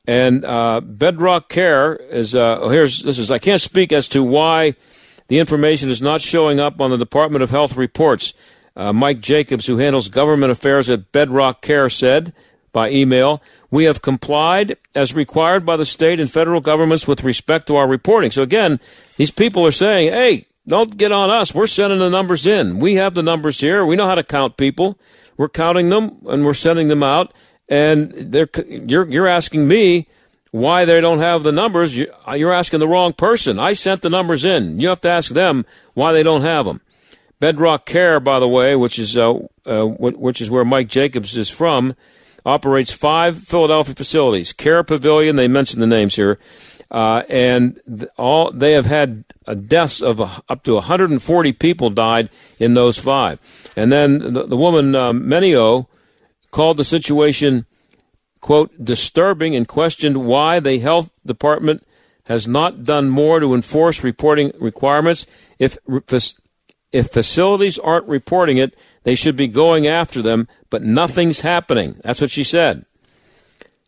And 0.07 0.45
uh, 0.45 0.81
Bedrock 0.81 1.49
Care 1.49 1.97
is 1.97 2.37
uh, 2.37 2.69
here's 2.69 3.03
this 3.03 3.19
is 3.19 3.33
I 3.33 3.39
can't 3.39 3.61
speak 3.61 3.93
as 3.93 4.07
to 4.09 4.23
why 4.23 4.77
the 5.27 5.41
information 5.41 5.91
is 5.91 6.01
not 6.01 6.21
showing 6.21 6.61
up 6.61 6.81
on 6.81 6.91
the 6.91 6.97
Department 6.97 7.43
of 7.43 7.51
Health 7.51 7.77
reports. 7.77 8.33
Uh, 8.77 8.93
Mike 8.93 9.21
Jacobs, 9.21 9.67
who 9.67 9.79
handles 9.79 10.09
government 10.09 10.53
affairs 10.53 10.91
at 10.91 11.11
Bedrock 11.11 11.63
Care, 11.63 11.89
said 11.89 12.35
by 12.73 12.91
email, 12.91 13.43
We 13.71 13.85
have 13.85 14.03
complied 14.03 14.77
as 14.95 15.15
required 15.15 15.65
by 15.65 15.79
the 15.79 15.87
state 15.87 16.21
and 16.21 16.31
federal 16.31 16.61
governments 16.61 17.09
with 17.09 17.25
respect 17.25 17.67
to 17.69 17.77
our 17.77 17.89
reporting. 17.89 18.31
So 18.31 18.43
again, 18.43 18.79
these 19.17 19.31
people 19.31 19.65
are 19.67 19.71
saying, 19.71 20.13
hey, 20.13 20.47
don't 20.69 20.97
get 20.97 21.11
on 21.11 21.31
us. 21.31 21.55
We're 21.55 21.67
sending 21.67 22.01
the 22.01 22.11
numbers 22.11 22.47
in. 22.47 22.79
We 22.79 22.97
have 22.97 23.15
the 23.15 23.23
numbers 23.23 23.61
here. 23.61 23.87
We 23.87 23.97
know 23.97 24.07
how 24.07 24.15
to 24.15 24.23
count 24.23 24.59
people. 24.59 24.99
We're 25.39 25.49
counting 25.49 25.89
them 25.89 26.19
and 26.29 26.45
we're 26.45 26.55
sending 26.55 26.89
them 26.89 27.03
out. 27.03 27.33
And 27.69 28.13
they're, 28.13 28.49
you're, 28.67 29.09
you're 29.09 29.27
asking 29.27 29.69
me 29.69 30.09
why 30.51 30.85
they 30.85 31.01
don't 31.01 31.21
have 31.21 31.43
the 31.43 31.53
numbers. 31.53 31.97
You're 31.97 32.53
asking 32.53 32.81
the 32.81 32.89
wrong 32.89 33.13
person. 33.13 33.59
I 33.59 33.73
sent 33.73 34.03
the 34.03 34.11
numbers 34.11 34.45
in. 34.45 34.81
You 34.81 34.89
have 34.89 35.01
to 35.03 35.09
ask 35.09 35.31
them 35.31 35.65
why 35.95 36.13
they 36.13 36.23
don't 36.23 36.43
have 36.43 36.67
them. 36.67 36.81
Bedrock 37.39 37.87
Care, 37.87 38.21
by 38.21 38.39
the 38.39 38.49
way, 38.49 38.77
which 38.77 38.99
is 38.99 39.17
uh, 39.17 39.35
uh, 39.67 39.85
which 39.85 40.41
is 40.41 40.51
where 40.51 40.65
Mike 40.65 40.89
Jacobs 40.89 41.37
is 41.37 41.51
from, 41.51 41.95
operates 42.45 42.93
five 42.93 43.39
Philadelphia 43.39 43.95
facilities. 43.95 44.53
Care 44.53 44.83
Pavilion, 44.83 45.37
they 45.37 45.49
mentioned 45.49 45.83
the 45.83 45.87
names 45.87 46.17
here, 46.17 46.39
uh, 46.91 47.23
and 47.29 48.09
all 48.17 48.51
they 48.51 48.73
have 48.73 48.87
had 48.87 49.25
deaths 49.67 50.01
of 50.01 50.21
up 50.21 50.63
to 50.65 50.75
140 50.75 51.53
people 51.53 51.91
died 51.91 52.31
in 52.59 52.75
those 52.75 52.99
five. 52.99 53.41
And 53.77 53.93
then 53.93 54.33
the, 54.33 54.47
the 54.47 54.57
woman 54.57 54.95
uh, 54.95 55.13
Menio 55.13 55.87
called 56.51 56.79
the 56.79 56.85
situation 56.85 57.67
quote 58.41 58.73
disturbing 58.83 59.57
and 59.57 59.67
questioned 59.67 60.25
why 60.25 60.61
the 60.61 60.79
health 60.79 61.11
department 61.27 61.85
has 62.27 62.47
not 62.47 62.85
done 62.85 63.09
more 63.09 63.41
to 63.41 63.55
enforce 63.55 64.05
reporting 64.05 64.53
requirements. 64.59 65.27
If 65.59 65.79
if 66.93 67.11
facilities 67.11 67.79
aren't 67.79 68.07
reporting 68.07 68.57
it, 68.57 68.77
they 69.03 69.15
should 69.15 69.37
be 69.37 69.49
going 69.49 69.87
after 69.87 70.23
them, 70.23 70.49
but 70.71 70.83
nothing's 70.83 71.41
happening. 71.41 71.97
That's 72.03 72.21
what 72.21 72.31
she 72.31 72.43
said. 72.43 72.85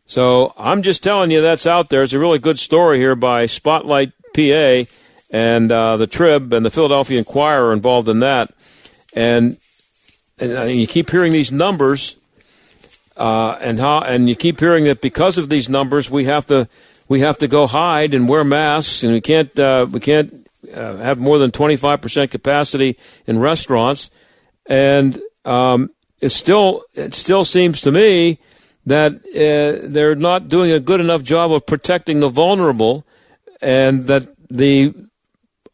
So 0.06 0.54
I'm 0.56 0.82
just 0.82 1.02
telling 1.02 1.30
you 1.30 1.40
that's 1.40 1.66
out 1.66 1.90
there. 1.90 2.02
It's 2.02 2.12
a 2.12 2.18
really 2.18 2.38
good 2.38 2.58
story 2.58 2.98
here 2.98 3.14
by 3.14 3.46
Spotlight 3.46 4.12
PA 4.34 4.84
and 5.30 5.70
uh, 5.70 5.96
the 5.96 6.06
Trib 6.06 6.52
and 6.52 6.64
the 6.64 6.70
Philadelphia 6.70 7.18
Inquirer 7.18 7.72
involved 7.72 8.08
in 8.08 8.20
that. 8.20 8.52
And, 9.14 9.58
and 10.38 10.56
uh, 10.56 10.62
you 10.62 10.86
keep 10.86 11.10
hearing 11.10 11.32
these 11.32 11.52
numbers, 11.52 12.16
uh, 13.16 13.58
and 13.60 13.80
how, 13.80 14.00
and 14.00 14.28
you 14.28 14.36
keep 14.36 14.60
hearing 14.60 14.84
that 14.84 15.00
because 15.00 15.38
of 15.38 15.48
these 15.48 15.68
numbers, 15.68 16.10
we 16.10 16.24
have 16.24 16.46
to 16.46 16.68
we 17.08 17.20
have 17.20 17.38
to 17.38 17.48
go 17.48 17.66
hide 17.66 18.14
and 18.14 18.28
wear 18.28 18.44
masks, 18.44 19.02
and 19.02 19.12
we 19.12 19.20
can't 19.20 19.58
uh, 19.58 19.86
we 19.90 19.98
can't 19.98 20.47
uh, 20.74 20.96
have 20.96 21.18
more 21.18 21.38
than 21.38 21.50
25% 21.50 22.30
capacity 22.30 22.98
in 23.26 23.38
restaurants. 23.38 24.10
And 24.66 25.20
um, 25.44 25.90
it 26.20 26.30
still 26.30 26.84
it 26.94 27.14
still 27.14 27.44
seems 27.44 27.80
to 27.82 27.92
me 27.92 28.38
that 28.86 29.14
uh, 29.14 29.88
they're 29.88 30.14
not 30.14 30.48
doing 30.48 30.70
a 30.70 30.80
good 30.80 31.00
enough 31.00 31.22
job 31.22 31.52
of 31.52 31.66
protecting 31.66 32.20
the 32.20 32.28
vulnerable, 32.28 33.06
and 33.60 34.04
that 34.04 34.28
the 34.48 34.94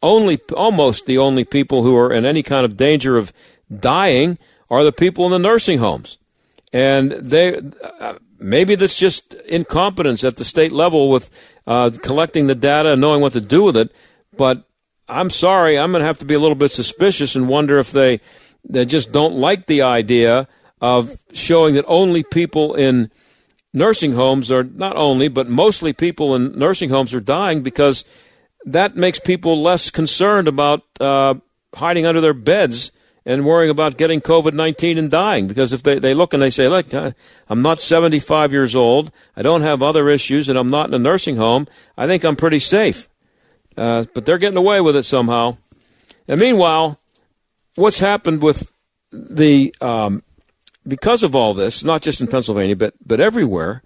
only 0.03 0.39
almost 0.57 1.07
the 1.07 1.19
only 1.19 1.45
people 1.45 1.83
who 1.83 1.97
are 1.97 2.13
in 2.13 2.25
any 2.25 2.43
kind 2.43 2.65
of 2.65 2.77
danger 2.77 3.17
of 3.17 3.33
dying 3.81 4.39
are 4.71 4.85
the 4.85 4.93
people 4.93 5.25
in 5.27 5.33
the 5.33 5.39
nursing 5.39 5.79
homes, 5.79 6.19
and 6.73 7.13
they. 7.13 7.61
Uh, 8.01 8.15
maybe 8.45 8.75
that's 8.75 8.99
just 8.99 9.33
incompetence 9.49 10.23
at 10.23 10.37
the 10.37 10.45
state 10.45 10.71
level 10.71 11.09
with 11.09 11.31
uh, 11.67 11.91
collecting 12.03 12.47
the 12.47 12.55
data 12.55 12.93
and 12.93 13.01
knowing 13.01 13.23
what 13.23 13.33
to 13.33 13.41
do 13.41 13.63
with 13.63 13.77
it. 13.77 13.91
But 14.37 14.65
I'm 15.09 15.31
sorry, 15.31 15.79
I'm 15.79 15.93
going 15.93 16.01
to 16.01 16.07
have 16.07 16.19
to 16.19 16.25
be 16.25 16.35
a 16.35 16.39
little 16.39 16.55
bit 16.55 16.71
suspicious 16.71 17.37
and 17.37 17.49
wonder 17.49 17.79
if 17.79 17.93
they 17.93 18.21
they 18.67 18.87
just 18.87 19.13
don't 19.13 19.35
like 19.35 19.67
the 19.67 19.83
idea 19.83 20.49
of 20.81 21.19
showing 21.33 21.75
that 21.75 21.85
only 21.87 22.23
people 22.23 22.75
in 22.75 23.11
nursing 23.75 24.13
homes 24.13 24.51
are 24.51 24.65
not 24.65 24.97
only, 24.97 25.29
but 25.29 25.49
mostly 25.49 25.93
people 25.93 26.35
in 26.35 26.59
nursing 26.59 26.89
homes 26.89 27.13
are 27.13 27.21
dying 27.21 27.63
because 27.63 28.05
that 28.65 28.97
makes 28.97 29.19
people 29.19 29.61
less 29.61 29.91
concerned 29.91 30.49
about 30.49 30.83
uh, 31.01 31.35
hiding 31.75 32.07
under 32.07 32.21
their 32.21 32.33
beds 32.33 32.91
and 33.27 33.45
worrying 33.45 33.71
about 33.71 33.97
getting 33.97 34.21
COVID 34.21 34.53
19 34.55 34.97
and 34.97 35.11
dying. 35.11 35.47
Because 35.47 35.73
if 35.73 35.83
they, 35.83 35.99
they 35.99 36.15
look 36.15 36.33
and 36.33 36.43
they 36.43 36.51
say, 36.51 36.69
look, 36.69 36.93
I'm 36.93 37.63
not 37.63 37.81
75 37.81 38.53
years 38.53 38.75
old, 38.75 39.11
I 39.37 39.43
don't 39.43 39.63
have 39.63 39.83
other 39.83 40.09
issues, 40.09 40.49
and 40.49 40.59
I'm 40.59 40.69
not 40.69 40.89
in 40.89 40.95
a 40.95 40.99
nursing 40.99 41.37
home, 41.37 41.67
I 41.97 42.07
think 42.07 42.25
I'm 42.25 42.37
pretty 42.37 42.59
safe. 42.59 43.09
Uh, 43.77 44.05
but 44.15 44.25
they're 44.25 44.39
getting 44.39 44.59
away 44.59 44.81
with 44.81 44.97
it 44.97 45.05
somehow. 45.05 45.57
And 46.29 46.41
meanwhile, 46.41 46.99
what's 47.75 47.99
happened 47.99 48.43
with 48.43 48.73
the 49.13 49.75
um, 49.81 50.23
because 50.87 51.23
of 51.23 51.35
all 51.35 51.55
this, 51.55 51.85
not 51.85 52.03
just 52.03 52.21
in 52.21 52.27
Pennsylvania, 52.27 52.77
but 52.77 52.95
but 53.05 53.21
everywhere. 53.21 53.83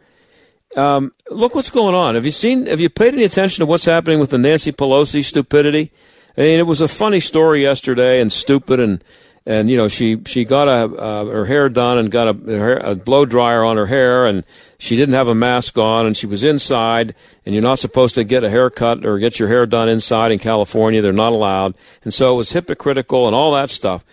Um, 0.76 1.12
look 1.30 1.55
what's 1.55 1.70
going 1.70 1.95
on. 1.95 2.14
Have 2.14 2.26
you 2.26 2.30
seen? 2.30 2.66
Have 2.66 2.80
you 2.80 2.91
paid 2.91 3.14
any 3.14 3.24
attention 3.24 3.62
to 3.62 3.66
what's 3.66 3.86
happening 3.86 4.20
with 4.20 4.30
the 4.30 4.39
Nancy 4.39 4.72
Pelosi 4.72 5.24
stupidity? 5.24 5.93
I 6.36 6.43
mean, 6.43 6.59
it 6.59 6.66
was 6.66 6.80
a 6.80 6.89
funny 6.89 7.20
story 7.20 7.62
yesterday 7.62 8.20
and 8.20 8.30
stupid 8.30 8.78
and 8.78 9.03
and 9.49 9.70
you 9.70 9.78
know 9.78 9.88
she 9.88 10.22
she 10.26 10.44
got 10.44 10.68
a 10.68 10.94
uh, 10.94 11.24
her 11.24 11.46
hair 11.46 11.70
done 11.70 11.96
and 11.96 12.11
got 12.11 12.28
a, 12.28 12.90
a 12.90 12.94
blow 12.94 13.24
dryer 13.24 13.64
on 13.64 13.78
her 13.78 13.86
hair 13.86 14.26
and 14.26 14.44
she 14.78 14.94
didn't 14.94 15.14
have 15.14 15.26
a 15.26 15.34
mask 15.34 15.78
on 15.78 16.05
and 16.05 16.16
she 16.16 16.26
was 16.26 16.44
inside 16.44 17.14
and 17.46 17.55
you're 17.55 17.62
not 17.62 17.78
supposed 17.78 18.14
to 18.14 18.24
get 18.24 18.44
a 18.44 18.51
haircut 18.51 19.07
or 19.07 19.18
get 19.18 19.38
your 19.38 19.49
hair 19.49 19.64
done 19.64 19.88
inside 19.88 20.32
in 20.32 20.38
California. 20.38 21.01
They're 21.01 21.14
not 21.14 21.32
allowed. 21.32 21.74
And 22.05 22.12
so 22.12 22.34
it 22.34 22.36
was 22.36 22.53
hypocritical 22.53 23.26
and 23.26 23.34
all 23.34 23.53
that 23.55 23.70
stuff. 23.70 24.05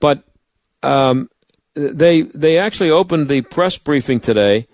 But 0.00 0.24
um, 0.82 1.30
they 1.74 2.22
they 2.22 2.58
actually 2.58 2.90
opened 2.90 3.28
the 3.28 3.42
press 3.42 3.78
briefing 3.78 4.18
today 4.18 4.66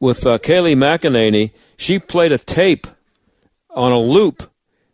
with 0.00 0.26
uh, 0.26 0.38
Kayleigh 0.38 0.76
McEnany. 0.76 1.52
She 1.76 1.98
played 1.98 2.32
a 2.32 2.38
tape 2.38 2.86
on 3.68 3.92
a 3.92 3.98
loop 3.98 4.50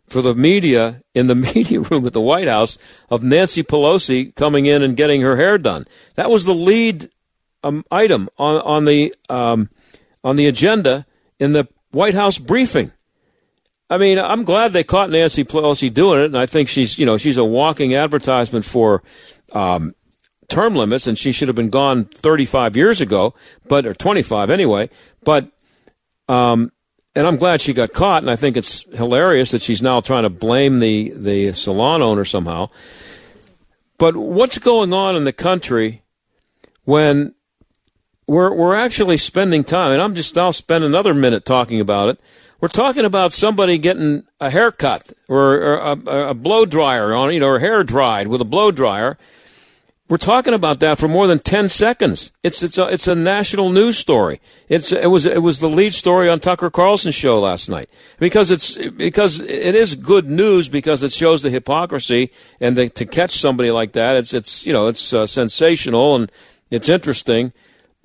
for 0.07 0.21
the 0.21 0.35
media 0.35 1.01
in 1.13 1.27
the 1.27 1.35
media 1.55 1.79
room 1.81 2.05
at 2.05 2.13
the 2.13 2.21
White 2.21 2.47
House 2.47 2.77
of 3.09 3.23
Nancy 3.23 3.63
Pelosi 3.63 4.33
coming 4.35 4.65
in 4.65 4.83
and 4.83 4.97
getting 4.97 5.21
her 5.21 5.37
hair 5.37 5.57
done. 5.57 5.85
That 6.15 6.29
was 6.29 6.45
the 6.45 6.53
lead 6.53 7.09
um, 7.63 7.85
item 7.91 8.29
on 8.37 8.61
on 8.61 8.85
the 8.85 9.13
um, 9.29 9.69
on 10.23 10.35
the 10.35 10.47
agenda 10.47 11.05
in 11.39 11.53
the 11.53 11.67
White 11.91 12.13
House 12.13 12.37
briefing. 12.37 12.91
I 13.89 13.97
mean, 13.97 14.17
I'm 14.17 14.43
glad 14.43 14.73
they 14.73 14.83
caught 14.83 15.09
Nancy 15.09 15.43
Pelosi 15.43 15.93
doing 15.93 16.21
it, 16.21 16.25
and 16.25 16.37
I 16.37 16.45
think 16.45 16.69
she's 16.69 16.97
you 16.97 17.05
know 17.05 17.17
she's 17.17 17.37
a 17.37 17.45
walking 17.45 17.95
advertisement 17.95 18.65
for. 18.65 19.03
Um, 19.51 19.93
term 20.49 20.75
limits, 20.75 21.07
and 21.07 21.17
she 21.17 21.31
should 21.31 21.47
have 21.47 21.55
been 21.55 21.69
gone 21.69 22.05
35 22.05 22.75
years 22.75 23.01
ago, 23.01 23.33
but 23.67 23.85
or 23.85 23.93
25 23.93 24.49
anyway. 24.49 24.89
But 25.23 25.49
um, 26.27 26.71
and 27.15 27.27
I'm 27.27 27.37
glad 27.37 27.61
she 27.61 27.73
got 27.73 27.93
caught, 27.93 28.23
and 28.23 28.31
I 28.31 28.35
think 28.35 28.57
it's 28.57 28.83
hilarious 28.95 29.51
that 29.51 29.61
she's 29.61 29.81
now 29.81 30.01
trying 30.01 30.23
to 30.23 30.29
blame 30.29 30.79
the, 30.79 31.11
the 31.11 31.53
salon 31.53 32.01
owner 32.01 32.25
somehow. 32.25 32.69
But 33.97 34.15
what's 34.15 34.57
going 34.57 34.93
on 34.93 35.15
in 35.15 35.23
the 35.23 35.33
country 35.33 36.01
when 36.85 37.35
we're, 38.25 38.53
we're 38.53 38.75
actually 38.75 39.17
spending 39.17 39.63
time, 39.63 39.91
and 39.91 40.01
I'm 40.01 40.15
just 40.15 40.35
now 40.35 40.51
spend 40.51 40.83
another 40.83 41.13
minute 41.13 41.45
talking 41.45 41.79
about 41.79 42.09
it. 42.09 42.19
We're 42.59 42.69
talking 42.69 43.05
about 43.05 43.33
somebody 43.33 43.77
getting 43.77 44.23
a 44.39 44.49
haircut 44.49 45.11
or, 45.27 45.53
or 45.55 45.75
a, 45.75 46.29
a 46.29 46.33
blow 46.33 46.65
dryer 46.65 47.13
on, 47.13 47.33
you 47.33 47.41
know, 47.41 47.47
or 47.47 47.59
hair 47.59 47.83
dried 47.83 48.27
with 48.29 48.41
a 48.41 48.45
blow 48.45 48.71
dryer. 48.71 49.17
We're 50.13 50.17
talking 50.17 50.53
about 50.53 50.79
that 50.81 50.99
for 50.99 51.07
more 51.07 51.25
than 51.25 51.39
ten 51.39 51.67
seconds. 51.69 52.33
It's 52.43 52.61
it's 52.61 52.77
a 52.77 52.85
it's 52.85 53.07
a 53.07 53.15
national 53.15 53.71
news 53.71 53.97
story. 53.97 54.41
It's 54.69 54.91
it 54.91 55.07
was 55.07 55.25
it 55.25 55.41
was 55.41 55.59
the 55.59 55.67
lead 55.67 55.91
story 55.95 56.29
on 56.29 56.39
Tucker 56.39 56.69
Carlson's 56.69 57.15
show 57.15 57.39
last 57.39 57.67
night 57.67 57.89
because 58.19 58.51
it's 58.51 58.75
because 58.75 59.39
it 59.39 59.73
is 59.73 59.95
good 59.95 60.27
news 60.27 60.69
because 60.69 61.01
it 61.01 61.13
shows 61.13 61.41
the 61.41 61.49
hypocrisy 61.49 62.31
and 62.61 62.77
the, 62.77 62.89
to 62.89 63.07
catch 63.07 63.31
somebody 63.31 63.71
like 63.71 63.93
that 63.93 64.15
it's 64.15 64.35
it's 64.35 64.67
you 64.67 64.71
know 64.71 64.85
it's 64.85 65.13
uh, 65.13 65.25
sensational 65.25 66.15
and 66.15 66.31
it's 66.69 66.89
interesting, 66.89 67.51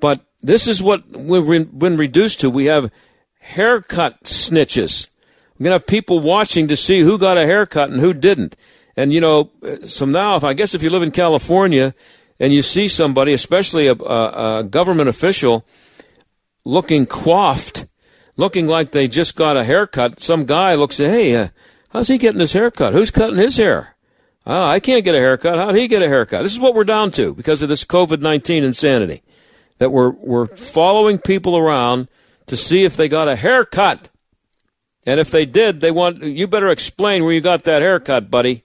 but 0.01 0.25
this 0.43 0.67
is 0.67 0.83
what 0.83 1.15
we've 1.15 1.79
been 1.79 1.99
reduced 1.99 2.41
to. 2.41 2.49
We 2.49 2.65
have 2.73 2.91
haircut 3.39 4.25
snitches. 4.25 5.11
We're 5.59 5.65
going 5.65 5.79
to 5.79 5.81
have 5.81 5.87
people 5.87 6.21
watching 6.21 6.69
to 6.69 6.77
see 6.77 7.01
who 7.01 7.19
got 7.19 7.37
a 7.37 7.45
haircut 7.45 7.91
and 7.91 8.01
who 8.01 8.15
didn't. 8.15 8.57
And, 8.99 9.13
you 9.13 9.21
know, 9.21 9.53
so 9.85 10.07
now, 10.07 10.35
if 10.35 10.43
I 10.43 10.55
guess 10.55 10.75
if 10.75 10.83
you 10.83 10.91
live 10.91 11.05
in 11.05 11.13
California 11.13 11.95
and 12.41 12.53
you 12.53 12.63
see 12.63 12.89
somebody, 12.89 13.33
especially 13.33 13.87
a, 13.87 13.93
a, 13.93 14.59
a 14.59 14.65
government 14.65 15.09
official, 15.09 15.65
looking 16.65 17.07
coiffed, 17.07 17.87
looking 18.37 18.67
like 18.67 18.91
they 18.91 19.07
just 19.07 19.37
got 19.37 19.57
a 19.57 19.63
haircut, 19.63 20.21
some 20.21 20.47
guy 20.47 20.75
looks 20.75 20.97
hey, 20.97 21.37
uh, 21.37 21.49
how's 21.91 22.09
he 22.09 22.19
getting 22.19 22.41
his 22.41 22.55
haircut? 22.55 22.93
Who's 22.93 23.13
cutting 23.13 23.37
his 23.37 23.57
hair? 23.57 23.95
Oh, 24.45 24.65
I 24.65 24.81
can't 24.81 25.05
get 25.05 25.15
a 25.15 25.21
haircut. 25.21 25.59
How'd 25.59 25.77
he 25.77 25.87
get 25.87 26.03
a 26.03 26.09
haircut? 26.09 26.43
This 26.43 26.55
is 26.55 26.59
what 26.59 26.75
we're 26.75 26.83
down 26.83 27.13
to 27.13 27.35
because 27.35 27.63
of 27.63 27.69
this 27.69 27.85
COVID 27.85 28.21
19 28.21 28.65
insanity. 28.65 29.23
That 29.79 29.93
we're, 29.93 30.11
we're 30.11 30.49
following 30.57 31.19
people 31.21 31.57
around 31.57 32.09
to 32.47 32.57
see 32.57 32.83
if 32.83 32.97
they 32.97 33.09
got 33.09 33.29
a 33.29 33.37
haircut. 33.37 34.09
And 35.07 35.21
if 35.21 35.31
they 35.31 35.47
did, 35.47 35.81
they 35.81 35.93
want 35.93 36.21
you 36.21 36.49
better 36.49 36.69
explain 36.69 37.23
where 37.23 37.33
you 37.33 37.41
got 37.41 37.63
that 37.63 37.81
haircut, 37.81 38.29
buddy. 38.29 38.65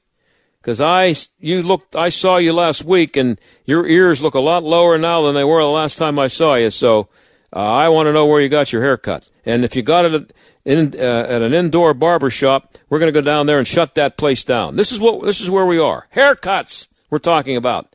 Because 0.63 0.79
I 0.79 1.13
you 1.39 1.61
looked 1.61 1.93
I 1.93 2.07
saw 2.07 2.37
you 2.37 2.53
last 2.53 2.85
week, 2.85 3.17
and 3.17 3.39
your 3.65 3.85
ears 3.85 4.21
look 4.21 4.33
a 4.33 4.39
lot 4.39 4.63
lower 4.63 4.97
now 4.97 5.23
than 5.23 5.35
they 5.35 5.43
were 5.43 5.61
the 5.61 5.67
last 5.67 5.97
time 5.97 6.17
I 6.17 6.27
saw 6.27 6.55
you. 6.55 6.69
So 6.69 7.09
uh, 7.53 7.59
I 7.59 7.89
want 7.89 8.07
to 8.07 8.13
know 8.13 8.25
where 8.25 8.39
you 8.39 8.47
got 8.47 8.71
your 8.71 8.81
haircut. 8.81 9.29
And 9.45 9.65
if 9.65 9.75
you 9.75 9.81
got 9.81 10.05
it 10.05 10.13
at, 10.13 10.33
in, 10.63 10.95
uh, 10.97 11.27
at 11.27 11.41
an 11.41 11.53
indoor 11.53 11.93
barber 11.93 12.29
shop, 12.29 12.77
we're 12.89 12.99
going 12.99 13.11
to 13.13 13.21
go 13.21 13.23
down 13.23 13.45
there 13.45 13.57
and 13.57 13.67
shut 13.67 13.95
that 13.95 14.15
place 14.15 14.45
down. 14.45 14.77
This 14.77 14.93
is 14.93 15.01
what 15.01 15.25
this 15.25 15.41
is 15.41 15.49
where 15.49 15.65
we 15.65 15.79
are. 15.79 16.07
Haircuts 16.15 16.87
we're 17.09 17.19
talking 17.19 17.57
about 17.57 17.93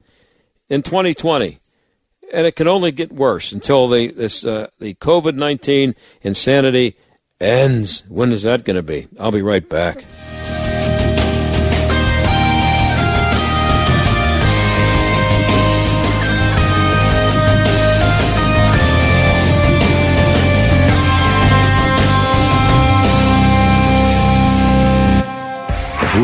in 0.69 0.83
2020 0.83 1.59
and 2.33 2.47
it 2.47 2.55
can 2.55 2.69
only 2.69 2.93
get 2.93 3.11
worse 3.11 3.51
until 3.51 3.89
the 3.89 4.09
this 4.09 4.45
uh, 4.45 4.69
the 4.79 4.93
COVID 4.95 5.37
nineteen 5.37 5.95
insanity 6.21 6.97
ends. 7.41 8.03
When 8.09 8.33
is 8.33 8.43
that 8.43 8.65
going 8.65 8.77
to 8.77 8.83
be? 8.83 9.09
I'll 9.19 9.33
be 9.33 9.43
right 9.43 9.67
back. 9.67 10.05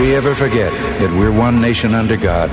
We 0.01 0.15
ever 0.15 0.35
forget 0.35 0.73
that 1.01 1.11
we're 1.19 1.33
one 1.33 1.61
nation 1.61 1.95
under 1.95 2.17
God, 2.17 2.51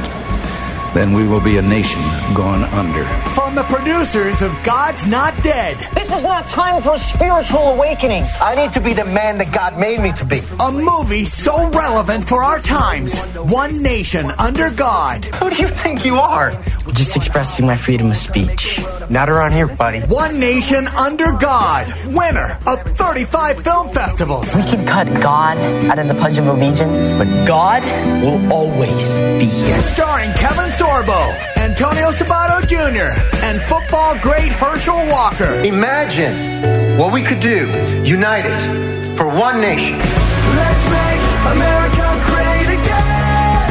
then 0.94 1.14
we 1.14 1.28
will 1.28 1.40
be 1.40 1.58
a 1.58 1.62
nation 1.62 2.02
gone 2.36 2.64
under. 2.74 3.04
From 3.32 3.56
the 3.56 3.64
producers 3.64 4.42
of 4.42 4.52
God's 4.64 5.08
Not 5.08 5.42
Dead. 5.42 5.78
This 5.96 6.14
is 6.14 6.24
not 6.24 6.46
time 6.46 6.82
for 6.82 6.96
a 6.96 7.00
spiritual 7.00 7.70
awakening. 7.70 8.24
I 8.42 8.56
need 8.56 8.74
to 8.74 8.82
be 8.82 8.94
the 8.94 9.06
man 9.06 9.38
that 9.38 9.54
God 9.54 9.80
made 9.80 10.02
me 10.02 10.12
to 10.14 10.26
be. 10.26 10.42
A 10.60 10.72
movie 10.72 11.26
so 11.26 11.70
relevant 11.70 12.28
for 12.28 12.44
our 12.44 12.60
times. 12.60 13.18
One 13.36 13.82
nation 13.82 14.32
under 14.38 14.70
God. 14.70 15.26
Who 15.26 15.50
do 15.50 15.56
you 15.62 15.68
think 15.68 16.06
you 16.06 16.16
are? 16.16 16.52
Just 16.94 17.16
expressing 17.16 17.66
my 17.66 17.76
freedom 17.76 18.12
of 18.12 18.18
speech. 18.18 18.80
Not 19.10 19.30
around 19.30 19.54
here, 19.54 19.68
buddy. 19.68 20.02
One 20.02 20.40
nation 20.40 20.88
under 20.88 21.32
God. 21.34 21.88
Winner 22.08 22.60
of 22.68 22.82
35 22.82 23.64
film 23.64 23.90
festivals. 23.90 24.54
We 24.56 24.64
can 24.64 24.86
cut 24.86 25.08
God 25.22 25.58
out 25.90 26.00
of 26.00 26.08
the 26.08 26.14
Pledge 26.14 26.38
of 26.38 26.48
Allegiance, 26.48 27.16
but 27.16 27.28
God 27.48 27.84
will 28.24 28.52
always 28.52 29.18
be 29.40 29.46
here. 29.46 29.80
Starring 29.80 30.32
Kevin 30.34 30.70
Sorbo, 30.70 31.20
Antonio 31.58 32.12
Sabato 32.12 32.62
Jr., 32.68 33.20
and 33.46 33.62
football 33.64 34.18
great 34.20 34.52
Herschel 34.52 35.08
Walker. 35.08 35.56
Imagine 35.64 36.98
what 36.98 37.14
we 37.14 37.22
could 37.24 37.40
do 37.40 37.68
united 38.04 39.18
for 39.18 39.28
one 39.28 39.62
nation. 39.62 39.98
Let's 39.98 40.86
make 40.92 41.56
America 41.56 41.92
great 41.92 42.02
again. 42.02 42.11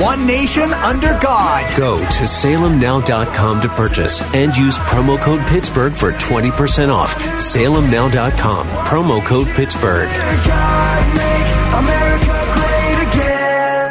One 0.00 0.26
nation 0.26 0.72
under 0.72 1.18
God. 1.20 1.76
Go 1.76 1.98
to 1.98 2.24
salemnow.com 2.24 3.60
to 3.60 3.68
purchase 3.68 4.22
and 4.34 4.56
use 4.56 4.78
promo 4.78 5.20
code 5.20 5.46
Pittsburgh 5.48 5.92
for 5.92 6.12
20% 6.12 6.88
off. 6.90 7.14
Salemnow.com, 7.36 8.66
promo 8.86 9.22
code 9.22 9.48
Pittsburgh. 9.48 10.08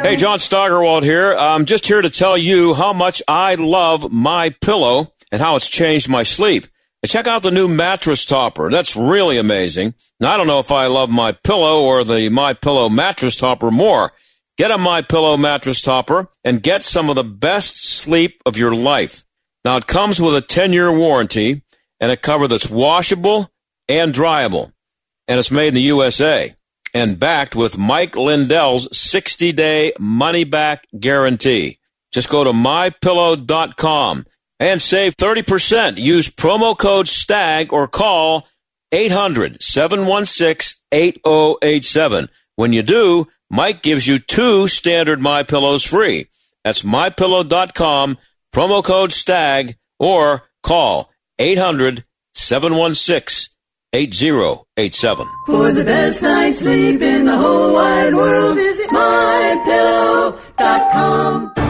Hey, 0.02 0.16
John 0.16 0.40
Steigerwald 0.40 1.04
here. 1.04 1.32
I'm 1.32 1.64
just 1.64 1.86
here 1.86 2.02
to 2.02 2.10
tell 2.10 2.36
you 2.36 2.74
how 2.74 2.92
much 2.92 3.22
I 3.28 3.54
love 3.54 4.10
my 4.10 4.50
pillow 4.50 5.12
and 5.30 5.40
how 5.40 5.54
it's 5.54 5.68
changed 5.68 6.08
my 6.08 6.24
sleep. 6.24 6.66
Check 7.06 7.28
out 7.28 7.44
the 7.44 7.52
new 7.52 7.68
mattress 7.68 8.26
topper. 8.26 8.68
That's 8.68 8.96
really 8.96 9.38
amazing. 9.38 9.94
Now, 10.18 10.32
I 10.32 10.36
don't 10.36 10.48
know 10.48 10.58
if 10.58 10.72
I 10.72 10.88
love 10.88 11.08
my 11.08 11.30
pillow 11.30 11.82
or 11.82 12.02
the 12.02 12.28
my 12.30 12.52
pillow 12.52 12.88
mattress 12.88 13.36
topper 13.36 13.70
more. 13.70 14.12
Get 14.58 14.70
a 14.70 14.78
my 14.78 15.02
pillow 15.02 15.36
mattress 15.36 15.80
topper 15.80 16.28
and 16.44 16.62
get 16.62 16.84
some 16.84 17.08
of 17.08 17.16
the 17.16 17.24
best 17.24 17.84
sleep 17.84 18.42
of 18.44 18.56
your 18.56 18.74
life. 18.74 19.24
Now, 19.64 19.76
it 19.76 19.86
comes 19.86 20.20
with 20.20 20.34
a 20.34 20.40
10 20.40 20.72
year 20.72 20.90
warranty 20.92 21.62
and 21.98 22.10
a 22.10 22.16
cover 22.16 22.48
that's 22.48 22.70
washable 22.70 23.50
and 23.88 24.12
dryable. 24.12 24.72
And 25.28 25.38
it's 25.38 25.50
made 25.50 25.68
in 25.68 25.74
the 25.74 25.82
USA 25.82 26.54
and 26.92 27.18
backed 27.18 27.54
with 27.54 27.78
Mike 27.78 28.16
Lindell's 28.16 28.96
60 28.96 29.52
day 29.52 29.92
money 29.98 30.44
back 30.44 30.86
guarantee. 30.98 31.78
Just 32.12 32.28
go 32.28 32.42
to 32.42 32.50
mypillow.com 32.50 34.26
and 34.58 34.82
save 34.82 35.16
30%. 35.16 35.98
Use 35.98 36.28
promo 36.28 36.76
code 36.76 37.06
STAG 37.06 37.72
or 37.72 37.86
call 37.86 38.46
800 38.92 39.62
716 39.62 40.82
8087. 40.92 42.28
When 42.56 42.72
you 42.72 42.82
do, 42.82 43.28
Mike 43.50 43.82
gives 43.82 44.06
you 44.06 44.18
two 44.18 44.68
standard 44.68 45.20
My 45.20 45.42
Pillows 45.42 45.84
free. 45.84 46.26
That's 46.64 46.82
mypillow.com, 46.82 48.18
promo 48.54 48.84
code 48.84 49.12
STAG, 49.12 49.76
or 49.98 50.44
call 50.62 51.10
800 51.38 52.04
716 52.34 53.56
8087. 53.92 55.26
For 55.46 55.72
the 55.72 55.82
best 55.84 56.22
night's 56.22 56.60
sleep 56.60 57.02
in 57.02 57.24
the 57.24 57.36
whole 57.36 57.74
wide 57.74 58.14
world, 58.14 58.56
visit 58.56 58.88
mypillow.com. 58.90 61.69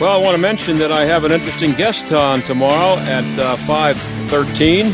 Well, 0.01 0.13
I 0.13 0.19
want 0.19 0.35
to 0.35 0.43
mention 0.43 0.79
that 0.79 0.91
I 0.91 1.05
have 1.05 1.23
an 1.25 1.31
interesting 1.31 1.75
guest 1.75 2.13
on 2.13 2.41
tomorrow 2.43 2.99
at 3.01 3.39
uh, 3.39 3.55
5.13. 3.55 4.91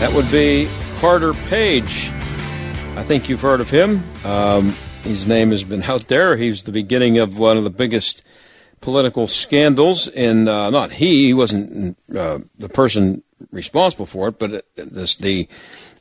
That 0.00 0.12
would 0.12 0.28
be 0.32 0.68
Carter 0.98 1.32
Page. 1.32 2.10
I 2.96 3.04
think 3.04 3.28
you've 3.28 3.40
heard 3.40 3.60
of 3.60 3.70
him. 3.70 4.02
Um, 4.24 4.74
his 5.02 5.26
name 5.26 5.50
has 5.50 5.64
been 5.64 5.82
out 5.82 6.08
there. 6.08 6.36
He's 6.36 6.62
the 6.62 6.72
beginning 6.72 7.18
of 7.18 7.38
one 7.38 7.56
of 7.56 7.64
the 7.64 7.70
biggest 7.70 8.24
political 8.80 9.26
scandals 9.26 10.08
in, 10.08 10.48
uh, 10.48 10.70
not 10.70 10.92
he, 10.92 11.26
he 11.26 11.34
wasn't 11.34 11.96
uh, 12.16 12.38
the 12.58 12.68
person 12.68 13.22
responsible 13.50 14.06
for 14.06 14.28
it, 14.28 14.38
but 14.38 14.64
this, 14.76 15.16
the, 15.16 15.48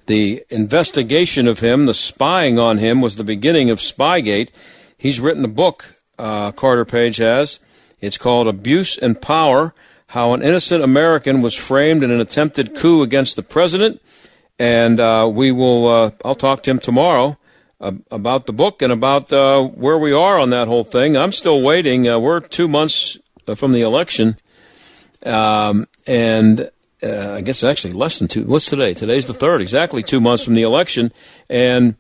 the 0.06 0.44
investigation 0.50 1.48
of 1.48 1.60
him, 1.60 1.86
the 1.86 1.94
spying 1.94 2.60
on 2.60 2.78
him 2.78 3.02
was 3.02 3.16
the 3.16 3.24
beginning 3.24 3.70
of 3.70 3.80
Spygate. 3.80 4.50
He's 4.98 5.20
written 5.20 5.44
a 5.46 5.50
book, 5.50 5.96
uh, 6.20 6.52
Carter 6.52 6.86
Page 6.86 7.18
has, 7.18 7.60
it's 8.02 8.18
called 8.18 8.48
Abuse 8.48 8.98
and 8.98 9.22
Power 9.22 9.74
How 10.10 10.34
an 10.34 10.44
Innocent 10.44 10.84
American 10.84 11.42
Was 11.42 11.56
Framed 11.56 12.04
in 12.04 12.12
an 12.12 12.20
Attempted 12.20 12.76
Coup 12.76 13.02
Against 13.02 13.36
the 13.36 13.44
President. 13.44 14.02
And 14.60 15.00
uh, 15.00 15.28
we 15.32 15.52
will, 15.52 15.88
uh, 15.88 16.12
I'll 16.24 16.36
talk 16.36 16.62
to 16.64 16.72
him 16.72 16.78
tomorrow 16.78 17.38
about 17.82 18.46
the 18.46 18.54
book 18.54 18.82
and 18.82 18.92
about 18.92 19.34
uh, 19.34 19.64
where 19.64 19.98
we 19.98 20.14
are 20.14 20.40
on 20.40 20.52
that 20.52 20.68
whole 20.68 20.84
thing. 20.84 21.18
I'm 21.18 21.32
still 21.32 21.62
waiting. 21.62 22.08
Uh, 22.08 22.20
we're 22.20 22.40
two 22.40 22.68
months 22.68 23.18
uh, 23.48 23.56
from 23.56 23.72
the 23.72 23.82
election. 23.82 24.38
Um, 25.26 25.88
and 26.06 26.70
I 27.04 27.42
guess 27.42 27.64
actually 27.64 27.94
less 27.94 28.20
than 28.20 28.28
two. 28.28 28.46
What's 28.46 28.70
today? 28.70 28.94
Today's 28.94 29.26
the 29.26 29.34
third, 29.34 29.62
exactly 29.62 30.04
two 30.04 30.22
months 30.22 30.46
from 30.46 30.54
the 30.54 30.62
election. 30.62 31.12
And 31.50 31.96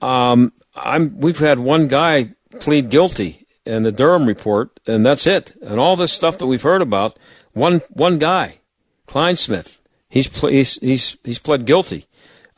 um, 0.00 0.52
I'm, 0.76 1.18
we've 1.18 1.38
had 1.38 1.58
one 1.58 1.88
guy 1.88 2.34
plead 2.60 2.90
guilty 2.90 3.46
in 3.64 3.82
the 3.82 3.92
Durham 3.92 4.26
report, 4.26 4.78
and 4.86 5.06
that's 5.06 5.26
it. 5.26 5.52
And 5.62 5.78
all 5.78 5.96
this 5.96 6.12
stuff 6.12 6.38
that 6.38 6.46
we've 6.46 6.62
heard 6.62 6.82
about, 6.82 7.18
one 7.52 7.80
one 7.90 8.18
guy, 8.18 8.58
Clinesmith, 9.06 9.78
he's 10.08 10.28
he's 10.40 10.74
he's 10.76 11.16
he's 11.24 11.38
pled 11.38 11.64
guilty. 11.64 12.06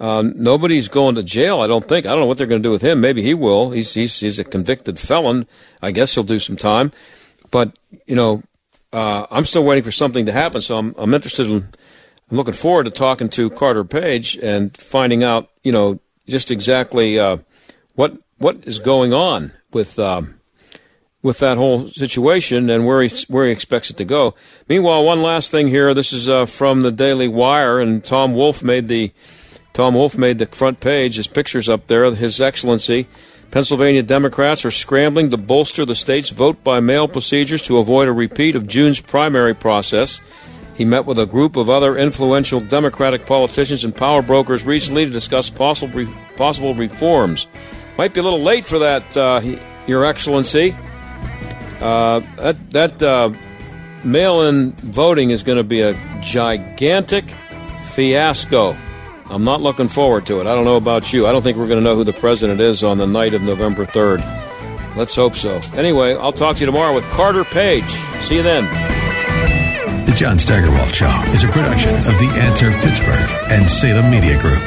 Um, 0.01 0.32
nobody's 0.36 0.88
going 0.88 1.14
to 1.14 1.22
jail, 1.22 1.61
I 1.61 1.66
don't 1.66 1.86
think. 1.86 2.05
I 2.05 2.11
don't 2.11 2.20
know 2.20 2.26
what 2.26 2.38
they're 2.38 2.47
going 2.49 2.62
to 2.62 2.66
do 2.66 2.72
with 2.72 2.82
him. 2.82 3.01
Maybe 3.01 3.22
he 3.22 3.32
will. 3.32 3.70
He's 3.70 3.95
he's 3.95 4.18
he's 4.18 4.38
a 4.38 4.45
convicted 4.45 4.99
felon. 4.99 5.47
I 5.80 5.92
guess 5.92 6.14
he'll 6.14 6.24
do 6.24 6.38
some 6.38 6.57
time. 6.57 6.92
But 7.51 7.78
you 8.07 8.16
know, 8.16 8.42
uh, 8.92 9.26
I'm 9.30 9.45
still 9.45 9.64
waiting 9.64 9.84
for 9.84 9.92
something 9.92 10.26
to 10.26 10.32
happen. 10.32 10.61
So 10.61 10.78
I'm 10.78 10.95
I'm 10.99 11.14
interested 11.14 11.49
in. 11.49 11.68
I'm 12.30 12.36
looking 12.36 12.55
forward 12.55 12.84
to 12.84 12.90
talking 12.90 13.28
to 13.30 13.51
Carter 13.51 13.84
Page 13.84 14.36
and 14.38 14.76
finding 14.76 15.22
out, 15.22 15.51
you 15.62 15.70
know, 15.70 16.01
just 16.26 16.51
exactly 16.51 17.18
uh, 17.18 17.38
what 17.95 18.18
what 18.38 18.64
is 18.66 18.80
going 18.80 19.12
on 19.12 19.53
with. 19.72 19.99
Um, 19.99 20.40
with 21.22 21.38
that 21.38 21.57
whole 21.57 21.88
situation 21.88 22.68
and 22.68 22.86
where 22.86 23.03
he 23.03 23.24
where 23.28 23.47
he 23.47 23.51
expects 23.51 23.88
it 23.88 23.97
to 23.97 24.05
go. 24.05 24.34
Meanwhile, 24.68 25.05
one 25.05 25.22
last 25.22 25.51
thing 25.51 25.68
here. 25.68 25.95
This 25.95 26.12
is 26.12 26.28
uh, 26.28 26.45
from 26.45 26.82
the 26.82 26.92
Daily 26.92 27.28
Wire, 27.28 27.80
and 27.80 28.05
Tom 28.05 28.34
Wolf 28.34 28.62
made 28.62 28.88
the 28.88 29.11
Tom 29.75 29.95
Wolf 29.95 30.16
made 30.16 30.39
the 30.39 30.47
front 30.47 30.79
page. 30.79 31.16
His 31.16 31.27
pictures 31.27 31.68
up 31.68 31.89
there. 31.89 32.09
His 32.14 32.41
Excellency. 32.41 33.09
Pennsylvania 33.51 34.05
Democrats 34.05 34.64
are 34.64 34.70
scrambling 34.70 35.31
to 35.31 35.37
bolster 35.37 35.85
the 35.85 35.97
state's 35.97 36.31
vote 36.31 36.62
by 36.64 36.81
mail 36.81 37.09
procedures 37.09 37.61
to 37.62 37.79
avoid 37.79 38.09
a 38.09 38.12
repeat 38.12 38.55
of 38.55 38.68
June's 38.68 39.01
primary 39.01 39.55
process. 39.55 40.20
He 40.77 40.85
met 40.85 41.07
with 41.07 41.18
a 41.18 41.27
group 41.27 41.57
of 41.57 41.68
other 41.68 41.97
influential 41.97 42.61
Democratic 42.61 43.27
politicians 43.27 43.85
and 43.85 43.95
power 43.95 44.22
brokers 44.22 44.64
recently 44.64 45.05
to 45.05 45.11
discuss 45.11 45.51
possible 45.51 46.07
possible 46.37 46.75
reforms. 46.75 47.47
Might 47.99 48.14
be 48.14 48.20
a 48.20 48.25
little 48.25 48.43
late 48.43 48.66
for 48.66 48.79
that, 48.81 49.16
uh, 49.16 49.41
Your 49.87 50.05
Excellency. 50.05 50.75
Uh, 51.81 52.20
that 52.37 52.70
that 52.70 53.03
uh, 53.03 53.31
mail-in 54.05 54.72
voting 54.72 55.31
is 55.31 55.43
going 55.43 55.59
to 55.59 55.64
be 55.64 55.81
a 55.81 55.95
gigantic 56.20 57.25
fiasco. 57.83 58.77
I'm 59.31 59.45
not 59.45 59.61
looking 59.62 59.89
forward 59.89 60.27
to 60.27 60.41
it. 60.41 60.47
I 60.47 60.55
don't 60.55 60.64
know 60.64 60.77
about 60.77 61.12
you. 61.12 61.27
I 61.27 61.33
don't 61.33 61.43
think 61.43 61.57
we're 61.57 61.66
going 61.66 61.81
to 61.81 61.85
know 61.85 61.97
who 61.97 62.05
the 62.05 62.12
president 62.12 62.61
is 62.61 62.85
on 62.85 62.99
the 62.99 63.07
night 63.07 63.35
of 63.35 63.43
November 63.43 63.87
3rd. 63.87 64.20
Let's 64.97 65.16
hope 65.16 65.35
so. 65.35 65.61
Anyway, 65.75 66.14
I'll 66.14 66.33
talk 66.33 66.57
to 66.57 66.61
you 66.61 66.66
tomorrow 66.66 66.95
with 66.95 67.05
Carter 67.11 67.45
Page. 67.45 67.91
See 68.20 68.37
you 68.37 68.43
then. 68.43 68.64
The 70.07 70.12
John 70.12 70.39
Steigerwald 70.39 70.95
Show 70.95 71.22
is 71.29 71.43
a 71.43 71.49
production 71.49 71.97
of 71.97 72.18
The 72.18 72.31
Answer 72.37 72.70
Pittsburgh 72.81 73.51
and 73.51 73.68
Salem 73.68 74.11
Media 74.11 74.39
Group. 74.41 74.62